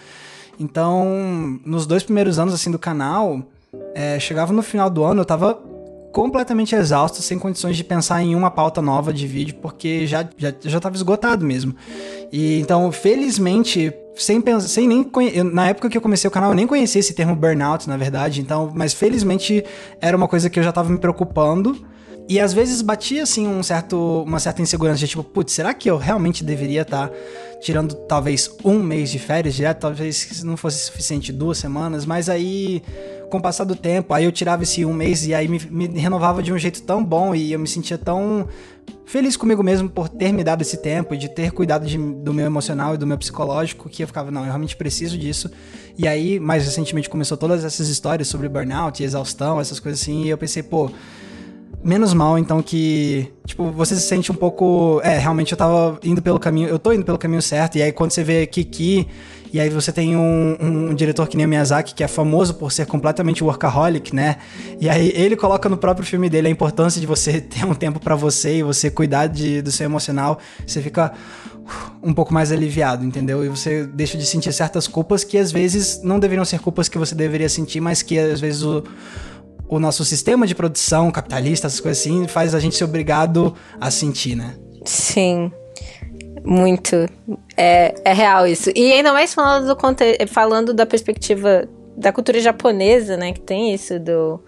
Então, 0.58 1.61
nos 1.64 1.87
dois 1.87 2.02
primeiros 2.02 2.38
anos, 2.38 2.52
assim, 2.52 2.70
do 2.70 2.78
canal, 2.78 3.42
é, 3.94 4.18
chegava 4.20 4.52
no 4.52 4.62
final 4.62 4.90
do 4.90 5.02
ano, 5.02 5.22
eu 5.22 5.24
tava 5.24 5.58
completamente 6.12 6.75
exausto, 6.75 7.22
sem 7.22 7.38
condições 7.38 7.77
de 7.77 7.83
pensar 7.83 8.22
em 8.22 8.35
uma 8.35 8.51
pauta 8.51 8.83
nova 8.83 9.12
de 9.12 9.27
vídeo, 9.27 9.57
porque 9.61 10.07
já 10.07 10.29
já 10.37 10.53
já 10.62 10.77
estava 10.77 10.94
esgotado 10.94 11.44
mesmo. 11.44 11.75
E 12.31 12.61
então, 12.61 12.92
felizmente, 12.92 13.92
sem 14.14 14.42
sem 14.61 14.87
nem 14.87 15.11
eu, 15.35 15.44
na 15.44 15.68
época 15.68 15.88
que 15.88 15.96
eu 15.96 16.03
comecei 16.03 16.29
o 16.29 16.31
canal, 16.31 16.51
eu 16.51 16.55
nem 16.55 16.66
conhecia 16.66 17.01
esse 17.01 17.14
termo 17.14 17.35
burnout, 17.35 17.88
na 17.88 17.96
verdade. 17.96 18.40
Então, 18.40 18.70
mas 18.75 18.92
felizmente 18.92 19.64
era 20.01 20.16
uma 20.16 20.29
coisa 20.29 20.51
que 20.51 20.59
eu 20.59 20.62
já 20.62 20.68
estava 20.68 20.88
me 20.90 20.98
preocupando. 20.98 21.90
E 22.29 22.38
às 22.38 22.53
vezes 22.53 22.81
batia 22.83 23.25
assim 23.25 23.48
um 23.48 23.62
certo, 23.62 24.22
uma 24.27 24.38
certa 24.38 24.62
insegurança 24.62 25.01
de 25.01 25.09
tipo, 25.09 25.25
putz, 25.25 25.53
será 25.53 25.75
que 25.75 25.90
eu 25.90 25.96
realmente 25.96 26.44
deveria 26.44 26.83
estar 26.83 27.09
tá 27.09 27.14
tirando 27.61 27.94
talvez 28.07 28.51
um 28.64 28.81
mês 28.81 29.11
de 29.11 29.18
férias 29.18 29.55
direto? 29.55 29.81
Talvez 29.81 30.42
não 30.42 30.57
fosse 30.57 30.85
suficiente 30.85 31.33
duas 31.33 31.59
semanas, 31.59 32.07
mas 32.07 32.29
aí 32.29 32.83
com 33.33 33.38
o 33.38 33.40
passar 33.40 33.64
do 33.64 33.75
tempo, 33.75 34.12
aí 34.12 34.27
eu 34.27 34.31
tirava 34.31 34.62
esse 34.62 34.85
um 34.85 34.92
mês 34.92 35.27
e 35.27 35.35
aí 35.35 35.49
me, 35.49 35.59
me 35.71 35.99
renovava 35.99 36.42
de 36.42 36.53
um 36.53 36.59
jeito 36.59 36.83
tão 36.83 37.03
bom 37.03 37.35
e 37.35 37.51
eu 37.51 37.59
me 37.59 37.66
sentia 37.66 37.97
tão 37.97 38.47
feliz 39.07 39.38
comigo 39.38 39.62
mesmo 39.62 39.88
por 39.88 40.07
ter 40.07 40.31
me 40.33 40.45
dado 40.45 40.61
esse 40.61 40.77
tempo, 40.77 41.16
de 41.16 41.31
ter 41.31 41.51
cuidado 41.51 41.87
de, 41.87 41.97
do 41.97 42.35
meu 42.35 42.45
emocional 42.45 42.95
e 42.95 42.99
do 42.99 43.07
meu 43.07 43.16
psicológico, 43.16 43.88
que 43.88 44.03
eu 44.03 44.07
ficava, 44.07 44.31
não, 44.31 44.42
eu 44.42 44.49
realmente 44.49 44.77
preciso 44.77 45.16
disso. 45.16 45.51
E 45.97 46.07
aí, 46.07 46.38
mais 46.38 46.66
recentemente, 46.66 47.09
começou 47.09 47.38
todas 47.38 47.64
essas 47.64 47.88
histórias 47.88 48.29
sobre 48.29 48.51
burnout, 48.51 49.03
exaustão, 49.03 49.59
essas 49.59 49.81
coisas 49.81 50.03
assim, 50.03 50.25
e 50.25 50.29
eu 50.29 50.37
pensei, 50.37 50.62
pô, 50.62 50.90
menos 51.83 52.12
mal, 52.12 52.37
então, 52.38 52.61
que, 52.61 53.33
tipo, 53.47 53.71
você 53.71 53.95
se 53.95 54.03
sente 54.03 54.31
um 54.31 54.35
pouco. 54.35 55.01
É, 55.03 55.16
realmente 55.16 55.53
eu 55.53 55.59
tava 55.59 55.99
indo 56.05 56.21
pelo 56.21 56.38
caminho. 56.38 56.68
Eu 56.68 56.79
tô 56.79 56.92
indo 56.92 57.05
pelo 57.05 57.18
caminho 57.18 57.40
certo. 57.40 57.79
E 57.79 57.83
aí, 57.83 57.92
quando 57.92 58.11
você 58.11 58.23
vê 58.23 58.47
Kiki 58.47 59.09
e 59.52 59.60
aí 59.60 59.68
você 59.68 59.92
tem 59.92 60.16
um, 60.16 60.56
um, 60.58 60.94
diretor 60.94 61.28
que 61.28 61.36
nem 61.36 61.44
o 61.44 61.48
Miyazaki, 61.48 61.94
que 61.94 62.02
é 62.02 62.08
famoso 62.08 62.54
por 62.54 62.72
ser 62.72 62.86
completamente 62.86 63.44
workaholic, 63.44 64.14
né? 64.14 64.36
E 64.80 64.88
aí 64.88 65.12
ele 65.14 65.36
coloca 65.36 65.68
no 65.68 65.76
próprio 65.76 66.06
filme 66.06 66.30
dele 66.30 66.48
a 66.48 66.50
importância 66.50 66.98
de 66.98 67.06
você 67.06 67.38
ter 67.42 67.66
um 67.66 67.74
tempo 67.74 68.00
para 68.00 68.16
você 68.16 68.56
e 68.56 68.62
você 68.62 68.90
cuidar 68.90 69.26
de, 69.26 69.60
do 69.60 69.70
seu 69.70 69.84
emocional. 69.84 70.38
Você 70.66 70.80
fica 70.80 71.12
uh, 71.54 72.08
um 72.08 72.14
pouco 72.14 72.32
mais 72.32 72.50
aliviado, 72.50 73.04
entendeu? 73.04 73.44
E 73.44 73.48
você 73.50 73.84
deixa 73.84 74.16
de 74.16 74.24
sentir 74.24 74.54
certas 74.54 74.88
culpas 74.88 75.22
que 75.22 75.36
às 75.36 75.52
vezes 75.52 76.00
não 76.02 76.18
deveriam 76.18 76.46
ser 76.46 76.58
culpas 76.58 76.88
que 76.88 76.96
você 76.96 77.14
deveria 77.14 77.48
sentir, 77.50 77.80
mas 77.80 78.00
que 78.00 78.18
às 78.18 78.40
vezes 78.40 78.62
o, 78.62 78.82
o 79.68 79.78
nosso 79.78 80.02
sistema 80.02 80.46
de 80.46 80.54
produção 80.54 81.10
capitalista, 81.10 81.66
essas 81.66 81.80
coisas 81.80 82.00
assim, 82.00 82.26
faz 82.26 82.54
a 82.54 82.60
gente 82.60 82.74
ser 82.74 82.84
obrigado 82.84 83.54
a 83.78 83.90
sentir, 83.90 84.34
né? 84.34 84.54
Sim. 84.86 85.52
Muito. 86.44 87.09
É, 87.57 87.94
é 88.05 88.12
real 88.12 88.46
isso. 88.46 88.70
E 88.74 88.92
ainda 88.92 89.12
mais 89.12 89.33
falando, 89.33 89.74
do, 89.74 90.28
falando 90.28 90.74
da 90.74 90.85
perspectiva 90.85 91.68
da 91.96 92.12
cultura 92.12 92.40
japonesa, 92.40 93.16
né? 93.16 93.33
Que 93.33 93.40
tem 93.40 93.72
isso 93.72 93.98
do, 93.98 94.40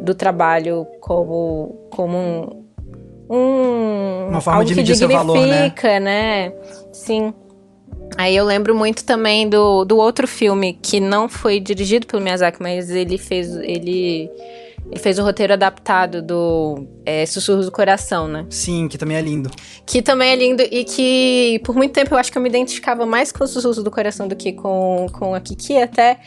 do 0.00 0.14
trabalho 0.14 0.86
como, 1.00 1.88
como 1.90 2.16
um, 2.16 3.36
um 3.36 4.28
uma 4.28 4.40
forma 4.40 4.64
de 4.64 4.74
medir 4.74 4.96
seu 4.96 5.08
valor, 5.08 5.38
né? 5.46 5.72
né? 6.00 6.52
Sim. 6.92 7.32
Aí 8.16 8.34
eu 8.34 8.44
lembro 8.44 8.74
muito 8.74 9.04
também 9.04 9.48
do, 9.48 9.84
do 9.84 9.96
outro 9.96 10.26
filme 10.26 10.78
que 10.80 10.98
não 10.98 11.28
foi 11.28 11.60
dirigido 11.60 12.06
pelo 12.06 12.22
Miyazaki, 12.22 12.62
mas 12.62 12.90
ele 12.90 13.18
fez 13.18 13.54
ele 13.56 14.30
ele 14.90 14.98
fez 14.98 15.18
o 15.18 15.22
roteiro 15.22 15.52
adaptado 15.52 16.22
do 16.22 16.86
é, 17.04 17.26
Sussurros 17.26 17.66
do 17.66 17.72
Coração, 17.72 18.26
né? 18.26 18.46
Sim, 18.48 18.88
que 18.88 18.96
também 18.96 19.16
é 19.16 19.20
lindo. 19.20 19.50
Que 19.84 20.00
também 20.00 20.32
é 20.32 20.36
lindo 20.36 20.62
e 20.62 20.84
que 20.84 21.60
por 21.64 21.74
muito 21.74 21.92
tempo 21.92 22.14
eu 22.14 22.18
acho 22.18 22.32
que 22.32 22.38
eu 22.38 22.42
me 22.42 22.48
identificava 22.48 23.04
mais 23.04 23.30
com 23.30 23.46
Sussurros 23.46 23.82
do 23.82 23.90
Coração 23.90 24.26
do 24.26 24.34
que 24.34 24.52
com, 24.52 25.06
com 25.12 25.34
a 25.34 25.40
Kiki, 25.40 25.76
até 25.76 26.18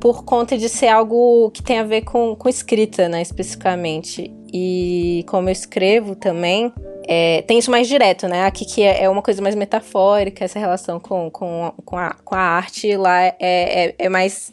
por 0.00 0.24
conta 0.24 0.56
de 0.56 0.68
ser 0.68 0.88
algo 0.88 1.50
que 1.50 1.62
tem 1.62 1.80
a 1.80 1.82
ver 1.82 2.02
com, 2.02 2.36
com 2.36 2.48
escrita, 2.48 3.08
né, 3.08 3.20
especificamente. 3.20 4.32
E 4.52 5.24
como 5.28 5.48
eu 5.48 5.52
escrevo 5.52 6.14
também, 6.14 6.72
é, 7.06 7.42
tem 7.42 7.58
isso 7.58 7.70
mais 7.70 7.88
direto, 7.88 8.28
né? 8.28 8.44
Aqui 8.44 8.64
que 8.64 8.82
é, 8.82 9.04
é 9.04 9.08
uma 9.08 9.22
coisa 9.22 9.42
mais 9.42 9.54
metafórica, 9.54 10.44
essa 10.44 10.58
relação 10.58 11.00
com, 11.00 11.30
com, 11.30 11.72
com, 11.84 11.98
a, 11.98 12.14
com 12.24 12.34
a 12.34 12.40
arte 12.40 12.96
lá 12.96 13.22
é, 13.24 13.36
é, 13.40 13.94
é 13.98 14.08
mais 14.08 14.52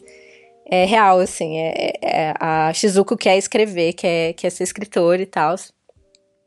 é 0.70 0.84
real, 0.84 1.20
assim. 1.20 1.58
É, 1.58 1.92
é, 2.02 2.34
a 2.38 2.72
Shizuko 2.72 3.16
quer 3.16 3.36
escrever, 3.38 3.92
quer, 3.92 4.32
quer 4.34 4.50
ser 4.50 4.64
escritor 4.64 5.20
e 5.20 5.26
tal. 5.26 5.56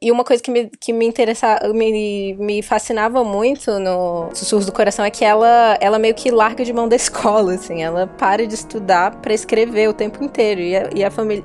E 0.02 0.12
uma 0.12 0.24
coisa 0.24 0.42
que 0.42 0.50
me, 0.50 0.70
que 0.80 0.94
me 0.94 1.06
interessava, 1.06 1.74
me, 1.74 2.34
me 2.36 2.62
fascinava 2.62 3.22
muito 3.22 3.78
no 3.80 4.30
Sussurros 4.34 4.66
do 4.66 4.72
Coração 4.72 5.04
é 5.04 5.12
que 5.12 5.26
ela, 5.26 5.78
ela 5.82 6.00
meio 6.00 6.16
que 6.16 6.32
larga 6.32 6.64
de 6.64 6.72
mão 6.72 6.88
da 6.88 6.96
escola, 6.98 7.54
assim. 7.56 7.84
Ela 7.84 8.08
para 8.08 8.48
de 8.48 8.54
estudar 8.54 9.20
para 9.22 9.34
escrever 9.34 9.90
o 9.90 9.94
tempo 9.94 10.24
inteiro. 10.24 10.62
E 10.62 10.76
a, 10.76 10.90
e 10.96 11.04
a 11.04 11.12
família. 11.12 11.44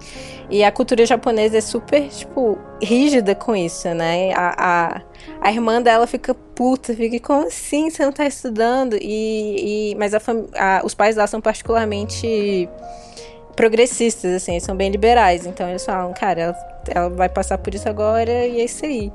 E 0.50 0.62
a 0.62 0.70
cultura 0.70 1.07
japonesa 1.07 1.59
é 1.59 1.61
super, 1.61 2.09
tipo, 2.09 2.59
rígida 2.83 3.35
com 3.35 3.57
isso, 3.57 3.88
né? 3.94 4.33
A, 4.35 4.54
a, 4.59 5.02
a 5.40 5.52
irmã 5.52 5.80
dela 5.80 6.07
fica 6.07 6.35
puta, 6.35 6.94
fica, 6.94 7.18
como 7.18 7.46
assim 7.46 7.90
você 7.90 8.04
não 8.04 8.12
tá 8.12 8.26
estudando? 8.26 8.96
E, 9.00 9.90
e 9.90 9.94
mas 9.96 10.14
a, 10.14 10.20
a, 10.54 10.83
os 10.85 10.94
pais 10.94 11.16
dela 11.16 11.26
são 11.26 11.40
particularmente 11.40 12.68
progressistas, 13.57 14.35
assim, 14.35 14.61
são 14.61 14.76
bem 14.76 14.90
liberais. 14.90 15.46
Então 15.46 15.68
eles 15.68 15.85
falam, 15.85 16.12
cara, 16.12 16.40
ela 16.40 16.74
ela 16.88 17.09
vai 17.09 17.28
passar 17.28 17.59
por 17.59 17.74
isso 17.74 17.88
agora 17.88 18.46
e 18.46 18.61
é 18.61 18.64
isso 18.64 18.85
aí. 18.85 19.12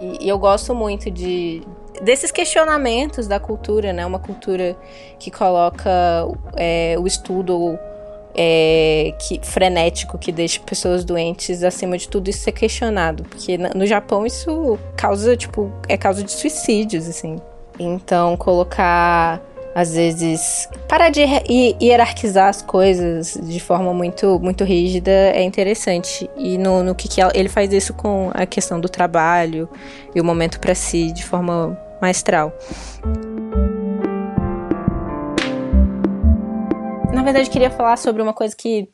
E, 0.00 0.26
e 0.26 0.28
eu 0.28 0.38
gosto 0.38 0.74
muito 0.74 1.10
de 1.10 1.62
desses 2.02 2.30
questionamentos 2.30 3.26
da 3.26 3.40
cultura, 3.40 3.92
né? 3.92 4.06
Uma 4.06 4.18
cultura 4.18 4.76
que 5.18 5.30
coloca 5.30 5.90
é, 6.56 6.96
o 6.98 7.06
estudo 7.06 7.78
é, 8.34 9.14
que, 9.18 9.40
frenético 9.42 10.18
que 10.18 10.30
deixa 10.30 10.60
pessoas 10.60 11.04
doentes 11.04 11.62
acima 11.62 11.96
de 11.96 12.08
tudo 12.08 12.28
isso 12.28 12.40
ser 12.40 12.52
questionado. 12.52 13.24
Porque 13.24 13.58
no 13.58 13.86
Japão 13.86 14.26
isso 14.26 14.78
causa, 14.96 15.36
tipo, 15.36 15.72
é 15.88 15.96
causa 15.96 16.22
de 16.22 16.32
suicídios, 16.32 17.08
assim. 17.08 17.36
Então, 17.78 18.36
colocar 18.36 19.40
às 19.74 19.94
vezes 19.94 20.68
parar 20.88 21.08
de 21.08 21.20
hierarquizar 21.80 22.48
as 22.48 22.62
coisas 22.62 23.38
de 23.40 23.60
forma 23.60 23.94
muito 23.94 24.40
muito 24.40 24.64
rígida 24.64 25.10
é 25.10 25.42
interessante 25.42 26.28
e 26.36 26.58
no, 26.58 26.82
no 26.82 26.96
que, 26.96 27.06
que 27.06 27.20
ele 27.34 27.48
faz 27.48 27.72
isso 27.72 27.94
com 27.94 28.30
a 28.34 28.44
questão 28.44 28.80
do 28.80 28.88
trabalho 28.88 29.68
e 30.14 30.20
o 30.20 30.24
momento 30.24 30.58
para 30.58 30.74
si 30.74 31.12
de 31.12 31.24
forma 31.24 31.78
maestral. 32.00 32.52
Na 37.18 37.24
verdade, 37.24 37.50
queria 37.50 37.68
falar 37.68 37.96
sobre 37.96 38.22
uma 38.22 38.32
coisa 38.32 38.54
que 38.54 38.88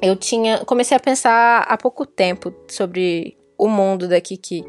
eu 0.00 0.16
tinha 0.16 0.64
comecei 0.64 0.96
a 0.96 1.00
pensar 1.00 1.60
há 1.68 1.76
pouco 1.76 2.06
tempo 2.06 2.50
sobre 2.66 3.36
o 3.58 3.68
mundo 3.68 4.08
da 4.08 4.18
Kiki 4.18 4.64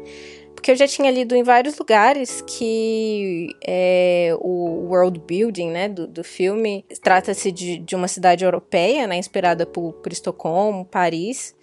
porque 0.54 0.72
eu 0.72 0.76
já 0.76 0.86
tinha 0.86 1.10
lido 1.10 1.34
em 1.34 1.42
vários 1.42 1.78
lugares 1.78 2.42
que 2.42 3.48
é, 3.66 4.36
o 4.40 4.88
world 4.90 5.18
building 5.20 5.70
né, 5.70 5.88
do, 5.88 6.06
do 6.06 6.22
filme 6.22 6.84
trata-se 7.02 7.50
de, 7.50 7.78
de 7.78 7.96
uma 7.96 8.08
cidade 8.08 8.44
europeia, 8.44 9.06
né, 9.06 9.16
inspirada 9.16 9.64
por, 9.64 9.94
por 9.94 10.12
Estocolmo, 10.12 10.84
Paris, 10.84 11.56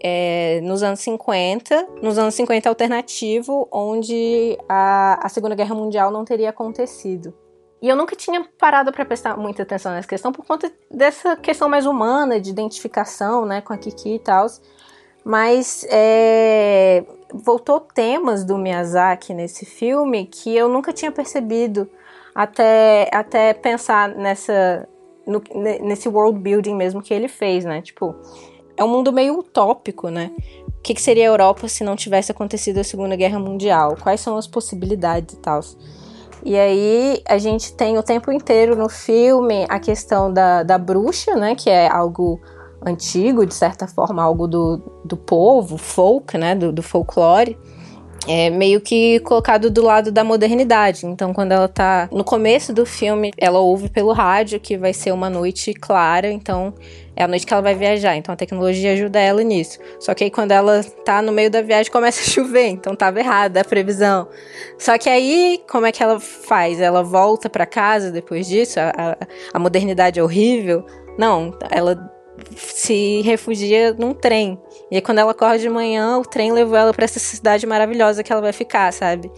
é, 0.00 0.60
nos 0.62 0.84
anos 0.84 1.00
50, 1.00 1.88
nos 2.00 2.18
anos 2.18 2.34
50 2.36 2.68
alternativo, 2.68 3.68
onde 3.72 4.56
a, 4.68 5.26
a 5.26 5.28
Segunda 5.28 5.56
Guerra 5.56 5.74
Mundial 5.74 6.12
não 6.12 6.24
teria 6.24 6.50
acontecido. 6.50 7.34
E 7.80 7.88
eu 7.88 7.96
nunca 7.96 8.16
tinha 8.16 8.46
parado 8.58 8.90
para 8.90 9.04
prestar 9.04 9.36
muita 9.36 9.62
atenção 9.62 9.92
nessa 9.92 10.08
questão 10.08 10.32
por 10.32 10.44
conta 10.46 10.72
dessa 10.90 11.36
questão 11.36 11.68
mais 11.68 11.84
humana, 11.84 12.40
de 12.40 12.50
identificação, 12.50 13.44
né, 13.44 13.60
com 13.60 13.72
a 13.72 13.76
Kiki 13.76 14.14
e 14.14 14.18
tal. 14.18 14.46
Mas 15.24 15.86
é, 15.90 17.04
voltou 17.32 17.80
temas 17.80 18.44
do 18.44 18.56
Miyazaki 18.56 19.34
nesse 19.34 19.66
filme 19.66 20.26
que 20.26 20.56
eu 20.56 20.68
nunca 20.68 20.92
tinha 20.92 21.10
percebido 21.10 21.88
até, 22.34 23.10
até 23.12 23.52
pensar 23.52 24.08
nessa, 24.10 24.88
no, 25.26 25.42
nesse 25.82 26.08
world 26.08 26.38
building 26.38 26.74
mesmo 26.74 27.02
que 27.02 27.12
ele 27.12 27.28
fez, 27.28 27.64
né? 27.64 27.82
Tipo, 27.82 28.14
é 28.76 28.84
um 28.84 28.88
mundo 28.88 29.12
meio 29.12 29.38
utópico, 29.38 30.08
né? 30.08 30.30
O 30.68 30.82
que, 30.82 30.94
que 30.94 31.02
seria 31.02 31.24
a 31.24 31.32
Europa 31.32 31.66
se 31.66 31.82
não 31.82 31.96
tivesse 31.96 32.30
acontecido 32.30 32.78
a 32.78 32.84
Segunda 32.84 33.16
Guerra 33.16 33.38
Mundial? 33.38 33.96
Quais 34.00 34.20
são 34.20 34.36
as 34.36 34.46
possibilidades 34.46 35.34
e 35.34 35.38
tal? 35.38 35.60
E 36.44 36.56
aí 36.56 37.22
a 37.28 37.38
gente 37.38 37.72
tem 37.74 37.98
o 37.98 38.02
tempo 38.02 38.30
inteiro 38.30 38.76
no 38.76 38.88
filme 38.88 39.66
a 39.68 39.78
questão 39.78 40.32
da, 40.32 40.62
da 40.62 40.78
bruxa, 40.78 41.34
né? 41.34 41.54
Que 41.54 41.70
é 41.70 41.88
algo 41.88 42.40
antigo, 42.84 43.44
de 43.46 43.54
certa 43.54 43.88
forma, 43.88 44.22
algo 44.22 44.46
do, 44.46 44.80
do 45.04 45.16
povo, 45.16 45.76
folk, 45.76 46.36
né? 46.38 46.54
Do, 46.54 46.72
do 46.72 46.82
folclore 46.82 47.58
é 48.28 48.50
meio 48.50 48.80
que 48.80 49.20
colocado 49.20 49.70
do 49.70 49.82
lado 49.82 50.10
da 50.10 50.24
modernidade. 50.24 51.06
Então, 51.06 51.32
quando 51.32 51.52
ela 51.52 51.68
tá 51.68 52.08
no 52.12 52.24
começo 52.24 52.72
do 52.72 52.84
filme, 52.84 53.32
ela 53.38 53.58
ouve 53.58 53.88
pelo 53.88 54.12
rádio 54.12 54.60
que 54.60 54.76
vai 54.76 54.92
ser 54.92 55.12
uma 55.12 55.30
noite 55.30 55.72
clara, 55.72 56.30
então 56.30 56.74
é 57.16 57.24
a 57.24 57.28
noite 57.28 57.46
que 57.46 57.52
ela 57.52 57.62
vai 57.62 57.74
viajar. 57.74 58.14
Então 58.14 58.32
a 58.32 58.36
tecnologia 58.36 58.92
ajuda 58.92 59.18
ela 59.18 59.42
nisso. 59.42 59.78
Só 59.98 60.14
que 60.14 60.24
aí 60.24 60.30
quando 60.30 60.52
ela 60.52 60.84
tá 61.04 61.22
no 61.22 61.32
meio 61.32 61.50
da 61.50 61.62
viagem 61.62 61.90
começa 61.90 62.20
a 62.20 62.24
chover, 62.30 62.66
então 62.66 62.94
tava 62.94 63.18
errada 63.18 63.62
a 63.62 63.64
previsão. 63.64 64.28
Só 64.78 64.98
que 64.98 65.08
aí, 65.08 65.62
como 65.68 65.86
é 65.86 65.92
que 65.92 66.02
ela 66.02 66.20
faz? 66.20 66.80
Ela 66.80 67.02
volta 67.02 67.48
para 67.48 67.64
casa 67.64 68.10
depois 68.10 68.46
disso? 68.46 68.78
A, 68.78 68.90
a, 68.90 69.16
a 69.54 69.58
modernidade 69.58 70.20
é 70.20 70.22
horrível? 70.22 70.84
Não, 71.18 71.56
ela 71.70 72.15
se 72.56 73.22
refugia 73.22 73.94
num 73.94 74.14
trem. 74.14 74.60
E 74.90 74.96
aí, 74.96 75.02
quando 75.02 75.18
ela 75.18 75.32
acorda 75.32 75.58
de 75.58 75.68
manhã, 75.68 76.18
o 76.18 76.22
trem 76.22 76.52
levou 76.52 76.76
ela 76.76 76.92
para 76.92 77.04
essa 77.04 77.18
cidade 77.18 77.66
maravilhosa 77.66 78.22
que 78.22 78.32
ela 78.32 78.42
vai 78.42 78.52
ficar, 78.52 78.92
sabe? 78.92 79.30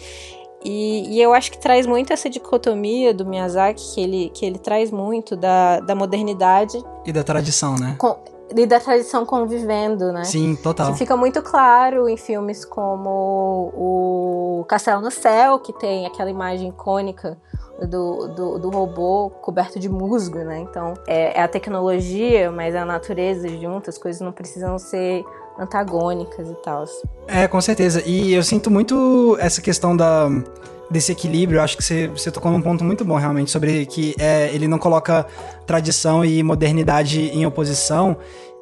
E, 0.65 1.15
e, 1.15 1.23
eu 1.23 1.33
acho 1.33 1.53
que 1.53 1.59
traz 1.59 1.87
muito 1.87 2.13
essa 2.13 2.29
dicotomia 2.29 3.15
do 3.15 3.25
Miyazaki, 3.25 3.95
que 3.95 4.01
ele, 4.01 4.31
que 4.35 4.45
ele 4.45 4.59
traz 4.59 4.91
muito 4.91 5.37
da, 5.37 5.81
da 5.81 5.95
modernidade. 5.95 6.83
E 7.07 7.13
da 7.13 7.23
tradição, 7.23 7.77
né? 7.77 7.95
Com, 7.97 8.19
e 8.57 8.67
da 8.67 8.81
tradição 8.81 9.25
convivendo, 9.25 10.13
né? 10.13 10.25
Sim, 10.25 10.57
total. 10.57 10.93
Que 10.93 10.99
fica 10.99 11.17
muito 11.17 11.43
claro 11.43 12.09
em 12.09 12.17
filmes 12.17 12.65
como 12.65 13.73
o 13.75 14.65
Castelo 14.69 15.01
no 15.01 15.11
Céu, 15.11 15.59
que 15.61 15.73
tem 15.73 16.07
aquela 16.07 16.31
imagem 16.31 16.71
icônica 16.71 17.39
do, 17.87 18.29
do, 18.29 18.59
do, 18.59 18.71
robô 18.71 19.31
coberto 19.43 19.79
de 19.79 19.89
musgo, 19.89 20.39
né? 20.39 20.59
Então 20.61 20.95
é, 21.07 21.39
é, 21.39 21.43
a 21.43 21.49
tecnologia, 21.49 22.51
mas 22.51 22.75
é 22.75 22.79
a 22.79 22.85
natureza 22.85 23.49
junto, 23.49 23.89
as 23.89 23.99
coisas 23.99 24.21
não 24.21 24.33
precisam 24.33 24.79
ser 24.79 25.25
antagônicas 25.59 26.49
e 26.49 26.55
tal. 26.63 26.85
É, 27.27 27.47
com 27.47 27.61
certeza. 27.61 28.03
E 28.05 28.35
eu 28.35 28.43
sinto 28.43 28.71
muito 28.71 29.37
essa 29.41 29.61
questão 29.61 29.97
da 29.97 30.29
desse 30.91 31.13
equilíbrio, 31.13 31.61
acho 31.61 31.77
que 31.77 31.85
você, 31.85 32.09
você 32.09 32.31
tocou 32.31 32.51
num 32.51 32.63
ponto 32.63 32.83
muito 32.83 33.05
bom 33.05 33.17
realmente, 33.17 33.51
sobre 33.51 33.85
que 33.85 34.15
é, 34.19 34.49
ele 34.55 34.67
não 34.67 34.79
coloca 34.79 35.27
tradição 35.67 36.25
e 36.25 36.43
modernidade 36.43 37.29
em 37.29 37.45
oposição. 37.45 38.17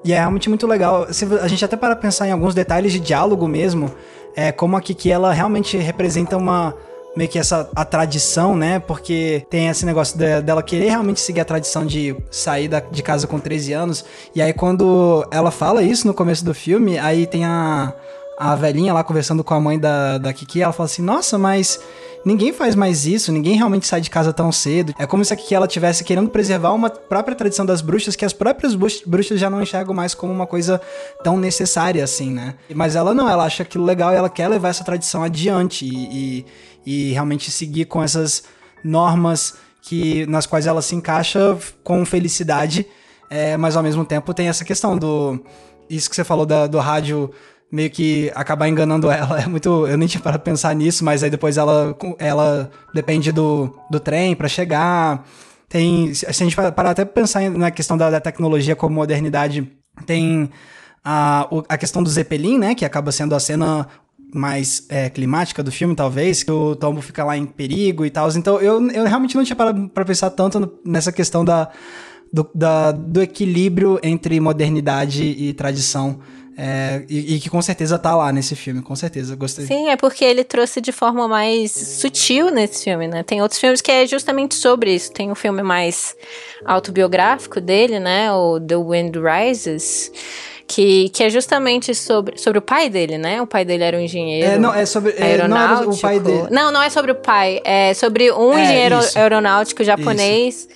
E 0.04 0.12
é 0.12 0.18
realmente 0.18 0.48
muito 0.48 0.66
legal. 0.66 1.06
A 1.40 1.48
gente 1.48 1.64
até 1.64 1.76
para 1.76 1.94
pensar 1.94 2.26
em 2.28 2.32
alguns 2.32 2.54
detalhes 2.54 2.92
de 2.92 2.98
diálogo 2.98 3.46
mesmo, 3.46 3.90
é, 4.34 4.52
como 4.52 4.76
a 4.76 4.80
Kiki 4.80 5.10
ela 5.10 5.32
realmente 5.32 5.76
representa 5.76 6.36
uma 6.36 6.74
meio 7.16 7.30
que 7.30 7.38
essa 7.38 7.68
a 7.74 7.84
tradição, 7.84 8.54
né? 8.54 8.78
Porque 8.78 9.46
tem 9.48 9.68
esse 9.68 9.86
negócio 9.86 10.18
de, 10.18 10.42
dela 10.42 10.62
querer 10.62 10.90
realmente 10.90 11.20
seguir 11.20 11.40
a 11.40 11.44
tradição 11.44 11.86
de 11.86 12.14
sair 12.30 12.68
da, 12.68 12.80
de 12.80 13.02
casa 13.02 13.26
com 13.26 13.40
13 13.40 13.72
anos. 13.72 14.04
E 14.34 14.42
aí 14.42 14.52
quando 14.52 15.26
ela 15.30 15.50
fala 15.50 15.82
isso 15.82 16.06
no 16.06 16.14
começo 16.14 16.44
do 16.44 16.54
filme, 16.54 16.98
aí 16.98 17.26
tem 17.26 17.44
a, 17.44 17.94
a 18.38 18.54
velhinha 18.54 18.92
lá 18.92 19.02
conversando 19.02 19.42
com 19.42 19.54
a 19.54 19.60
mãe 19.60 19.78
da, 19.78 20.18
da 20.18 20.32
Kiki, 20.32 20.60
ela 20.60 20.72
fala 20.72 20.86
assim: 20.86 21.02
"Nossa, 21.02 21.38
mas 21.38 21.80
ninguém 22.26 22.52
faz 22.52 22.74
mais 22.74 23.06
isso, 23.06 23.30
ninguém 23.30 23.56
realmente 23.56 23.86
sai 23.86 24.00
de 24.00 24.10
casa 24.10 24.32
tão 24.32 24.50
cedo. 24.50 24.92
É 24.98 25.06
como 25.06 25.24
se 25.24 25.32
a 25.32 25.36
Kiki 25.36 25.54
ela 25.54 25.68
tivesse 25.68 26.02
querendo 26.02 26.28
preservar 26.28 26.72
uma 26.72 26.90
própria 26.90 27.36
tradição 27.36 27.64
das 27.64 27.80
bruxas 27.80 28.16
que 28.16 28.24
as 28.24 28.32
próprias 28.32 28.74
bruxas 28.74 29.38
já 29.38 29.48
não 29.48 29.62
enxergam 29.62 29.94
mais 29.94 30.12
como 30.12 30.32
uma 30.32 30.46
coisa 30.46 30.80
tão 31.22 31.38
necessária 31.38 32.02
assim, 32.02 32.32
né? 32.32 32.56
Mas 32.74 32.96
ela 32.96 33.14
não, 33.14 33.30
ela 33.30 33.44
acha 33.44 33.62
aquilo 33.62 33.84
legal 33.84 34.12
e 34.12 34.16
ela 34.16 34.28
quer 34.28 34.48
levar 34.48 34.70
essa 34.70 34.82
tradição 34.82 35.22
adiante 35.22 35.86
e, 35.86 36.40
e 36.40 36.46
e 36.87 37.12
realmente 37.12 37.51
seguir 37.51 37.87
com 37.87 38.03
essas 38.03 38.45
normas 38.82 39.55
que 39.82 40.24
nas 40.26 40.47
quais 40.47 40.66
ela 40.66 40.80
se 40.80 40.95
encaixa 40.95 41.59
com 41.82 42.05
felicidade, 42.07 42.87
é, 43.28 43.57
mas 43.57 43.76
ao 43.76 43.82
mesmo 43.82 44.05
tempo 44.05 44.32
tem 44.32 44.49
essa 44.49 44.64
questão 44.64 44.97
do 44.97 45.41
isso 45.89 46.09
que 46.09 46.16
você 46.16 46.24
falou 46.24 46.47
da, 46.47 46.66
do 46.66 46.78
rádio 46.78 47.30
meio 47.70 47.91
que 47.91 48.30
acabar 48.34 48.68
enganando 48.68 49.11
ela 49.11 49.41
é 49.41 49.47
muito 49.47 49.87
eu 49.87 49.97
nem 49.97 50.09
tinha 50.09 50.20
para 50.20 50.39
pensar 50.39 50.74
nisso, 50.74 51.05
mas 51.05 51.22
aí 51.22 51.30
depois 51.30 51.57
ela 51.57 51.97
ela 52.18 52.70
depende 52.95 53.32
do, 53.32 53.76
do 53.91 54.01
trem 54.01 54.34
para 54.34 54.49
chegar. 54.49 55.24
Tem 55.68 56.14
se 56.14 56.26
a 56.26 56.32
gente 56.32 56.55
parar 56.55 56.91
até 56.91 57.05
pensar 57.05 57.51
na 57.51 57.70
questão 57.70 57.97
da, 57.97 58.09
da 58.09 58.20
tecnologia 58.20 58.76
como 58.76 58.95
modernidade, 58.95 59.68
tem 60.05 60.51
a, 61.05 61.49
a 61.68 61.78
questão 61.78 62.03
do 62.03 62.11
Zeppelin, 62.11 62.59
né, 62.59 62.74
que 62.74 62.84
acaba 62.84 63.12
sendo 63.12 63.34
a 63.34 63.41
cena 63.41 63.89
mais 64.35 64.85
é, 64.89 65.09
climática 65.09 65.62
do 65.62 65.72
filme, 65.72 65.95
talvez, 65.95 66.43
que 66.43 66.51
o 66.51 66.77
Tombo 66.77 67.01
fica 67.01 67.24
lá 67.24 67.37
em 67.37 67.47
perigo 67.47 68.05
e 68.05 68.11
tal. 68.11 68.29
Então 68.31 68.61
eu, 68.61 68.91
eu 68.91 69.05
realmente 69.05 69.37
não 69.37 69.45
tinha 69.45 69.57
parado 69.57 69.89
pra 69.89 70.05
pensar 70.05 70.31
tanto 70.31 70.61
no, 70.61 70.72
nessa 70.85 71.12
questão 71.12 71.45
da, 71.45 71.70
do, 72.33 72.49
da, 72.55 72.93
do 72.93 73.22
equilíbrio 73.22 73.99
entre 74.03 74.39
modernidade 74.41 75.22
e 75.24 75.53
tradição. 75.53 76.20
É, 76.59 77.05
e, 77.07 77.35
e, 77.35 77.39
que 77.39 77.51
com 77.51 77.61
certeza 77.61 77.99
tá 77.99 78.16
lá 78.16 78.33
nesse 78.33 78.57
filme, 78.57 78.81
com 78.81 78.97
certeza, 78.97 79.37
gostei. 79.37 79.66
Sim, 79.66 79.91
é 79.91 79.97
porque 79.97 80.24
ele 80.24 80.43
trouxe 80.43 80.81
de 80.81 80.91
forma 80.91 81.29
mais 81.29 81.70
sutil 81.70 82.51
nesse 82.51 82.85
filme, 82.85 83.07
né? 83.07 83.22
Tem 83.22 83.43
outros 83.43 83.61
filmes 83.61 83.83
que 83.83 83.93
é 83.93 84.07
justamente 84.07 84.55
sobre 84.55 84.95
isso. 84.95 85.12
Tem 85.12 85.31
um 85.31 85.35
filme 85.35 85.62
mais 85.62 86.16
autobiográfico 86.64 87.61
dele, 87.61 88.01
né? 88.01 88.33
O 88.33 88.59
The 88.59 88.77
Wind 88.77 89.14
Rises 89.16 90.11
que, 90.66 91.08
que 91.10 91.22
é 91.22 91.30
justamente 91.30 91.94
sobre, 91.94 92.38
sobre 92.38 92.58
o 92.58 92.62
pai 92.62 92.90
dele, 92.90 93.18
né? 93.18 93.40
O 93.40 93.46
pai 93.46 93.64
dele 93.64 93.84
era 93.84 93.96
um 93.96 94.00
engenheiro. 94.00 94.52
É, 94.52 94.58
não, 94.58 94.74
é 94.74 94.84
sobre. 94.84 95.14
É, 95.16 95.46
não 95.46 95.56
é 95.56 95.86
o 95.86 95.96
pai 95.96 96.18
dele. 96.18 96.48
Não, 96.50 96.72
não 96.72 96.82
é 96.82 96.90
sobre 96.90 97.12
o 97.12 97.14
pai. 97.14 97.60
É 97.64 97.94
sobre 97.94 98.32
um 98.32 98.52
é, 98.52 98.64
engenheiro 98.64 98.98
isso. 98.98 99.18
aeronáutico 99.18 99.84
japonês. 99.84 100.54
Isso. 100.56 100.68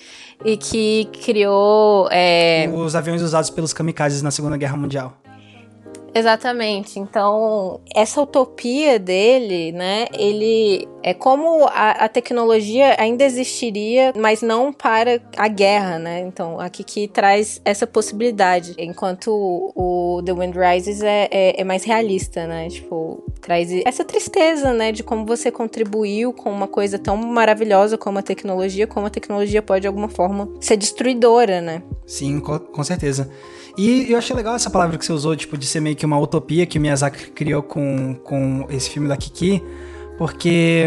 E 0.43 0.57
que 0.57 1.07
criou. 1.23 2.07
É... 2.11 2.67
Os 2.73 2.95
aviões 2.95 3.21
usados 3.21 3.49
pelos 3.49 3.73
kamikazes 3.73 4.21
na 4.23 4.31
Segunda 4.31 4.57
Guerra 4.57 4.75
Mundial. 4.75 5.20
Exatamente. 6.13 6.99
Então, 6.99 7.79
essa 7.95 8.21
utopia 8.21 8.99
dele, 8.99 9.71
né? 9.71 10.07
Ele 10.13 10.87
é 11.03 11.13
como 11.13 11.65
a, 11.65 11.91
a, 11.91 12.09
tecnologia 12.09 12.95
ainda 12.99 13.23
existiria, 13.23 14.13
mas 14.15 14.41
não 14.41 14.73
para 14.73 15.21
a 15.37 15.47
guerra, 15.47 15.97
né? 15.97 16.19
Então, 16.21 16.59
aqui 16.59 16.83
que 16.83 17.07
traz 17.07 17.61
essa 17.63 17.87
possibilidade. 17.87 18.75
Enquanto 18.77 19.29
o, 19.31 20.17
o 20.17 20.23
The 20.23 20.33
Wind 20.33 20.55
Rises 20.55 21.01
é, 21.01 21.27
é, 21.31 21.61
é, 21.61 21.63
mais 21.63 21.83
realista, 21.83 22.45
né? 22.45 22.67
Tipo, 22.69 23.23
traz 23.39 23.71
essa 23.85 24.03
tristeza, 24.03 24.73
né? 24.73 24.91
De 24.91 25.03
como 25.03 25.25
você 25.25 25.49
contribuiu 25.49 26.33
com 26.33 26.51
uma 26.51 26.67
coisa 26.67 26.99
tão 26.99 27.15
maravilhosa 27.15 27.97
como 27.97 28.19
a 28.19 28.21
tecnologia, 28.21 28.85
como 28.85 29.07
a 29.07 29.09
tecnologia 29.09 29.61
pode, 29.61 29.81
de 29.81 29.87
alguma 29.87 30.09
forma, 30.09 30.49
ser 30.59 30.75
destruidora, 30.75 31.61
né? 31.61 31.81
Sim, 32.05 32.39
com, 32.39 32.59
com 32.59 32.83
certeza. 32.83 33.29
E 33.77 34.11
eu 34.11 34.17
achei 34.17 34.35
legal 34.35 34.55
essa 34.55 34.69
palavra 34.69 34.97
que 34.97 35.05
você 35.05 35.13
usou, 35.13 35.35
tipo, 35.35 35.57
de 35.57 35.65
ser 35.65 35.79
meio 35.79 35.95
que 35.95 36.05
uma 36.05 36.19
utopia 36.19 36.65
que 36.65 36.77
o 36.77 36.81
Miyazaki 36.81 37.31
criou 37.31 37.63
com, 37.63 38.15
com 38.15 38.65
esse 38.69 38.89
filme 38.89 39.07
da 39.07 39.15
Kiki, 39.15 39.63
porque 40.17 40.85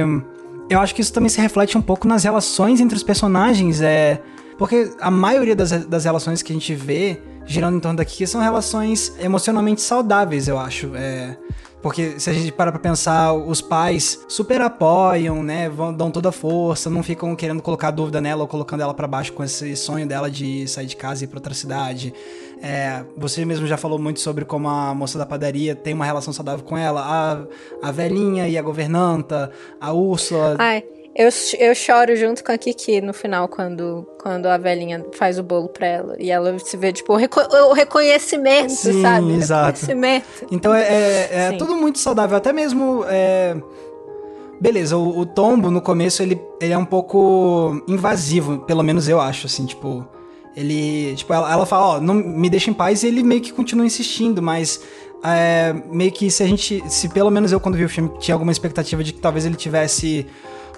eu 0.68 0.80
acho 0.80 0.94
que 0.94 1.00
isso 1.00 1.12
também 1.12 1.28
se 1.28 1.40
reflete 1.40 1.76
um 1.76 1.82
pouco 1.82 2.06
nas 2.06 2.24
relações 2.24 2.80
entre 2.80 2.96
os 2.96 3.02
personagens, 3.02 3.80
é... 3.80 4.20
Porque 4.56 4.92
a 5.00 5.10
maioria 5.10 5.56
das, 5.56 5.70
das 5.86 6.04
relações 6.04 6.40
que 6.40 6.52
a 6.52 6.54
gente 6.54 6.74
vê 6.74 7.20
girando 7.44 7.76
em 7.76 7.80
torno 7.80 7.96
da 7.96 8.04
Kiki 8.04 8.26
são 8.26 8.40
relações 8.40 9.12
emocionalmente 9.18 9.80
saudáveis, 9.80 10.48
eu 10.48 10.58
acho. 10.58 10.94
É... 10.94 11.36
Porque 11.84 12.18
se 12.18 12.30
a 12.30 12.32
gente 12.32 12.50
para 12.50 12.72
pra 12.72 12.80
pensar, 12.80 13.34
os 13.34 13.60
pais 13.60 14.24
super 14.26 14.62
apoiam, 14.62 15.42
né? 15.42 15.68
Vão, 15.68 15.92
dão 15.92 16.10
toda 16.10 16.30
a 16.30 16.32
força, 16.32 16.88
não 16.88 17.02
ficam 17.02 17.36
querendo 17.36 17.60
colocar 17.60 17.90
dúvida 17.90 18.22
nela 18.22 18.40
ou 18.40 18.48
colocando 18.48 18.80
ela 18.80 18.94
para 18.94 19.06
baixo 19.06 19.34
com 19.34 19.44
esse 19.44 19.76
sonho 19.76 20.06
dela 20.06 20.30
de 20.30 20.66
sair 20.66 20.86
de 20.86 20.96
casa 20.96 21.22
e 21.22 21.24
ir 21.26 21.28
pra 21.28 21.36
outra 21.36 21.52
cidade. 21.52 22.14
É, 22.66 23.04
você 23.14 23.44
mesmo 23.44 23.66
já 23.66 23.76
falou 23.76 23.98
muito 23.98 24.20
sobre 24.20 24.46
como 24.46 24.68
a 24.70 24.94
moça 24.94 25.18
da 25.18 25.26
padaria 25.26 25.74
tem 25.74 25.92
uma 25.92 26.06
relação 26.06 26.32
saudável 26.32 26.64
com 26.64 26.78
ela, 26.78 27.02
a, 27.02 27.88
a 27.88 27.92
velhinha 27.92 28.48
e 28.48 28.56
a 28.56 28.62
governanta, 28.62 29.50
a 29.78 29.92
Úrsula. 29.92 30.56
Ai, 30.58 30.82
eu, 31.14 31.28
eu 31.58 31.74
choro 31.74 32.16
junto 32.16 32.42
com 32.42 32.50
a 32.50 32.56
Kiki 32.56 33.02
no 33.02 33.12
final, 33.12 33.48
quando, 33.48 34.08
quando 34.18 34.46
a 34.46 34.56
velhinha 34.56 35.04
faz 35.12 35.38
o 35.38 35.42
bolo 35.42 35.68
pra 35.68 35.86
ela. 35.86 36.16
E 36.18 36.30
ela 36.30 36.58
se 36.58 36.74
vê, 36.78 36.90
tipo, 36.90 37.12
o, 37.12 37.16
reco 37.16 37.40
o 37.40 37.74
reconhecimento, 37.74 38.70
Sim, 38.70 39.02
sabe? 39.02 39.32
Exato. 39.34 39.80
Reconhecimento. 39.80 40.46
Então 40.50 40.74
é, 40.74 40.82
é, 40.84 41.28
é 41.32 41.52
tudo 41.58 41.76
muito 41.76 41.98
saudável, 41.98 42.34
até 42.34 42.50
mesmo. 42.50 43.04
É 43.08 43.54
beleza, 44.58 44.96
o, 44.96 45.18
o, 45.18 45.26
tombo 45.26 45.70
no 45.70 45.82
começo 45.82 46.22
ele, 46.22 46.40
ele 46.58 46.72
é 46.72 46.78
um 46.78 46.84
pouco 46.86 47.82
invasivo, 47.86 48.60
pelo 48.60 48.82
menos 48.82 49.06
eu 49.06 49.20
acho, 49.20 49.46
assim, 49.46 49.66
tipo. 49.66 50.08
Ele. 50.56 51.14
Tipo, 51.16 51.32
ela, 51.32 51.52
ela 51.52 51.66
fala, 51.66 51.96
ó, 51.96 52.00
não 52.00 52.14
me 52.14 52.48
deixa 52.48 52.70
em 52.70 52.74
paz 52.74 53.02
e 53.02 53.08
ele 53.08 53.22
meio 53.22 53.40
que 53.40 53.52
continua 53.52 53.84
insistindo, 53.84 54.40
mas. 54.42 54.80
É, 55.26 55.74
meio 55.90 56.12
que 56.12 56.30
se 56.30 56.42
a 56.42 56.46
gente. 56.46 56.82
Se 56.88 57.08
pelo 57.08 57.30
menos 57.30 57.50
eu, 57.50 57.58
quando 57.58 57.76
vi 57.76 57.84
o 57.84 57.88
filme, 57.88 58.10
tinha 58.18 58.34
alguma 58.34 58.52
expectativa 58.52 59.02
de 59.02 59.12
que 59.12 59.20
talvez 59.20 59.46
ele 59.46 59.56
tivesse 59.56 60.26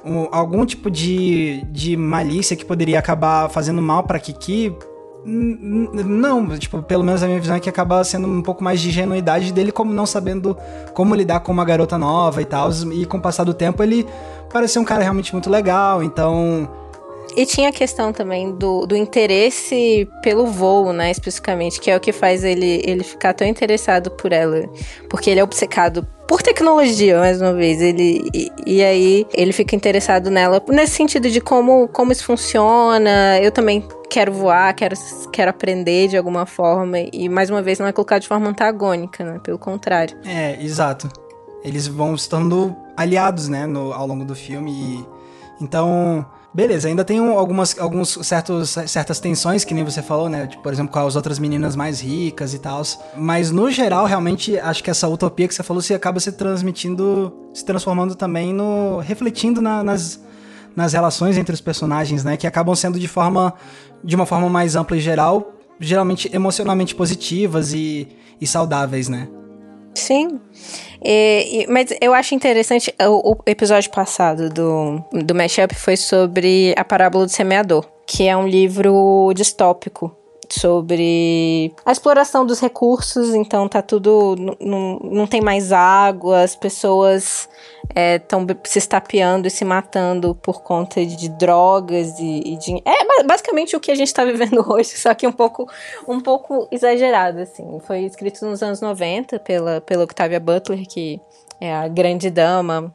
um, 0.04 0.28
algum 0.30 0.64
tipo 0.64 0.88
de, 0.88 1.64
de 1.70 1.96
malícia 1.96 2.56
que 2.56 2.64
poderia 2.64 2.98
acabar 2.98 3.50
fazendo 3.50 3.82
mal 3.82 4.04
pra 4.04 4.20
Kiki. 4.20 4.72
Não, 5.28 6.56
tipo, 6.56 6.80
pelo 6.82 7.02
menos 7.02 7.20
a 7.20 7.26
minha 7.26 7.40
visão 7.40 7.56
é 7.56 7.60
que 7.60 7.68
acaba 7.68 8.04
sendo 8.04 8.28
um 8.28 8.40
pouco 8.40 8.62
mais 8.62 8.80
de 8.80 8.90
ingenuidade 8.90 9.52
dele, 9.52 9.72
como 9.72 9.92
não 9.92 10.06
sabendo 10.06 10.56
como 10.94 11.16
lidar 11.16 11.40
com 11.40 11.50
uma 11.50 11.64
garota 11.64 11.98
nova 11.98 12.40
e 12.40 12.44
tal. 12.44 12.70
E 12.92 13.04
com 13.04 13.16
o 13.18 13.20
passar 13.20 13.42
do 13.42 13.52
tempo 13.52 13.82
ele 13.82 14.06
pareceu 14.52 14.80
um 14.80 14.84
cara 14.84 15.02
realmente 15.02 15.32
muito 15.32 15.50
legal, 15.50 16.00
então 16.00 16.70
e 17.34 17.44
tinha 17.44 17.70
a 17.70 17.72
questão 17.72 18.12
também 18.12 18.52
do, 18.52 18.86
do 18.86 18.96
interesse 18.96 20.08
pelo 20.22 20.46
voo, 20.46 20.92
né, 20.92 21.10
especificamente, 21.10 21.80
que 21.80 21.90
é 21.90 21.96
o 21.96 22.00
que 22.00 22.12
faz 22.12 22.44
ele, 22.44 22.82
ele 22.84 23.02
ficar 23.02 23.34
tão 23.34 23.46
interessado 23.46 24.10
por 24.10 24.32
ela. 24.32 24.68
Porque 25.08 25.30
ele 25.30 25.40
é 25.40 25.44
obcecado 25.44 26.06
por 26.26 26.42
tecnologia, 26.42 27.18
mais 27.18 27.40
uma 27.40 27.52
vez. 27.52 27.80
Ele, 27.80 28.28
e, 28.34 28.50
e, 28.66 28.84
aí 28.84 29.26
ele 29.32 29.52
fica 29.52 29.74
interessado 29.76 30.30
nela 30.30 30.62
nesse 30.68 30.94
sentido 30.94 31.30
de 31.30 31.40
como, 31.40 31.88
como 31.88 32.12
isso 32.12 32.24
funciona. 32.24 33.38
Eu 33.40 33.50
também 33.50 33.86
quero 34.10 34.32
voar, 34.32 34.74
quero, 34.74 34.96
quero 35.32 35.50
aprender 35.50 36.08
de 36.08 36.16
alguma 36.16 36.46
forma. 36.46 36.98
E 37.12 37.28
mais 37.28 37.50
uma 37.50 37.62
vez 37.62 37.78
não 37.78 37.86
é 37.86 37.92
colocado 37.92 38.22
de 38.22 38.28
forma 38.28 38.48
antagônica, 38.48 39.24
né? 39.24 39.40
Pelo 39.42 39.58
contrário. 39.58 40.16
É, 40.24 40.62
exato. 40.62 41.08
Eles 41.62 41.86
vão 41.86 42.16
se 42.16 42.28
tornando 42.28 42.76
aliados, 42.96 43.48
né, 43.48 43.66
no, 43.66 43.92
ao 43.92 44.06
longo 44.06 44.24
do 44.24 44.34
filme. 44.34 44.70
E, 44.72 45.06
então 45.60 46.24
Beleza, 46.56 46.88
ainda 46.88 47.04
tem 47.04 47.18
algumas 47.18 47.78
alguns 47.78 48.18
certos, 48.22 48.78
certas 48.86 49.20
tensões, 49.20 49.62
que 49.62 49.74
nem 49.74 49.84
você 49.84 50.00
falou, 50.00 50.26
né? 50.26 50.46
Tipo, 50.46 50.62
por 50.62 50.72
exemplo, 50.72 50.90
com 50.90 50.98
as 51.00 51.14
outras 51.14 51.38
meninas 51.38 51.76
mais 51.76 52.00
ricas 52.00 52.54
e 52.54 52.58
tal. 52.58 52.80
Mas 53.14 53.50
no 53.50 53.70
geral, 53.70 54.06
realmente, 54.06 54.58
acho 54.58 54.82
que 54.82 54.88
essa 54.90 55.06
utopia 55.06 55.46
que 55.46 55.54
você 55.54 55.62
falou 55.62 55.82
se 55.82 55.92
acaba 55.92 56.18
se 56.18 56.32
transmitindo, 56.32 57.30
se 57.52 57.62
transformando 57.62 58.14
também 58.14 58.54
no. 58.54 59.00
refletindo 59.00 59.60
na, 59.60 59.84
nas, 59.84 60.18
nas 60.74 60.94
relações 60.94 61.36
entre 61.36 61.52
os 61.52 61.60
personagens, 61.60 62.24
né? 62.24 62.38
Que 62.38 62.46
acabam 62.46 62.74
sendo 62.74 62.98
de 62.98 63.06
forma. 63.06 63.52
de 64.02 64.16
uma 64.16 64.24
forma 64.24 64.48
mais 64.48 64.76
ampla 64.76 64.96
e 64.96 65.00
geral, 65.00 65.52
geralmente 65.78 66.34
emocionalmente 66.34 66.94
positivas 66.94 67.74
e, 67.74 68.08
e 68.40 68.46
saudáveis, 68.46 69.10
né? 69.10 69.28
Sim. 69.94 70.40
E, 71.08 71.62
e, 71.62 71.66
mas 71.68 71.96
eu 72.00 72.12
acho 72.12 72.34
interessante, 72.34 72.92
o, 73.00 73.30
o, 73.30 73.36
episódio 73.46 73.88
passado 73.92 74.50
do, 74.50 75.00
do 75.12 75.36
Mashup 75.36 75.72
foi 75.72 75.96
sobre 75.96 76.74
a 76.76 76.84
parábola 76.84 77.26
do 77.26 77.30
semeador, 77.30 77.86
que 78.04 78.26
é 78.26 78.36
um 78.36 78.48
livro 78.48 79.32
distópico 79.32 80.12
sobre 80.48 81.74
a 81.84 81.92
exploração 81.92 82.44
dos 82.44 82.60
recursos, 82.60 83.34
então 83.34 83.68
tá 83.68 83.82
tudo. 83.82 84.34
Não, 84.60 84.98
não 84.98 85.26
tem 85.26 85.40
mais 85.40 85.72
água, 85.72 86.42
as 86.42 86.56
pessoas 86.56 87.48
estão 87.94 88.46
é, 88.48 88.56
se 88.64 88.78
estapeando 88.78 89.46
e 89.46 89.50
se 89.50 89.64
matando 89.64 90.34
por 90.34 90.62
conta 90.62 91.04
de 91.04 91.28
drogas 91.28 92.18
e, 92.18 92.54
e 92.54 92.56
de. 92.58 92.82
É 92.84 93.24
basicamente 93.24 93.76
o 93.76 93.80
que 93.80 93.90
a 93.90 93.94
gente 93.94 94.08
está 94.08 94.24
vivendo 94.24 94.64
hoje, 94.72 94.96
só 94.96 95.14
que 95.14 95.26
um 95.26 95.32
pouco, 95.32 95.68
um 96.08 96.20
pouco 96.20 96.68
exagerado, 96.70 97.40
assim. 97.40 97.78
Foi 97.80 98.00
escrito 98.00 98.44
nos 98.46 98.62
anos 98.62 98.80
90 98.80 99.38
pela, 99.40 99.80
pela 99.80 100.04
Octavia 100.04 100.40
Butler, 100.40 100.86
que 100.88 101.20
é 101.60 101.74
a 101.74 101.88
grande 101.88 102.30
dama 102.30 102.94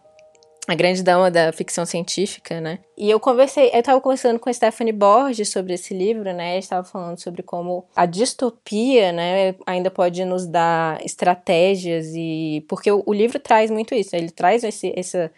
a 0.72 0.76
grande 0.76 1.04
dama 1.04 1.30
da 1.30 1.52
ficção 1.52 1.86
científica, 1.86 2.62
né? 2.62 2.80
E 2.98 3.10
eu 3.10 3.20
conversei, 3.20 3.70
eu 3.74 3.84
tava 3.84 4.00
conversando 4.00 4.40
com 4.40 4.52
Stephanie 4.52 4.94
Borges 4.94 5.50
sobre 5.50 5.74
esse 5.74 5.94
livro, 5.94 6.32
né? 6.34 6.58
Estava 6.58 6.84
falando 6.88 7.20
sobre 7.20 7.44
como 7.44 7.86
a 7.96 8.06
distopia, 8.06 9.12
né, 9.12 9.56
ainda 9.66 9.92
pode 9.92 10.24
nos 10.24 10.48
dar 10.48 11.04
estratégias 11.04 12.08
e 12.16 12.66
porque 12.70 12.90
o, 12.90 13.04
o 13.06 13.14
livro 13.14 13.38
traz 13.40 13.70
muito 13.70 13.94
isso, 13.94 14.16
ele 14.16 14.32
traz 14.32 14.64
esse, 14.64 14.94
essa 14.96 15.32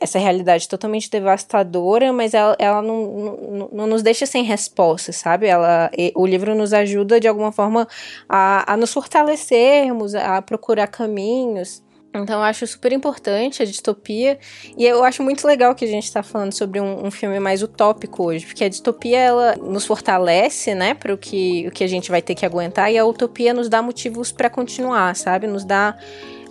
essa 0.00 0.18
realidade 0.18 0.66
totalmente 0.66 1.10
devastadora, 1.10 2.10
mas 2.14 2.32
ela, 2.32 2.56
ela 2.58 2.80
não, 2.80 3.06
não, 3.06 3.68
não, 3.72 3.86
nos 3.86 4.02
deixa 4.02 4.24
sem 4.24 4.42
resposta, 4.42 5.12
sabe? 5.12 5.46
Ela, 5.46 5.90
o 6.14 6.26
livro 6.26 6.54
nos 6.54 6.72
ajuda 6.72 7.20
de 7.20 7.28
alguma 7.28 7.52
forma 7.52 7.86
a, 8.26 8.72
a 8.72 8.76
nos 8.76 8.90
fortalecermos, 8.90 10.14
a 10.14 10.40
procurar 10.40 10.86
caminhos. 10.86 11.82
Então 12.22 12.36
eu 12.36 12.42
acho 12.42 12.66
super 12.66 12.92
importante 12.92 13.62
a 13.62 13.66
distopia. 13.66 14.38
E 14.76 14.84
eu 14.84 15.02
acho 15.02 15.22
muito 15.22 15.46
legal 15.46 15.74
que 15.74 15.84
a 15.84 15.88
gente 15.88 16.04
está 16.04 16.22
falando 16.22 16.52
sobre 16.52 16.80
um, 16.80 17.06
um, 17.06 17.10
filme 17.10 17.40
mais 17.40 17.62
utópico 17.62 18.24
hoje, 18.24 18.46
porque 18.46 18.64
a 18.64 18.68
distopia 18.68 19.18
ela 19.18 19.56
nos 19.56 19.84
fortalece, 19.84 20.74
né, 20.74 20.94
para 20.94 21.12
o 21.12 21.18
que, 21.18 21.66
o 21.66 21.70
que 21.70 21.82
a 21.82 21.88
gente 21.88 22.10
vai 22.10 22.22
ter 22.22 22.34
que 22.34 22.46
aguentar, 22.46 22.92
e 22.92 22.98
a 22.98 23.04
utopia 23.04 23.52
nos 23.52 23.68
dá 23.68 23.82
motivos 23.82 24.30
para 24.30 24.48
continuar, 24.48 25.16
sabe? 25.16 25.46
Nos 25.46 25.64
dá 25.64 25.96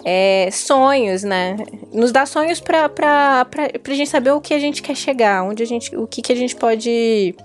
é, 0.03 0.49
sonhos, 0.51 1.23
né? 1.23 1.55
Nos 1.93 2.11
dá 2.11 2.25
sonhos 2.25 2.59
para 2.59 2.89
pra, 2.89 3.45
pra, 3.45 3.69
pra 3.79 3.93
gente 3.93 4.09
saber 4.09 4.31
o 4.31 4.41
que 4.41 4.53
a 4.53 4.59
gente 4.59 4.81
quer 4.81 4.95
chegar, 4.95 5.43
onde 5.43 5.63
a 5.63 5.65
gente, 5.65 5.95
o 5.95 6.05
que, 6.05 6.21
que 6.21 6.33
a 6.33 6.35
gente 6.35 6.55
pode. 6.55 7.35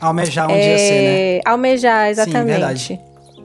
Almejar 0.00 0.48
um 0.48 0.54
é, 0.54 0.60
dia 0.60 0.78
ser, 0.78 1.02
né? 1.02 1.40
Almejar, 1.44 2.08
exatamente. 2.08 2.40
Sim, 2.40 2.46
verdade. 2.46 3.00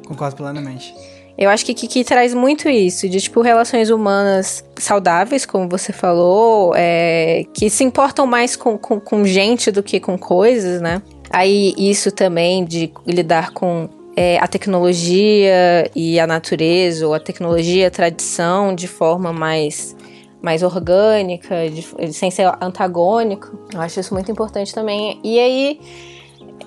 Concordo 0.08 0.36
plenamente. 0.36 0.94
Eu 1.38 1.50
acho 1.50 1.66
que 1.66 1.74
Kiki 1.74 2.04
traz 2.04 2.34
muito 2.34 2.70
isso, 2.70 3.10
de 3.10 3.20
tipo 3.20 3.42
relações 3.42 3.90
humanas 3.90 4.64
saudáveis, 4.78 5.46
como 5.46 5.68
você 5.68 5.92
falou, 5.92 6.74
é, 6.76 7.46
que 7.54 7.70
se 7.70 7.84
importam 7.84 8.26
mais 8.26 8.56
com, 8.56 8.78
com, 8.78 9.00
com, 9.02 9.26
gente 9.26 9.70
do 9.70 9.84
que 9.84 10.00
com 10.00 10.18
coisas, 10.18 10.80
né? 10.82 11.02
Aí 11.30 11.74
isso 11.78 12.10
também 12.10 12.64
de 12.64 12.92
lidar 13.06 13.52
com 13.52 13.90
é, 14.16 14.38
a 14.38 14.48
tecnologia 14.48 15.92
e 15.94 16.18
a 16.20 16.26
natureza, 16.26 17.06
ou 17.06 17.14
a 17.14 17.20
tecnologia 17.20 17.84
e 17.84 17.86
a 17.86 17.92
tradição 17.92 18.74
de 18.74 18.88
forma 18.88 19.34
mais, 19.34 19.94
mais 20.42 20.64
orgânica, 20.64 21.70
de, 21.70 22.14
sem 22.14 22.32
ser 22.32 22.50
antagônico. 22.62 23.60
Eu 23.74 23.82
acho 23.82 24.00
isso 24.00 24.14
muito 24.14 24.32
importante 24.32 24.74
também. 24.74 25.20
E 25.22 25.38
aí 25.38 25.80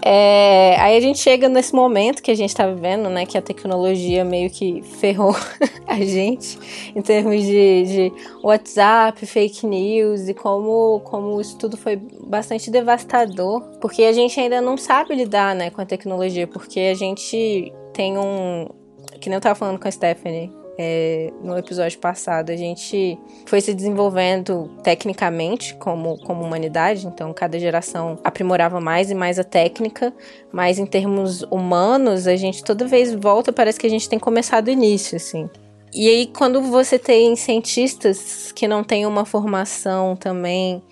é, 0.02 0.76
aí 0.78 0.96
a 0.96 1.00
gente 1.00 1.18
chega 1.18 1.48
nesse 1.48 1.74
momento 1.74 2.22
que 2.22 2.30
a 2.30 2.34
gente 2.34 2.54
tá 2.54 2.66
vivendo, 2.66 3.08
né? 3.08 3.26
Que 3.26 3.36
a 3.36 3.42
tecnologia 3.42 4.24
meio 4.24 4.50
que 4.50 4.82
ferrou 4.82 5.34
a 5.86 5.96
gente 5.96 6.58
em 6.94 7.02
termos 7.02 7.42
de, 7.42 7.84
de, 7.84 8.12
WhatsApp, 8.42 9.24
fake 9.26 9.66
news 9.66 10.28
e 10.28 10.34
como, 10.34 11.00
como 11.00 11.40
isso 11.40 11.58
tudo 11.58 11.76
foi 11.76 11.96
bastante 11.96 12.70
devastador. 12.70 13.62
Porque 13.80 14.04
a 14.04 14.12
gente 14.12 14.38
ainda 14.38 14.60
não 14.60 14.76
sabe 14.76 15.14
lidar 15.14 15.54
né, 15.54 15.70
com 15.70 15.80
a 15.80 15.86
tecnologia, 15.86 16.46
porque 16.46 16.80
a 16.80 16.94
gente 16.94 17.72
tem 17.92 18.16
um. 18.16 18.68
Que 19.20 19.28
nem 19.28 19.36
eu 19.36 19.40
tava 19.40 19.54
falando 19.54 19.80
com 19.80 19.88
a 19.88 19.90
Stephanie 19.90 20.57
é, 20.80 21.32
no 21.42 21.58
episódio 21.58 21.98
passado, 21.98 22.50
a 22.50 22.56
gente 22.56 23.18
foi 23.46 23.60
se 23.60 23.74
desenvolvendo 23.74 24.70
tecnicamente 24.84 25.74
como, 25.74 26.16
como 26.18 26.44
humanidade, 26.44 27.04
então 27.04 27.32
cada 27.32 27.58
geração 27.58 28.16
aprimorava 28.22 28.80
mais 28.80 29.10
e 29.10 29.14
mais 29.14 29.40
a 29.40 29.44
técnica, 29.44 30.14
mas 30.52 30.78
em 30.78 30.86
termos 30.86 31.42
humanos, 31.50 32.28
a 32.28 32.36
gente 32.36 32.62
toda 32.62 32.86
vez 32.86 33.12
volta, 33.12 33.52
parece 33.52 33.80
que 33.80 33.88
a 33.88 33.90
gente 33.90 34.08
tem 34.08 34.20
começado 34.20 34.66
do 34.66 34.70
início, 34.70 35.16
assim. 35.16 35.50
E 35.92 36.08
aí, 36.08 36.26
quando 36.26 36.62
você 36.62 36.96
tem 36.96 37.34
cientistas 37.34 38.52
que 38.52 38.68
não 38.68 38.84
têm 38.84 39.04
uma 39.04 39.24
formação 39.24 40.14
também 40.14 40.82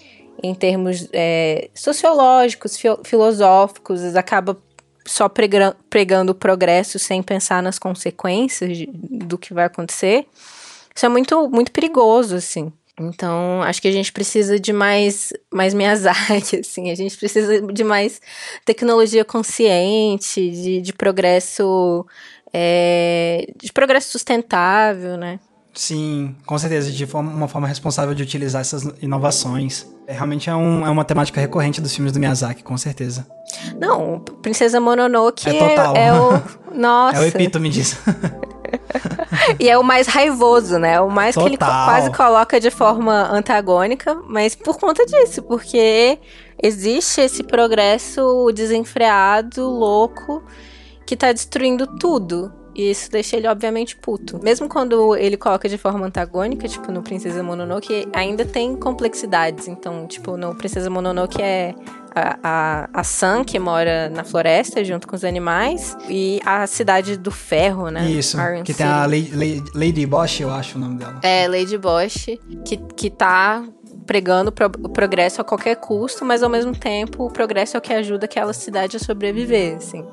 em 0.42 0.54
termos 0.54 1.08
é, 1.12 1.68
sociológicos, 1.74 2.76
filosóficos, 3.04 4.16
acaba 4.16 4.56
só 5.06 5.28
pregando 5.28 6.32
o 6.32 6.34
progresso 6.34 6.98
sem 6.98 7.22
pensar 7.22 7.62
nas 7.62 7.78
consequências 7.78 8.76
de, 8.76 8.86
do 8.86 9.38
que 9.38 9.54
vai 9.54 9.64
acontecer, 9.64 10.26
isso 10.94 11.06
é 11.06 11.08
muito, 11.08 11.48
muito 11.48 11.70
perigoso, 11.72 12.36
assim. 12.36 12.72
Então, 12.98 13.62
acho 13.62 13.82
que 13.82 13.88
a 13.88 13.92
gente 13.92 14.10
precisa 14.10 14.58
de 14.58 14.72
mais, 14.72 15.32
mais 15.52 15.74
Miyazaki, 15.74 16.60
assim. 16.60 16.90
A 16.90 16.94
gente 16.94 17.16
precisa 17.16 17.60
de 17.60 17.84
mais 17.84 18.20
tecnologia 18.64 19.24
consciente, 19.24 20.50
de, 20.50 20.80
de 20.80 20.92
progresso... 20.92 22.06
É, 22.52 23.52
de 23.60 23.70
progresso 23.70 24.10
sustentável, 24.10 25.18
né? 25.18 25.38
Sim, 25.76 26.34
com 26.46 26.56
certeza, 26.56 26.90
de 26.90 27.06
forma, 27.06 27.30
uma 27.30 27.46
forma 27.46 27.68
responsável 27.68 28.14
de 28.14 28.22
utilizar 28.22 28.62
essas 28.62 28.82
inovações. 29.02 29.86
É, 30.06 30.14
realmente 30.14 30.48
é, 30.48 30.56
um, 30.56 30.86
é 30.86 30.88
uma 30.88 31.04
temática 31.04 31.38
recorrente 31.38 31.82
dos 31.82 31.94
filmes 31.94 32.12
do 32.12 32.18
Miyazaki, 32.18 32.62
com 32.62 32.78
certeza. 32.78 33.26
Não, 33.78 34.18
Princesa 34.40 34.80
Mononoke 34.80 35.46
é, 35.46 35.52
total. 35.52 35.94
é, 35.94 36.06
é 36.08 36.12
o. 36.14 36.42
Nossa. 36.74 37.18
É 37.18 37.20
o 37.20 37.24
epítome 37.26 37.68
disso. 37.68 37.98
e 39.60 39.68
é 39.68 39.76
o 39.76 39.82
mais 39.82 40.06
raivoso, 40.06 40.78
né? 40.78 40.98
O 40.98 41.10
mais 41.10 41.34
Total. 41.34 41.46
que 41.46 41.54
ele 41.54 41.58
quase 41.58 42.10
coloca 42.10 42.58
de 42.58 42.70
forma 42.70 43.28
antagônica, 43.30 44.14
mas 44.26 44.54
por 44.54 44.78
conta 44.78 45.04
disso, 45.04 45.42
porque 45.42 46.18
existe 46.62 47.20
esse 47.20 47.42
progresso 47.42 48.50
desenfreado, 48.54 49.68
louco, 49.68 50.42
que 51.04 51.14
tá 51.14 51.32
destruindo 51.32 51.86
tudo. 51.98 52.50
E 52.76 52.90
isso 52.90 53.10
deixa 53.10 53.38
ele, 53.38 53.48
obviamente, 53.48 53.96
puto. 53.96 54.38
Mesmo 54.42 54.68
quando 54.68 55.16
ele 55.16 55.38
coloca 55.38 55.66
de 55.66 55.78
forma 55.78 56.04
antagônica, 56.04 56.68
tipo, 56.68 56.92
no 56.92 57.02
Princesa 57.02 57.42
Mononoke, 57.42 58.06
ainda 58.12 58.44
tem 58.44 58.76
complexidades. 58.76 59.66
Então, 59.66 60.06
tipo, 60.06 60.36
no 60.36 60.54
Princesa 60.54 60.90
Mononoke 60.90 61.40
é 61.40 61.74
a, 62.14 62.38
a, 62.42 62.88
a 62.92 63.02
Sam, 63.02 63.44
que 63.44 63.58
mora 63.58 64.10
na 64.10 64.24
floresta 64.24 64.84
junto 64.84 65.08
com 65.08 65.16
os 65.16 65.24
animais, 65.24 65.96
e 66.06 66.38
a 66.44 66.66
Cidade 66.66 67.16
do 67.16 67.30
Ferro, 67.30 67.88
né? 67.88 68.10
Isso, 68.10 68.38
Iron 68.38 68.62
que 68.62 68.74
City. 68.74 68.84
tem 68.84 68.86
a 68.86 69.06
Lady, 69.06 69.64
Lady 69.74 70.04
Bosch, 70.04 70.40
eu 70.40 70.50
acho 70.50 70.76
o 70.76 70.80
nome 70.80 70.98
dela. 70.98 71.18
É, 71.22 71.48
Lady 71.48 71.78
Bosch, 71.78 72.38
que, 72.62 72.76
que 72.94 73.08
tá 73.08 73.64
pregando 74.06 74.52
o 74.82 74.88
progresso 74.88 75.40
a 75.40 75.44
qualquer 75.44 75.76
custo, 75.76 76.24
mas 76.24 76.42
ao 76.42 76.48
mesmo 76.48 76.74
tempo 76.74 77.24
o 77.24 77.30
progresso 77.30 77.76
é 77.76 77.78
o 77.78 77.82
que 77.82 77.92
ajuda 77.92 78.26
aquela 78.26 78.52
cidade 78.52 78.96
a 78.96 79.00
sobreviver, 79.00 79.76
assim. 79.76 80.04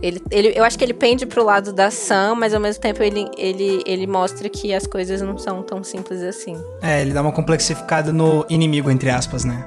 Ele, 0.00 0.20
ele, 0.30 0.52
eu 0.56 0.64
acho 0.64 0.78
que 0.78 0.84
ele 0.84 0.94
pende 0.94 1.26
pro 1.26 1.44
lado 1.44 1.72
da 1.72 1.90
Sam, 1.90 2.34
mas 2.36 2.54
ao 2.54 2.60
mesmo 2.60 2.80
tempo 2.80 3.02
ele, 3.02 3.28
ele, 3.36 3.82
ele 3.86 4.06
mostra 4.06 4.48
que 4.48 4.72
as 4.72 4.86
coisas 4.86 5.20
não 5.20 5.36
são 5.38 5.62
tão 5.62 5.84
simples 5.84 6.22
assim. 6.22 6.56
É, 6.80 7.02
ele 7.02 7.12
dá 7.12 7.20
uma 7.20 7.32
complexificada 7.32 8.12
no 8.12 8.44
inimigo, 8.48 8.90
entre 8.90 9.10
aspas, 9.10 9.44
né? 9.44 9.64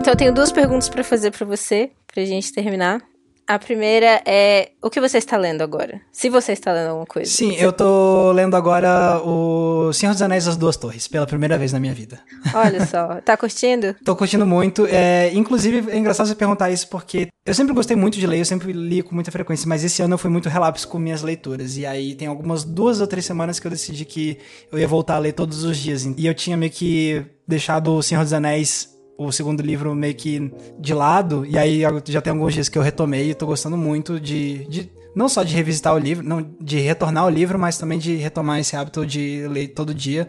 Então 0.00 0.12
eu 0.12 0.16
tenho 0.16 0.32
duas 0.32 0.52
perguntas 0.52 0.88
para 0.88 1.02
fazer 1.02 1.32
para 1.32 1.44
você, 1.44 1.90
pra 2.06 2.24
gente 2.24 2.52
terminar. 2.52 3.02
A 3.48 3.60
primeira 3.60 4.20
é 4.26 4.70
o 4.82 4.90
que 4.90 5.00
você 5.00 5.18
está 5.18 5.36
lendo 5.36 5.62
agora? 5.62 6.00
Se 6.10 6.28
você 6.28 6.50
está 6.50 6.72
lendo 6.72 6.88
alguma 6.88 7.06
coisa. 7.06 7.30
Sim, 7.30 7.54
eu 7.54 7.72
tô 7.72 8.32
lendo 8.32 8.56
agora 8.56 9.20
o 9.24 9.92
Senhor 9.92 10.12
dos 10.12 10.20
Anéis 10.20 10.46
das 10.46 10.56
Duas 10.56 10.76
Torres, 10.76 11.06
pela 11.06 11.28
primeira 11.28 11.56
vez 11.56 11.72
na 11.72 11.78
minha 11.78 11.94
vida. 11.94 12.18
Olha 12.52 12.84
só, 12.86 13.20
tá 13.24 13.36
curtindo? 13.36 13.94
tô 14.04 14.16
curtindo 14.16 14.44
muito. 14.44 14.84
É, 14.86 15.32
inclusive, 15.32 15.92
é 15.92 15.96
engraçado 15.96 16.26
você 16.26 16.34
perguntar 16.34 16.70
isso 16.70 16.88
porque 16.88 17.28
eu 17.44 17.54
sempre 17.54 17.72
gostei 17.72 17.96
muito 17.96 18.18
de 18.18 18.26
ler, 18.26 18.40
eu 18.40 18.44
sempre 18.44 18.72
li 18.72 19.00
com 19.00 19.14
muita 19.14 19.30
frequência, 19.30 19.68
mas 19.68 19.84
esse 19.84 20.02
ano 20.02 20.14
eu 20.14 20.18
fui 20.18 20.30
muito 20.30 20.48
relapso 20.48 20.88
com 20.88 20.98
minhas 20.98 21.22
leituras. 21.22 21.76
E 21.76 21.86
aí 21.86 22.16
tem 22.16 22.26
algumas 22.26 22.64
duas 22.64 23.00
ou 23.00 23.06
três 23.06 23.24
semanas 23.24 23.60
que 23.60 23.66
eu 23.68 23.70
decidi 23.70 24.04
que 24.04 24.38
eu 24.72 24.78
ia 24.78 24.88
voltar 24.88 25.14
a 25.14 25.18
ler 25.20 25.32
todos 25.32 25.62
os 25.62 25.76
dias. 25.76 26.04
E 26.04 26.26
eu 26.26 26.34
tinha 26.34 26.56
meio 26.56 26.72
que 26.72 27.24
deixado 27.46 27.94
o 27.94 28.02
Senhor 28.02 28.24
dos 28.24 28.32
Anéis 28.32 28.95
o 29.18 29.32
segundo 29.32 29.62
livro 29.62 29.94
meio 29.94 30.14
que 30.14 30.52
de 30.78 30.94
lado, 30.94 31.44
e 31.46 31.58
aí 31.58 31.82
já 32.04 32.20
tem 32.20 32.32
alguns 32.32 32.54
dias 32.54 32.68
que 32.68 32.78
eu 32.78 32.82
retomei 32.82 33.30
e 33.30 33.34
tô 33.34 33.46
gostando 33.46 33.76
muito 33.76 34.20
de, 34.20 34.66
de 34.66 34.90
não 35.14 35.28
só 35.28 35.42
de 35.42 35.54
revisitar 35.54 35.94
o 35.94 35.98
livro, 35.98 36.26
não 36.26 36.46
de 36.60 36.78
retornar 36.78 37.24
ao 37.24 37.30
livro, 37.30 37.58
mas 37.58 37.78
também 37.78 37.98
de 37.98 38.16
retomar 38.16 38.60
esse 38.60 38.76
hábito 38.76 39.06
de 39.06 39.46
ler 39.48 39.68
todo 39.68 39.94
dia. 39.94 40.28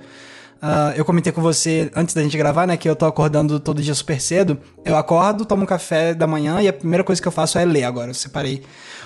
Uh, 0.58 0.96
eu 0.96 1.06
comentei 1.06 1.32
com 1.32 1.42
você 1.42 1.92
antes 1.96 2.16
da 2.16 2.24
gente 2.24 2.38
gravar, 2.38 2.66
né, 2.66 2.78
que 2.78 2.90
eu 2.90 2.96
tô 2.96 3.06
acordando 3.06 3.60
todo 3.60 3.82
dia 3.82 3.94
super 3.94 4.20
cedo. 4.20 4.58
Eu 4.84 4.96
acordo, 4.96 5.46
tomo 5.46 5.64
um 5.64 5.66
café 5.66 6.14
da 6.14 6.26
manhã 6.26 6.62
e 6.62 6.68
a 6.68 6.74
primeira 6.74 7.04
coisa 7.04 7.22
que 7.22 7.28
eu 7.28 7.32
faço 7.32 7.60
é 7.60 7.66
ler 7.66 7.84
agora. 7.84 8.10
Eu 8.10 8.16
separei 8.16 8.64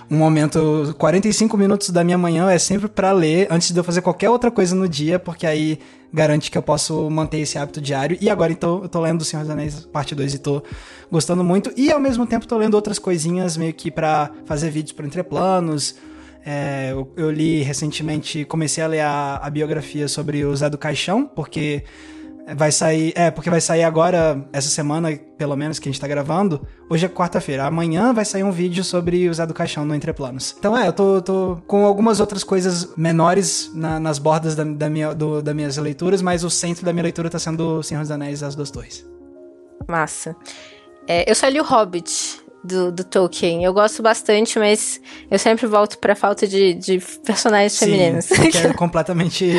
um 0.10 0.18
momento, 0.18 0.96
45 0.98 1.58
minutos 1.58 1.90
da 1.90 2.04
minha 2.04 2.18
manhã 2.18 2.50
é 2.50 2.60
sempre 2.60 2.88
para 2.88 3.12
ler 3.12 3.48
antes 3.50 3.72
de 3.72 3.80
eu 3.80 3.84
fazer 3.84 4.02
qualquer 4.02 4.30
outra 4.30 4.52
coisa 4.52 4.76
no 4.76 4.88
dia, 4.88 5.20
porque 5.20 5.46
aí 5.46 5.80
garante 6.14 6.52
que 6.52 6.58
eu 6.58 6.62
posso 6.62 7.10
manter 7.10 7.40
esse 7.40 7.58
hábito 7.58 7.80
diário. 7.80 8.18
E 8.20 8.30
agora, 8.30 8.52
então, 8.52 8.82
eu 8.84 8.90
tô 8.90 9.00
lendo 9.00 9.22
O 9.22 9.26
Senhor 9.26 9.44
dos 9.44 9.52
Anéis, 9.52 9.86
parte 9.86 10.14
2, 10.14 10.34
e 10.34 10.40
tô 10.40 10.62
gostando 11.10 11.44
muito. 11.44 11.72
E 11.78 11.92
ao 11.92 12.00
mesmo 12.00 12.26
tempo 12.26 12.46
tô 12.46 12.58
lendo 12.58 12.74
outras 12.74 13.00
coisinhas 13.00 13.56
meio 13.56 13.74
que 13.74 13.90
para 13.90 14.32
fazer 14.46 14.70
vídeos 14.70 14.92
pro 14.92 15.06
Entreplanos. 15.06 15.96
É, 16.46 16.90
eu, 16.92 17.12
eu, 17.16 17.32
li 17.32 17.62
recentemente, 17.62 18.44
comecei 18.46 18.84
a 18.84 18.88
ler 18.88 19.02
a, 19.02 19.40
a 19.44 19.50
biografia 19.50 20.08
sobre 20.08 20.44
o 20.44 20.56
Zé 20.56 20.70
do 20.70 20.78
Caixão, 20.78 21.26
porque 21.26 21.84
Vai 22.56 22.72
sair. 22.72 23.14
É, 23.16 23.30
porque 23.32 23.50
vai 23.50 23.62
sair 23.62 23.84
agora, 23.84 24.44
essa 24.52 24.70
semana, 24.70 25.16
pelo 25.38 25.56
menos, 25.56 25.80
que 25.80 25.88
a 25.88 25.92
gente 25.92 26.02
tá 26.02 26.08
gravando. 26.08 26.66
Hoje 26.90 27.06
é 27.06 27.10
quarta-feira. 27.10 27.66
Amanhã 27.66 28.14
vai 28.14 28.26
sair 28.26 28.44
um 28.44 28.52
vídeo 28.52 28.84
sobre 28.84 29.30
o 29.30 29.34
Zé 29.34 29.46
do 29.46 29.54
Caixão 29.54 29.86
no 29.86 29.96
Entreplanos. 29.96 30.56
Então 30.58 30.78
é, 30.78 30.88
eu 30.88 30.94
tô, 30.94 31.22
tô 31.22 31.62
com 31.68 31.86
algumas 31.86 32.20
outras 32.20 32.44
coisas 32.44 32.96
menores 32.96 33.72
na, 33.74 34.00
nas 34.00 34.20
bordas 34.20 34.56
da, 34.56 34.64
da 34.64 34.90
minha, 34.90 35.14
do, 35.14 35.42
das 35.42 35.56
minhas 35.56 35.78
leituras, 35.78 36.22
mas 36.22 36.44
o 36.44 36.50
centro 36.50 36.86
da 36.86 36.92
minha 36.92 37.04
leitura 37.04 37.30
tá 37.30 37.40
sendo 37.40 37.80
O 37.80 37.84
Senhor 37.84 38.02
dos 38.02 38.12
Anéis 38.12 38.42
e 38.42 38.46
as 38.46 38.56
Duas 38.56 38.72
Torres. 38.72 39.06
Massa. 39.88 40.36
É, 41.08 41.30
eu 41.30 41.36
só 41.36 41.48
li 41.48 41.60
o 41.60 41.64
Hobbit. 41.64 42.42
Do, 42.64 42.92
do, 42.92 43.04
Tolkien. 43.04 43.64
Eu 43.64 43.74
gosto 43.74 44.04
bastante, 44.04 44.60
mas 44.60 45.02
eu 45.32 45.40
sempre 45.40 45.66
volto 45.66 45.98
pra 45.98 46.14
falta 46.14 46.48
de, 46.48 46.76
de 46.76 47.00
personagens 47.26 47.74
Sim, 47.74 47.86
femininos. 47.86 48.28
Que 48.28 48.56
é 48.56 48.74
completamente 48.78 49.52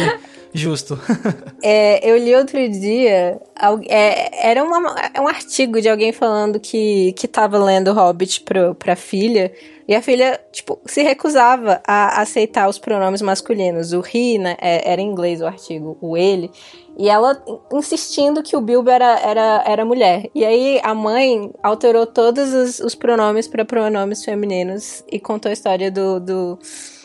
Justo. 0.55 0.99
é, 1.63 2.09
eu 2.09 2.17
li 2.19 2.35
outro 2.35 2.59
dia, 2.69 3.41
é, 3.89 4.49
era 4.51 4.63
uma, 4.63 4.95
é 5.15 5.21
um 5.21 5.27
artigo 5.27 5.81
de 5.81 5.89
alguém 5.89 6.13
falando 6.13 6.61
que, 6.61 7.13
que 7.13 7.27
tava 7.27 7.59
lendo 7.59 7.93
Hobbit 7.93 8.43
pro, 8.43 8.75
pra 8.75 8.95
filha, 8.95 9.51
e 9.89 9.95
a 9.95 10.03
filha, 10.03 10.41
tipo, 10.53 10.81
se 10.87 11.03
recusava 11.03 11.81
a 11.87 12.21
aceitar 12.23 12.69
os 12.69 12.79
pronomes 12.79 13.21
masculinos. 13.21 13.93
O 13.93 14.03
he, 14.03 14.39
né, 14.39 14.57
é, 14.61 14.93
era 14.93 15.01
em 15.01 15.11
inglês 15.11 15.41
o 15.41 15.47
artigo, 15.47 15.99
o 16.01 16.17
ele, 16.17 16.51
e 16.97 17.09
ela 17.09 17.43
insistindo 17.73 18.43
que 18.43 18.57
o 18.57 18.61
Bilbo 18.61 18.91
era, 18.91 19.19
era, 19.19 19.65
era 19.67 19.85
mulher. 19.85 20.31
E 20.35 20.45
aí 20.45 20.81
a 20.83 20.95
mãe 20.95 21.51
alterou 21.63 22.07
todos 22.07 22.53
os, 22.53 22.79
os 22.81 22.95
pronomes 22.95 23.49
para 23.49 23.65
pronomes 23.65 24.25
femininos 24.25 25.03
e 25.11 25.19
contou 25.19 25.51
a 25.51 25.53
história 25.53 25.91
do, 25.91 26.21
do 26.21 26.59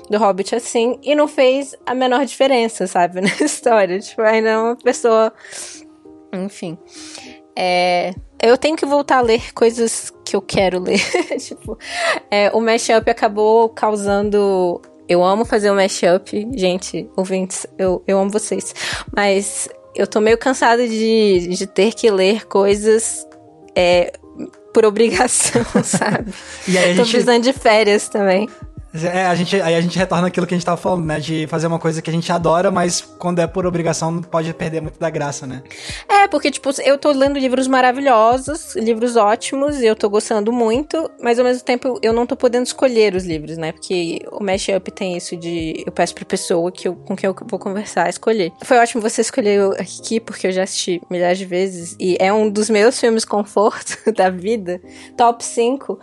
do 0.10 0.18
Hobbit 0.18 0.56
assim 0.56 1.00
e 1.04 1.14
não 1.16 1.28
fez 1.28 1.76
a 1.86 1.94
menor 1.94 2.26
diferença, 2.26 2.88
sabe, 2.88 3.20
na 3.22 3.30
história. 3.40 4.00
Tipo, 4.00 4.22
ainda 4.22 4.50
é 4.50 4.58
uma 4.58 4.76
pessoa. 4.76 5.34
Enfim. 6.34 6.78
É, 7.56 8.14
eu 8.42 8.58
tenho 8.58 8.76
que 8.76 8.86
voltar 8.86 9.18
a 9.18 9.22
ler 9.22 9.54
coisas 9.54 10.14
que 10.24 10.36
eu 10.36 10.42
quero 10.42 10.80
ler. 10.80 11.00
tipo, 11.40 11.78
é, 12.30 12.52
o 12.52 12.62
mashup 12.62 13.10
acabou 13.10 13.70
causando. 13.70 14.82
Eu 15.10 15.24
amo 15.24 15.46
fazer 15.46 15.72
o 15.72 15.76
mashup, 15.76 16.48
gente, 16.54 17.10
ouvintes, 17.16 17.66
eu, 17.78 18.04
eu 18.06 18.20
amo 18.20 18.30
vocês. 18.30 18.76
Mas 19.16 19.70
eu 19.96 20.06
tô 20.06 20.20
meio 20.20 20.38
cansada 20.38 20.86
de, 20.86 21.48
de 21.48 21.66
ter 21.66 21.94
que 21.94 22.12
ler 22.12 22.46
coisas 22.46 23.26
é, 23.74 24.12
por 24.74 24.86
obrigação, 24.86 25.64
sabe? 25.84 26.34
e 26.68 26.78
aí 26.78 26.96
tô 26.96 27.04
gente... 27.04 27.12
precisando 27.12 27.44
de 27.44 27.54
férias 27.54 28.10
também. 28.10 28.48
É, 29.04 29.26
a 29.26 29.36
gente, 29.36 29.60
aí 29.62 29.76
a 29.76 29.82
gente 29.82 29.98
retorna 29.98 30.28
aquilo 30.28 30.46
que 30.46 30.54
a 30.54 30.58
gente 30.58 30.66
tava 30.66 30.78
falando, 30.78 31.06
né? 31.06 31.20
De 31.20 31.48
fazer 31.48 31.68
uma 31.68 31.80
coisa 31.80 32.02
que 32.02 32.10
a 32.10 32.14
gente 32.14 32.32
adora, 32.32 32.72
mas 32.72 33.02
quando 33.02 33.40
é 33.40 33.48
por 33.48 33.66
obrigação 33.66 34.22
pode 34.22 34.54
perder 34.54 34.82
muito 34.82 35.00
da 35.00 35.10
graça, 35.10 35.46
né? 35.46 35.64
É, 36.10 36.28
porque, 36.28 36.52
tipo, 36.52 36.70
eu 36.82 36.98
tô 36.98 37.12
lendo 37.12 37.40
livros 37.40 37.68
maravilhosos, 37.68 38.76
livros 38.76 39.16
ótimos, 39.16 39.80
e 39.80 39.86
eu 39.86 39.96
tô 39.96 40.10
gostando 40.10 40.52
muito, 40.52 41.10
mas 41.22 41.40
ao 41.40 41.46
mesmo 41.46 41.64
tempo 41.64 42.00
eu 42.02 42.14
não 42.14 42.26
tô 42.26 42.36
podendo 42.36 42.66
escolher 42.66 43.16
os 43.16 43.26
livros, 43.26 43.58
né? 43.58 43.72
Porque 43.72 44.20
o 44.32 44.44
Mashup 44.44 44.92
tem 44.92 45.18
isso 45.18 45.36
de 45.36 45.84
eu 45.86 45.92
peço 45.92 46.14
pra 46.14 46.26
pessoa 46.26 46.72
que 46.72 46.88
eu, 46.88 46.96
com 46.96 47.16
quem 47.16 47.28
eu 47.28 47.36
vou 47.48 47.60
conversar 47.60 48.10
escolher. 48.10 48.52
Foi 48.64 48.78
ótimo 48.78 49.02
você 49.02 49.22
escolher 49.22 49.62
aqui, 49.80 50.20
porque 50.20 50.48
eu 50.48 50.52
já 50.52 50.64
assisti 50.64 51.02
milhares 51.10 51.38
de 51.38 51.46
vezes, 51.46 51.96
e 52.00 52.18
é 52.20 52.32
um 52.32 52.50
dos 52.50 52.70
meus 52.70 53.00
filmes 53.00 53.26
conforto 53.26 53.98
da 54.16 54.30
vida, 54.30 54.82
top 55.16 55.44
5. 55.44 56.00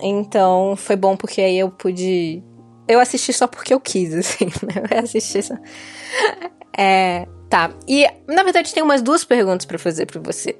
Então 0.00 0.74
foi 0.76 0.96
bom 0.96 1.16
porque 1.16 1.40
aí 1.40 1.58
eu 1.58 1.70
pude. 1.70 2.42
Eu 2.88 3.00
assisti 3.00 3.32
só 3.32 3.46
porque 3.46 3.74
eu 3.74 3.80
quis, 3.80 4.14
assim, 4.14 4.46
né? 4.46 4.82
Eu 4.90 5.04
assisti 5.04 5.42
só. 5.42 5.54
É, 6.76 7.26
tá. 7.48 7.70
E 7.88 8.06
na 8.28 8.42
verdade 8.42 8.72
tem 8.72 8.82
umas 8.82 9.02
duas 9.02 9.24
perguntas 9.24 9.66
para 9.66 9.78
fazer 9.78 10.06
para 10.06 10.20
você. 10.20 10.56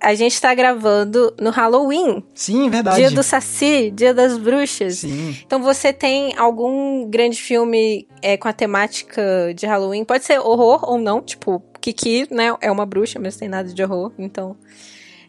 A 0.00 0.14
gente 0.14 0.40
tá 0.40 0.52
gravando 0.52 1.32
no 1.40 1.50
Halloween. 1.50 2.24
Sim, 2.34 2.68
verdade. 2.68 2.96
Dia 2.96 3.10
do 3.12 3.22
Saci, 3.22 3.92
Dia 3.94 4.12
das 4.12 4.36
Bruxas. 4.36 4.96
Sim. 4.96 5.36
Então 5.46 5.62
você 5.62 5.92
tem 5.92 6.36
algum 6.36 7.08
grande 7.08 7.40
filme 7.40 8.08
é, 8.20 8.36
com 8.36 8.48
a 8.48 8.52
temática 8.52 9.22
de 9.54 9.64
Halloween? 9.64 10.04
Pode 10.04 10.24
ser 10.24 10.40
horror 10.40 10.80
ou 10.90 10.98
não, 10.98 11.20
tipo, 11.20 11.62
Kiki, 11.80 12.26
né? 12.32 12.52
É 12.60 12.68
uma 12.68 12.84
bruxa, 12.84 13.20
mas 13.20 13.36
tem 13.36 13.48
nada 13.48 13.72
de 13.72 13.82
horror, 13.82 14.12
então. 14.18 14.56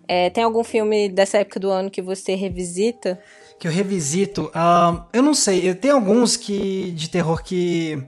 É, 0.07 0.29
tem 0.29 0.43
algum 0.43 0.63
filme 0.63 1.09
dessa 1.09 1.37
época 1.37 1.59
do 1.59 1.69
ano 1.69 1.89
que 1.89 2.01
você 2.01 2.35
revisita? 2.35 3.19
Que 3.59 3.67
eu 3.67 3.71
revisito? 3.71 4.45
Uh, 4.47 5.03
eu 5.13 5.23
não 5.23 5.33
sei. 5.33 5.73
Tem 5.75 5.91
alguns 5.91 6.35
que 6.35 6.91
de 6.91 7.09
terror 7.09 7.43
que 7.43 8.03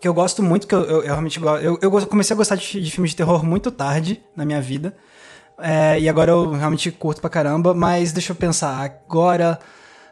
que 0.00 0.06
eu 0.06 0.14
gosto 0.14 0.42
muito, 0.42 0.66
que 0.66 0.74
eu, 0.74 0.82
eu, 0.82 0.96
eu 0.98 1.06
realmente 1.06 1.40
gosto. 1.40 1.64
Eu, 1.64 1.78
eu, 1.82 1.90
comecei 2.06 2.34
a 2.34 2.36
gostar 2.36 2.54
de, 2.54 2.80
de, 2.80 2.90
filmes 2.90 3.10
de 3.10 3.16
terror 3.16 3.44
muito 3.44 3.70
tarde 3.70 4.22
na 4.36 4.44
minha 4.44 4.60
vida. 4.60 4.96
É, 5.58 5.98
e 5.98 6.08
agora 6.08 6.30
eu 6.30 6.52
realmente 6.52 6.90
curto 6.92 7.20
pra 7.20 7.28
caramba, 7.28 7.74
mas 7.74 8.12
deixa 8.12 8.32
eu 8.32 8.36
pensar. 8.36 8.80
Agora. 8.80 9.58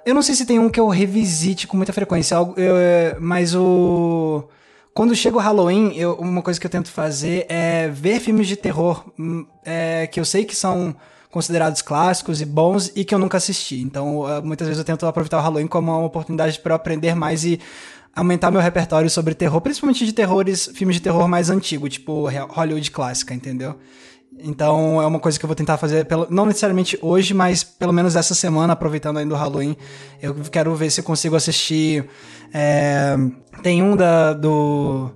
Eu 0.04 0.14
não 0.14 0.22
sei 0.22 0.36
se 0.36 0.46
tem 0.46 0.56
um 0.56 0.70
que 0.70 0.78
eu 0.78 0.86
revisite 0.86 1.66
com 1.66 1.76
muita 1.76 1.92
frequência, 1.92 2.36
eu, 2.36 3.20
mas 3.20 3.56
o. 3.56 4.48
Quando 4.94 5.16
chega 5.16 5.36
o 5.36 5.40
Halloween, 5.40 5.94
eu, 5.96 6.14
uma 6.14 6.40
coisa 6.42 6.60
que 6.60 6.66
eu 6.66 6.70
tento 6.70 6.90
fazer 6.92 7.44
é 7.48 7.88
ver 7.88 8.20
filmes 8.20 8.46
de 8.46 8.54
terror 8.54 9.04
hum, 9.18 9.44
é, 9.64 10.06
que 10.06 10.20
eu 10.20 10.24
sei 10.24 10.44
que 10.44 10.54
são 10.54 10.94
considerados 11.36 11.82
clássicos 11.82 12.40
e 12.40 12.46
bons 12.46 12.90
e 12.96 13.04
que 13.04 13.14
eu 13.14 13.18
nunca 13.18 13.36
assisti. 13.36 13.82
Então, 13.82 14.26
eh, 14.26 14.40
muitas 14.40 14.66
vezes 14.66 14.78
eu 14.78 14.84
tento 14.86 15.04
aproveitar 15.04 15.36
o 15.36 15.42
Halloween 15.42 15.66
como 15.66 15.92
uma 15.92 16.06
oportunidade 16.06 16.58
para 16.60 16.74
aprender 16.74 17.14
mais 17.14 17.44
e 17.44 17.60
aumentar 18.14 18.50
meu 18.50 18.62
repertório 18.62 19.10
sobre 19.10 19.34
terror, 19.34 19.60
principalmente 19.60 20.06
de 20.06 20.14
terrores, 20.14 20.70
filmes 20.72 20.96
de 20.96 21.02
terror 21.02 21.28
mais 21.28 21.50
antigo, 21.50 21.90
tipo 21.90 22.26
Hollywood 22.48 22.90
clássica, 22.90 23.34
entendeu? 23.34 23.76
Então 24.38 25.02
é 25.02 25.06
uma 25.06 25.20
coisa 25.20 25.38
que 25.38 25.44
eu 25.44 25.46
vou 25.46 25.54
tentar 25.54 25.76
fazer, 25.76 26.06
pelo, 26.06 26.26
não 26.30 26.46
necessariamente 26.46 26.98
hoje, 27.02 27.34
mas 27.34 27.62
pelo 27.62 27.92
menos 27.92 28.16
essa 28.16 28.34
semana, 28.34 28.72
aproveitando 28.72 29.18
ainda 29.18 29.34
o 29.34 29.36
Halloween. 29.36 29.76
Eu 30.22 30.34
quero 30.50 30.74
ver 30.74 30.90
se 30.90 31.02
eu 31.02 31.04
consigo 31.04 31.36
assistir. 31.36 32.08
É, 32.50 33.14
tem 33.62 33.82
um 33.82 33.94
da, 33.94 34.32
do, 34.32 35.10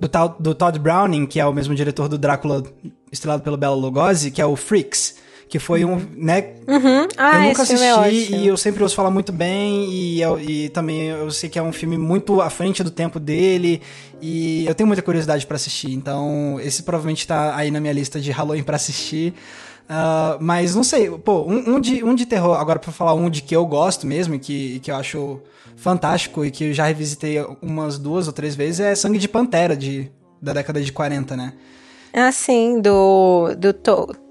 do, 0.00 0.08
do 0.40 0.52
Todd 0.52 0.76
Browning, 0.80 1.26
que 1.26 1.38
é 1.38 1.46
o 1.46 1.52
mesmo 1.52 1.76
diretor 1.76 2.08
do 2.08 2.18
Drácula, 2.18 2.64
estrelado 3.12 3.44
pelo 3.44 3.56
Bela 3.56 3.76
Lugosi, 3.76 4.32
que 4.32 4.42
é 4.42 4.46
o 4.46 4.56
Freaks 4.56 5.29
que 5.50 5.58
foi 5.58 5.84
um, 5.84 6.00
né? 6.16 6.52
Uhum. 6.68 7.08
Ah, 7.18 7.34
eu 7.34 7.48
nunca 7.48 7.62
é 7.62 7.64
assisti 7.64 8.34
é 8.34 8.38
e 8.38 8.46
eu 8.46 8.56
sempre 8.56 8.84
ouço 8.84 8.94
falar 8.94 9.10
muito 9.10 9.32
bem 9.32 9.90
e, 9.90 10.20
eu, 10.20 10.40
e 10.40 10.68
também 10.68 11.08
eu 11.08 11.28
sei 11.32 11.50
que 11.50 11.58
é 11.58 11.62
um 11.62 11.72
filme 11.72 11.98
muito 11.98 12.40
à 12.40 12.48
frente 12.48 12.84
do 12.84 12.90
tempo 12.90 13.18
dele 13.18 13.82
e 14.22 14.64
eu 14.64 14.74
tenho 14.76 14.86
muita 14.86 15.02
curiosidade 15.02 15.44
para 15.44 15.56
assistir. 15.56 15.90
Então, 15.92 16.60
esse 16.62 16.84
provavelmente 16.84 17.26
tá 17.26 17.56
aí 17.56 17.68
na 17.72 17.80
minha 17.80 17.92
lista 17.92 18.20
de 18.20 18.30
Halloween 18.30 18.62
para 18.62 18.76
assistir. 18.76 19.34
Uh, 19.90 20.38
mas 20.38 20.76
não 20.76 20.84
sei, 20.84 21.10
pô, 21.10 21.42
um, 21.42 21.74
um, 21.74 21.80
de, 21.80 22.04
um 22.04 22.14
de 22.14 22.26
terror, 22.26 22.56
agora 22.56 22.78
pra 22.78 22.92
falar 22.92 23.14
um 23.14 23.28
de 23.28 23.42
que 23.42 23.56
eu 23.56 23.66
gosto 23.66 24.06
mesmo 24.06 24.36
e 24.36 24.38
que, 24.38 24.78
que 24.78 24.88
eu 24.88 24.94
acho 24.94 25.40
fantástico 25.74 26.44
e 26.44 26.52
que 26.52 26.66
eu 26.66 26.72
já 26.72 26.84
revisitei 26.84 27.44
umas 27.60 27.98
duas 27.98 28.28
ou 28.28 28.32
três 28.32 28.54
vezes 28.54 28.78
é 28.78 28.94
Sangue 28.94 29.18
de 29.18 29.26
Pantera, 29.26 29.76
de, 29.76 30.12
da 30.40 30.52
década 30.52 30.80
de 30.80 30.92
40, 30.92 31.36
né? 31.36 31.54
Ah, 32.12 32.30
sim, 32.30 32.80
do, 32.80 33.52
do 33.56 33.72
to 33.72 34.29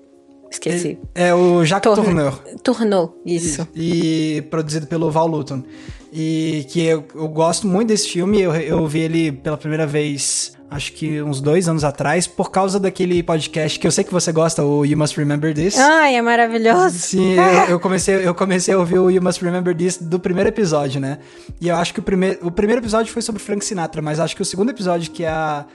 Esqueci. 0.49 0.97
É, 1.13 1.33
o 1.33 1.63
Jacques 1.63 1.93
Tourneur. 1.93 2.33
Tourneur, 2.63 3.09
isso. 3.25 3.67
E, 3.75 4.37
e, 4.37 4.41
produzido 4.41 4.87
pelo 4.87 5.11
Val 5.11 5.27
Luton. 5.27 5.63
E 6.11 6.65
que 6.69 6.83
eu, 6.83 7.05
eu 7.13 7.27
gosto 7.27 7.67
muito 7.67 7.89
desse 7.89 8.09
filme. 8.09 8.41
Eu, 8.41 8.55
eu 8.55 8.87
vi 8.87 9.01
ele 9.01 9.31
pela 9.31 9.55
primeira 9.55 9.85
vez, 9.85 10.53
acho 10.71 10.91
que 10.93 11.21
uns 11.21 11.39
dois 11.39 11.69
anos 11.69 11.83
atrás, 11.83 12.25
por 12.25 12.49
causa 12.49 12.79
daquele 12.79 13.21
podcast 13.21 13.79
que 13.79 13.85
eu 13.85 13.91
sei 13.91 14.03
que 14.03 14.11
você 14.11 14.31
gosta, 14.31 14.63
o 14.63 14.83
You 14.83 14.97
Must 14.97 15.15
Remember 15.15 15.53
This. 15.53 15.77
Ai, 15.77 16.15
é 16.15 16.21
maravilhoso. 16.21 16.97
Sim, 16.97 17.33
eu, 17.33 17.65
eu, 17.69 17.79
comecei, 17.79 18.27
eu 18.27 18.33
comecei 18.33 18.73
a 18.73 18.79
ouvir 18.79 18.97
o 18.97 19.11
You 19.11 19.21
Must 19.21 19.43
Remember 19.45 19.75
This 19.75 19.97
do 19.97 20.19
primeiro 20.19 20.49
episódio, 20.49 20.99
né? 20.99 21.19
E 21.61 21.67
eu 21.67 21.75
acho 21.75 21.93
que 21.93 21.99
o 21.99 22.03
primeiro, 22.03 22.39
o 22.47 22.49
primeiro 22.49 22.81
episódio 22.81 23.13
foi 23.13 23.21
sobre 23.21 23.39
Frank 23.39 23.63
Sinatra, 23.63 24.01
mas 24.01 24.19
acho 24.19 24.35
que 24.35 24.41
o 24.41 24.45
segundo 24.45 24.71
episódio, 24.71 25.11
que 25.11 25.23
é 25.23 25.29
a 25.29 25.65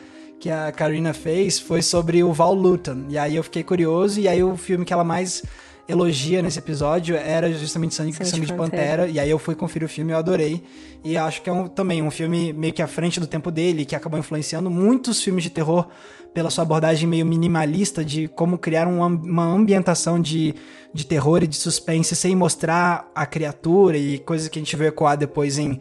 que 0.44 0.50
a 0.50 0.70
Karina 0.70 1.14
fez 1.14 1.58
foi 1.58 1.80
sobre 1.80 2.22
o 2.22 2.30
Val 2.30 2.52
Luton. 2.52 3.06
E 3.08 3.16
aí 3.16 3.34
eu 3.34 3.42
fiquei 3.42 3.62
curioso, 3.62 4.20
e 4.20 4.28
aí 4.28 4.44
o 4.44 4.58
filme 4.58 4.84
que 4.84 4.92
ela 4.92 5.02
mais 5.02 5.42
elogia 5.88 6.42
nesse 6.42 6.58
episódio 6.58 7.16
era 7.16 7.50
justamente 7.50 7.94
Sangue, 7.94 8.12
Sangue, 8.12 8.28
Sangue 8.28 8.46
de 8.48 8.52
Pantera. 8.52 9.04
Pantera. 9.04 9.08
E 9.08 9.18
aí 9.18 9.30
eu 9.30 9.38
fui 9.38 9.54
conferir 9.54 9.86
o 9.86 9.88
filme 9.88 10.10
e 10.10 10.12
eu 10.12 10.18
adorei. 10.18 10.62
E 11.02 11.16
acho 11.16 11.40
que 11.40 11.48
é 11.48 11.52
um, 11.52 11.66
também 11.66 12.02
um 12.02 12.10
filme 12.10 12.52
meio 12.52 12.74
que 12.74 12.82
à 12.82 12.86
frente 12.86 13.18
do 13.18 13.26
tempo 13.26 13.50
dele, 13.50 13.86
que 13.86 13.96
acabou 13.96 14.20
influenciando 14.20 14.70
muitos 14.70 15.22
filmes 15.22 15.44
de 15.44 15.48
terror 15.48 15.88
pela 16.34 16.50
sua 16.50 16.60
abordagem 16.60 17.08
meio 17.08 17.24
minimalista 17.24 18.04
de 18.04 18.28
como 18.28 18.58
criar 18.58 18.86
uma, 18.86 19.06
uma 19.06 19.46
ambientação 19.46 20.20
de, 20.20 20.54
de 20.92 21.06
terror 21.06 21.42
e 21.42 21.46
de 21.46 21.56
suspense 21.56 22.14
sem 22.14 22.36
mostrar 22.36 23.10
a 23.14 23.24
criatura 23.24 23.96
e 23.96 24.18
coisas 24.18 24.48
que 24.48 24.58
a 24.58 24.62
gente 24.62 24.76
vê 24.76 24.88
ecoar 24.88 25.16
depois 25.16 25.56
em 25.56 25.80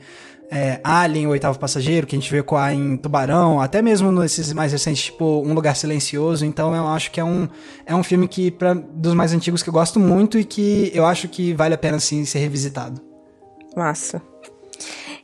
é, 0.54 0.80
Alien, 0.84 1.26
o 1.26 1.32
oitavo 1.32 1.58
passageiro, 1.58 2.06
que 2.06 2.16
a 2.16 2.20
gente 2.20 2.32
vê 2.32 2.38
ecoar 2.38 2.72
em 2.74 2.96
Tubarão, 2.96 3.60
até 3.60 3.82
mesmo 3.82 4.12
nesses 4.12 4.54
mais 4.54 4.72
recentes, 4.72 5.06
tipo 5.06 5.42
Um 5.44 5.54
Lugar 5.54 5.76
Silencioso. 5.76 6.46
Então 6.46 6.76
eu 6.76 6.88
acho 6.88 7.10
que 7.10 7.20
é 7.20 7.24
um, 7.24 7.50
é 7.86 7.96
um 7.96 8.04
filme 8.04 8.28
que, 8.28 8.52
pra, 8.52 8.76
dos 8.76 9.16
mais 9.16 9.34
antigos, 9.34 9.64
que 9.64 9.70
eu 9.70 9.74
gosto 9.74 10.00
muito 10.00 10.38
e 10.38 10.44
que 10.44 10.92
eu 10.94 11.08
acho 11.08 11.28
que 11.28 11.54
vale 11.54 11.74
a 11.74 11.78
pena, 11.78 12.00
sim, 12.00 12.24
ser 12.24 12.38
revisitado. 12.38 13.02
Massa. 13.76 14.22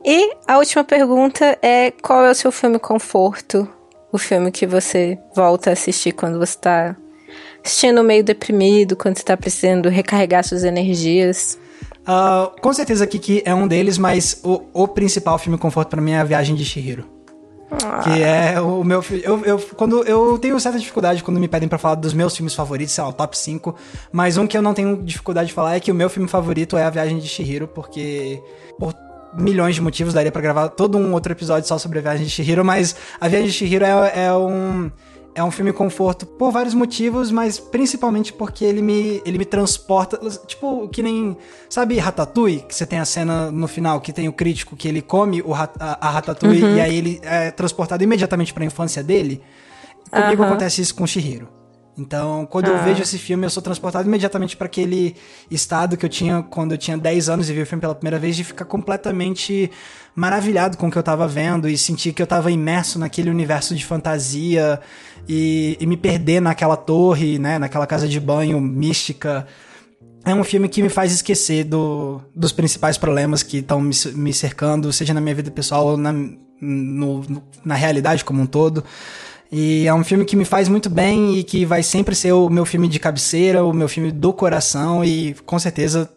E 0.04 0.34
a 0.48 0.58
última 0.58 0.82
pergunta 0.82 1.56
é: 1.62 1.92
qual 2.02 2.24
é 2.24 2.30
o 2.30 2.34
seu 2.34 2.50
filme 2.50 2.78
conforto? 2.78 3.68
O 4.12 4.18
filme 4.18 4.50
que 4.50 4.66
você 4.66 5.16
volta 5.36 5.70
a 5.70 5.72
assistir 5.74 6.10
quando 6.10 6.40
você 6.40 6.58
tá 6.58 6.96
assistindo 7.64 8.02
meio 8.02 8.24
deprimido, 8.24 8.96
quando 8.96 9.16
você 9.16 9.22
tá 9.22 9.36
precisando 9.36 9.88
recarregar 9.88 10.42
suas 10.42 10.64
energias? 10.64 11.56
Uh, 12.00 12.60
com 12.60 12.72
certeza 12.72 13.06
Kiki 13.06 13.42
é 13.44 13.54
um 13.54 13.68
deles, 13.68 13.98
mas 13.98 14.40
o, 14.42 14.62
o 14.72 14.88
principal 14.88 15.38
filme 15.38 15.58
conforto 15.58 15.88
para 15.88 16.00
mim 16.00 16.12
é 16.12 16.20
a 16.20 16.24
Viagem 16.24 16.54
de 16.54 16.64
Shihiro. 16.64 17.20
Ah. 17.70 18.00
Que 18.00 18.22
é 18.22 18.60
o 18.60 18.82
meu 18.82 19.04
eu, 19.22 19.44
eu 19.44 19.58
quando 19.76 20.02
Eu 20.02 20.36
tenho 20.38 20.58
certa 20.58 20.76
dificuldade 20.76 21.22
quando 21.22 21.38
me 21.38 21.46
pedem 21.46 21.68
para 21.68 21.78
falar 21.78 21.94
dos 21.94 22.12
meus 22.12 22.36
filmes 22.36 22.52
favoritos, 22.52 22.92
sei 22.92 23.04
lá, 23.04 23.10
o 23.10 23.12
top 23.12 23.38
5. 23.38 23.76
Mas 24.10 24.36
um 24.36 24.46
que 24.46 24.56
eu 24.56 24.62
não 24.62 24.74
tenho 24.74 25.00
dificuldade 25.02 25.48
de 25.48 25.54
falar 25.54 25.76
é 25.76 25.80
que 25.80 25.92
o 25.92 25.94
meu 25.94 26.10
filme 26.10 26.28
favorito 26.28 26.76
é 26.76 26.84
A 26.84 26.90
Viagem 26.90 27.18
de 27.18 27.28
Shihiro, 27.28 27.68
porque. 27.68 28.42
Por 28.78 28.94
milhões 29.32 29.76
de 29.76 29.80
motivos 29.80 30.12
daria 30.12 30.32
para 30.32 30.42
gravar 30.42 30.68
todo 30.70 30.98
um 30.98 31.12
outro 31.12 31.30
episódio 31.30 31.68
só 31.68 31.78
sobre 31.78 32.00
a 32.00 32.02
Viagem 32.02 32.24
de 32.24 32.30
Shihiro, 32.30 32.64
mas 32.64 32.96
A 33.20 33.28
Viagem 33.28 33.46
de 33.46 33.52
Shihiro 33.52 33.84
é, 33.84 34.24
é 34.24 34.34
um 34.34 34.90
é 35.34 35.42
um 35.44 35.50
filme 35.50 35.72
conforto 35.72 36.26
por 36.26 36.50
vários 36.50 36.74
motivos, 36.74 37.30
mas 37.30 37.58
principalmente 37.58 38.32
porque 38.32 38.64
ele 38.64 38.82
me, 38.82 39.22
ele 39.24 39.38
me 39.38 39.44
transporta. 39.44 40.18
Tipo, 40.46 40.88
que 40.88 41.02
nem. 41.02 41.36
Sabe 41.68 41.98
Ratatouille? 41.98 42.60
Que 42.60 42.74
você 42.74 42.84
tem 42.84 42.98
a 42.98 43.04
cena 43.04 43.50
no 43.50 43.68
final 43.68 44.00
que 44.00 44.12
tem 44.12 44.28
o 44.28 44.32
crítico 44.32 44.76
que 44.76 44.88
ele 44.88 45.00
come 45.00 45.40
o, 45.42 45.54
a, 45.54 45.68
a 45.78 46.10
Ratatouille 46.10 46.64
uhum. 46.64 46.76
e 46.76 46.80
aí 46.80 46.96
ele 46.96 47.20
é 47.22 47.50
transportado 47.50 48.02
imediatamente 48.02 48.52
para 48.52 48.64
a 48.64 48.66
infância 48.66 49.02
dele. 49.02 49.42
Comigo 50.10 50.42
uhum. 50.42 50.48
acontece 50.48 50.80
isso 50.80 50.94
com 50.94 51.06
Shihiro. 51.06 51.59
Então, 51.98 52.46
quando 52.46 52.66
ah. 52.66 52.70
eu 52.70 52.84
vejo 52.84 53.02
esse 53.02 53.18
filme, 53.18 53.44
eu 53.44 53.50
sou 53.50 53.62
transportado 53.62 54.08
imediatamente 54.08 54.56
para 54.56 54.66
aquele 54.66 55.16
estado 55.50 55.96
que 55.96 56.04
eu 56.04 56.08
tinha 56.08 56.42
quando 56.42 56.72
eu 56.72 56.78
tinha 56.78 56.96
10 56.96 57.28
anos 57.28 57.50
e 57.50 57.52
vi 57.52 57.62
o 57.62 57.66
filme 57.66 57.80
pela 57.80 57.94
primeira 57.94 58.18
vez, 58.18 58.36
de 58.36 58.44
ficar 58.44 58.64
completamente 58.64 59.70
maravilhado 60.14 60.76
com 60.76 60.88
o 60.88 60.90
que 60.90 60.98
eu 60.98 61.02
tava 61.02 61.26
vendo 61.26 61.68
e 61.68 61.76
sentir 61.76 62.12
que 62.12 62.22
eu 62.22 62.26
tava 62.26 62.50
imerso 62.50 62.98
naquele 62.98 63.30
universo 63.30 63.74
de 63.74 63.84
fantasia 63.84 64.80
e, 65.28 65.76
e 65.80 65.86
me 65.86 65.96
perder 65.96 66.40
naquela 66.40 66.76
torre, 66.76 67.38
né, 67.38 67.58
naquela 67.58 67.86
casa 67.86 68.08
de 68.08 68.18
banho 68.18 68.60
mística. 68.60 69.46
É 70.24 70.34
um 70.34 70.44
filme 70.44 70.68
que 70.68 70.82
me 70.82 70.88
faz 70.88 71.12
esquecer 71.12 71.64
do, 71.64 72.20
dos 72.34 72.52
principais 72.52 72.98
problemas 72.98 73.42
que 73.42 73.58
estão 73.58 73.80
me, 73.80 73.94
me, 74.14 74.32
cercando, 74.32 74.92
seja 74.92 75.14
na 75.14 75.20
minha 75.20 75.34
vida 75.34 75.50
pessoal 75.50 75.86
ou 75.86 75.96
na, 75.96 76.12
no, 76.60 77.42
na 77.64 77.74
realidade 77.74 78.24
como 78.24 78.42
um 78.42 78.46
todo. 78.46 78.84
E 79.52 79.86
é 79.86 79.92
um 79.92 80.04
filme 80.04 80.24
que 80.24 80.36
me 80.36 80.44
faz 80.44 80.68
muito 80.68 80.88
bem 80.88 81.36
e 81.36 81.42
que 81.44 81.64
vai 81.64 81.82
sempre 81.82 82.14
ser 82.14 82.32
o 82.32 82.48
meu 82.48 82.64
filme 82.64 82.86
de 82.86 83.00
cabeceira, 83.00 83.64
o 83.64 83.72
meu 83.72 83.88
filme 83.88 84.12
do 84.12 84.32
coração 84.32 85.04
e 85.04 85.34
com 85.44 85.58
certeza, 85.58 86.08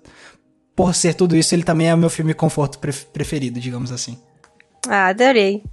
por 0.75 0.93
ser 0.93 1.15
tudo 1.15 1.35
isso, 1.35 1.55
ele 1.55 1.63
também 1.63 1.89
é 1.89 1.95
o 1.95 1.97
meu 1.97 2.09
filme 2.09 2.33
conforto 2.33 2.79
preferido, 3.11 3.59
digamos 3.59 3.91
assim. 3.91 4.17
Ah, 4.87 5.07
adorei. 5.07 5.63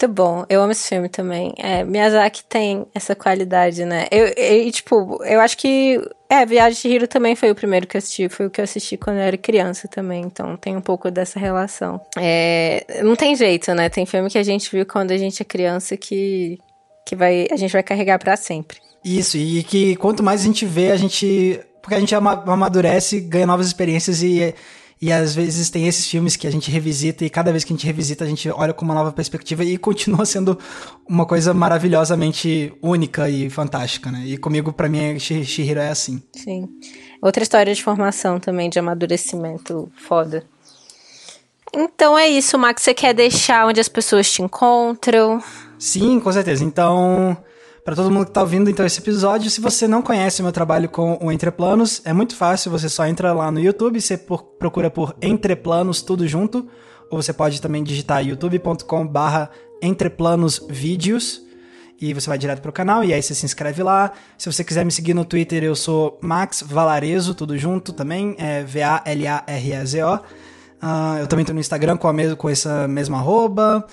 Muito 0.00 0.14
bom, 0.14 0.46
eu 0.48 0.62
amo 0.62 0.72
esse 0.72 0.88
filme 0.88 1.10
também. 1.10 1.52
É, 1.58 1.84
Miyazaki 1.84 2.42
tem 2.44 2.86
essa 2.94 3.14
qualidade, 3.14 3.84
né? 3.84 4.06
Eu, 4.10 4.28
eu, 4.28 4.72
tipo, 4.72 5.22
eu 5.24 5.40
acho 5.40 5.58
que. 5.58 6.00
É, 6.26 6.46
Viagem 6.46 6.80
de 6.80 6.88
Hiro 6.88 7.08
também 7.08 7.34
foi 7.34 7.50
o 7.50 7.54
primeiro 7.54 7.86
que 7.86 7.96
eu 7.96 7.98
assisti, 7.98 8.28
foi 8.28 8.46
o 8.46 8.50
que 8.50 8.60
eu 8.60 8.64
assisti 8.64 8.96
quando 8.96 9.16
eu 9.16 9.24
era 9.24 9.36
criança 9.36 9.88
também, 9.88 10.22
então 10.22 10.56
tem 10.56 10.74
um 10.76 10.80
pouco 10.80 11.10
dessa 11.10 11.38
relação. 11.38 12.00
É, 12.16 13.02
não 13.02 13.14
tem 13.14 13.34
jeito, 13.36 13.74
né? 13.74 13.88
Tem 13.90 14.06
filme 14.06 14.30
que 14.30 14.38
a 14.38 14.42
gente 14.42 14.70
viu 14.70 14.86
quando 14.86 15.10
a 15.10 15.18
gente 15.18 15.42
é 15.42 15.44
criança 15.44 15.96
que, 15.96 16.58
que 17.06 17.16
vai, 17.16 17.46
a 17.50 17.56
gente 17.56 17.72
vai 17.72 17.82
carregar 17.82 18.18
para 18.18 18.36
sempre. 18.36 18.78
Isso, 19.04 19.36
e 19.36 19.62
que 19.62 19.96
quanto 19.96 20.22
mais 20.22 20.42
a 20.42 20.44
gente 20.44 20.66
vê, 20.66 20.92
a 20.92 20.96
gente. 20.96 21.60
Porque 21.80 21.94
a 21.94 22.00
gente 22.00 22.14
amadurece, 22.14 23.20
ganha 23.20 23.46
novas 23.46 23.66
experiências 23.66 24.22
e, 24.22 24.54
e 25.00 25.10
às 25.10 25.34
vezes 25.34 25.70
tem 25.70 25.88
esses 25.88 26.06
filmes 26.06 26.36
que 26.36 26.46
a 26.46 26.52
gente 26.52 26.70
revisita 26.70 27.24
e 27.24 27.30
cada 27.30 27.50
vez 27.50 27.64
que 27.64 27.72
a 27.72 27.76
gente 27.76 27.86
revisita 27.86 28.22
a 28.22 28.26
gente 28.26 28.50
olha 28.50 28.74
com 28.74 28.84
uma 28.84 28.92
nova 28.92 29.10
perspectiva 29.10 29.64
e 29.64 29.78
continua 29.78 30.26
sendo 30.26 30.58
uma 31.08 31.24
coisa 31.24 31.54
maravilhosamente 31.54 32.70
única 32.82 33.30
e 33.30 33.48
fantástica, 33.48 34.12
né? 34.12 34.24
E 34.26 34.36
comigo, 34.36 34.74
para 34.74 34.90
mim, 34.90 35.18
Shihiro 35.18 35.80
é 35.80 35.88
assim. 35.88 36.22
Sim. 36.36 36.68
Outra 37.22 37.42
história 37.42 37.74
de 37.74 37.82
formação 37.82 38.38
também, 38.38 38.68
de 38.68 38.78
amadurecimento 38.78 39.90
foda. 39.96 40.44
Então 41.72 42.18
é 42.18 42.28
isso, 42.28 42.58
Max. 42.58 42.82
Você 42.82 42.92
quer 42.92 43.14
deixar 43.14 43.66
onde 43.66 43.80
as 43.80 43.88
pessoas 43.88 44.30
te 44.30 44.42
encontram? 44.42 45.42
Sim, 45.80 46.20
com 46.20 46.30
certeza. 46.30 46.62
Então, 46.62 47.34
para 47.82 47.96
todo 47.96 48.10
mundo 48.10 48.26
que 48.26 48.30
está 48.30 48.42
ouvindo 48.42 48.68
então 48.68 48.84
esse 48.84 49.00
episódio, 49.00 49.50
se 49.50 49.62
você 49.62 49.88
não 49.88 50.02
conhece 50.02 50.42
o 50.42 50.44
meu 50.44 50.52
trabalho 50.52 50.90
com 50.90 51.18
o 51.22 51.32
Entreplanos, 51.32 52.02
é 52.04 52.12
muito 52.12 52.36
fácil, 52.36 52.70
você 52.70 52.86
só 52.86 53.06
entra 53.06 53.32
lá 53.32 53.50
no 53.50 53.58
YouTube, 53.58 53.98
você 53.98 54.18
procura 54.18 54.90
por 54.90 55.16
Entreplanos 55.22 56.02
tudo 56.02 56.28
junto, 56.28 56.68
ou 57.10 57.20
você 57.20 57.32
pode 57.32 57.62
também 57.62 57.82
digitar 57.82 58.22
youtube.com/barra 58.22 59.50
entreplanosvídeos 59.82 61.40
e 61.98 62.12
você 62.12 62.28
vai 62.28 62.36
direto 62.36 62.60
pro 62.60 62.72
canal 62.72 63.02
e 63.02 63.14
aí 63.14 63.22
você 63.22 63.34
se 63.34 63.46
inscreve 63.46 63.82
lá. 63.82 64.12
Se 64.36 64.52
você 64.52 64.62
quiser 64.62 64.84
me 64.84 64.92
seguir 64.92 65.14
no 65.14 65.24
Twitter, 65.24 65.64
eu 65.64 65.74
sou 65.74 66.18
Max 66.20 66.62
Valarezo, 66.62 67.34
tudo 67.34 67.56
junto 67.56 67.94
também, 67.94 68.36
é 68.38 68.62
V-A-L-A-R-E-Z-O. 68.64 70.16
Uh, 70.16 71.18
eu 71.20 71.26
também 71.26 71.46
tô 71.46 71.54
no 71.54 71.60
Instagram 71.60 71.96
com, 71.96 72.06
a 72.06 72.12
mesma, 72.12 72.36
com 72.36 72.50
essa 72.50 72.86
mesma 72.86 73.16
arroba. 73.16 73.86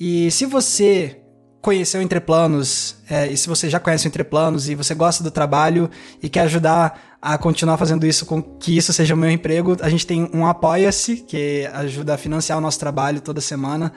E 0.00 0.30
se 0.30 0.44
você 0.44 1.20
conheceu 1.60 2.00
Entreplanos, 2.00 2.96
é, 3.08 3.26
e 3.26 3.36
se 3.36 3.48
você 3.48 3.68
já 3.68 3.80
conhece 3.80 4.06
o 4.06 4.08
Entreplanos 4.08 4.68
e 4.68 4.74
você 4.74 4.94
gosta 4.94 5.22
do 5.22 5.30
trabalho 5.30 5.90
e 6.22 6.28
quer 6.28 6.40
ajudar 6.42 7.18
a 7.20 7.36
continuar 7.36 7.76
fazendo 7.76 8.06
isso 8.06 8.24
com 8.24 8.40
que 8.40 8.76
isso 8.76 8.92
seja 8.92 9.14
o 9.14 9.16
meu 9.16 9.30
emprego, 9.30 9.76
a 9.80 9.88
gente 9.88 10.06
tem 10.06 10.30
um 10.32 10.46
Apoia-se, 10.46 11.16
que 11.16 11.68
ajuda 11.72 12.14
a 12.14 12.18
financiar 12.18 12.58
o 12.58 12.60
nosso 12.60 12.78
trabalho 12.78 13.20
toda 13.20 13.40
semana. 13.40 13.92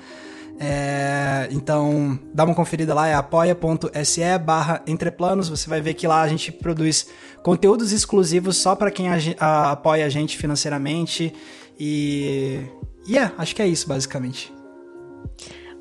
É, 0.60 1.48
então, 1.52 2.20
dá 2.34 2.44
uma 2.44 2.54
conferida 2.54 2.94
lá, 2.94 3.08
é 3.08 3.16
apoia.se 3.16 4.38
barra 4.38 4.82
entreplanos. 4.86 5.50
Você 5.50 5.68
vai 5.68 5.82
ver 5.82 5.96
que 5.96 6.06
lá 6.06 6.22
a 6.22 6.28
gente 6.28 6.52
produz 6.52 7.08
conteúdos 7.44 7.92
exclusivos 7.92 8.58
só 8.58 8.76
para 8.76 8.92
quem 8.92 9.10
a, 9.10 9.18
a, 9.40 9.72
apoia 9.72 10.06
a 10.06 10.10
gente 10.10 10.38
financeiramente. 10.38 11.34
E, 11.80 12.60
e 13.08 13.18
é, 13.18 13.32
acho 13.40 13.56
que 13.56 13.62
é 13.62 13.68
isso, 13.68 13.88
basicamente. 13.88 14.54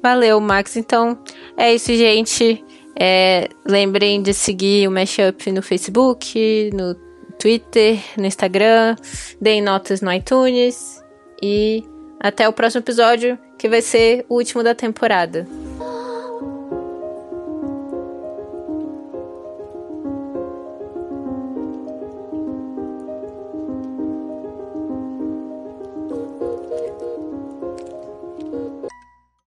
Valeu, 0.02 0.40
Max. 0.40 0.76
Então, 0.76 1.18
é 1.56 1.74
isso, 1.74 1.94
gente. 1.94 2.64
É, 2.98 3.48
lembrem 3.66 4.22
de 4.22 4.34
seguir 4.34 4.88
o 4.88 4.90
Mashup 4.90 5.50
no 5.52 5.62
Facebook, 5.62 6.70
no 6.74 6.94
Twitter, 7.38 7.98
no 8.16 8.26
Instagram. 8.26 8.96
Deem 9.40 9.62
notas 9.62 10.00
no 10.00 10.12
iTunes. 10.12 11.02
E 11.42 11.82
até 12.20 12.48
o 12.48 12.52
próximo 12.52 12.82
episódio, 12.82 13.38
que 13.58 13.68
vai 13.68 13.80
ser 13.80 14.24
o 14.28 14.34
último 14.34 14.62
da 14.62 14.74
temporada. 14.74 15.46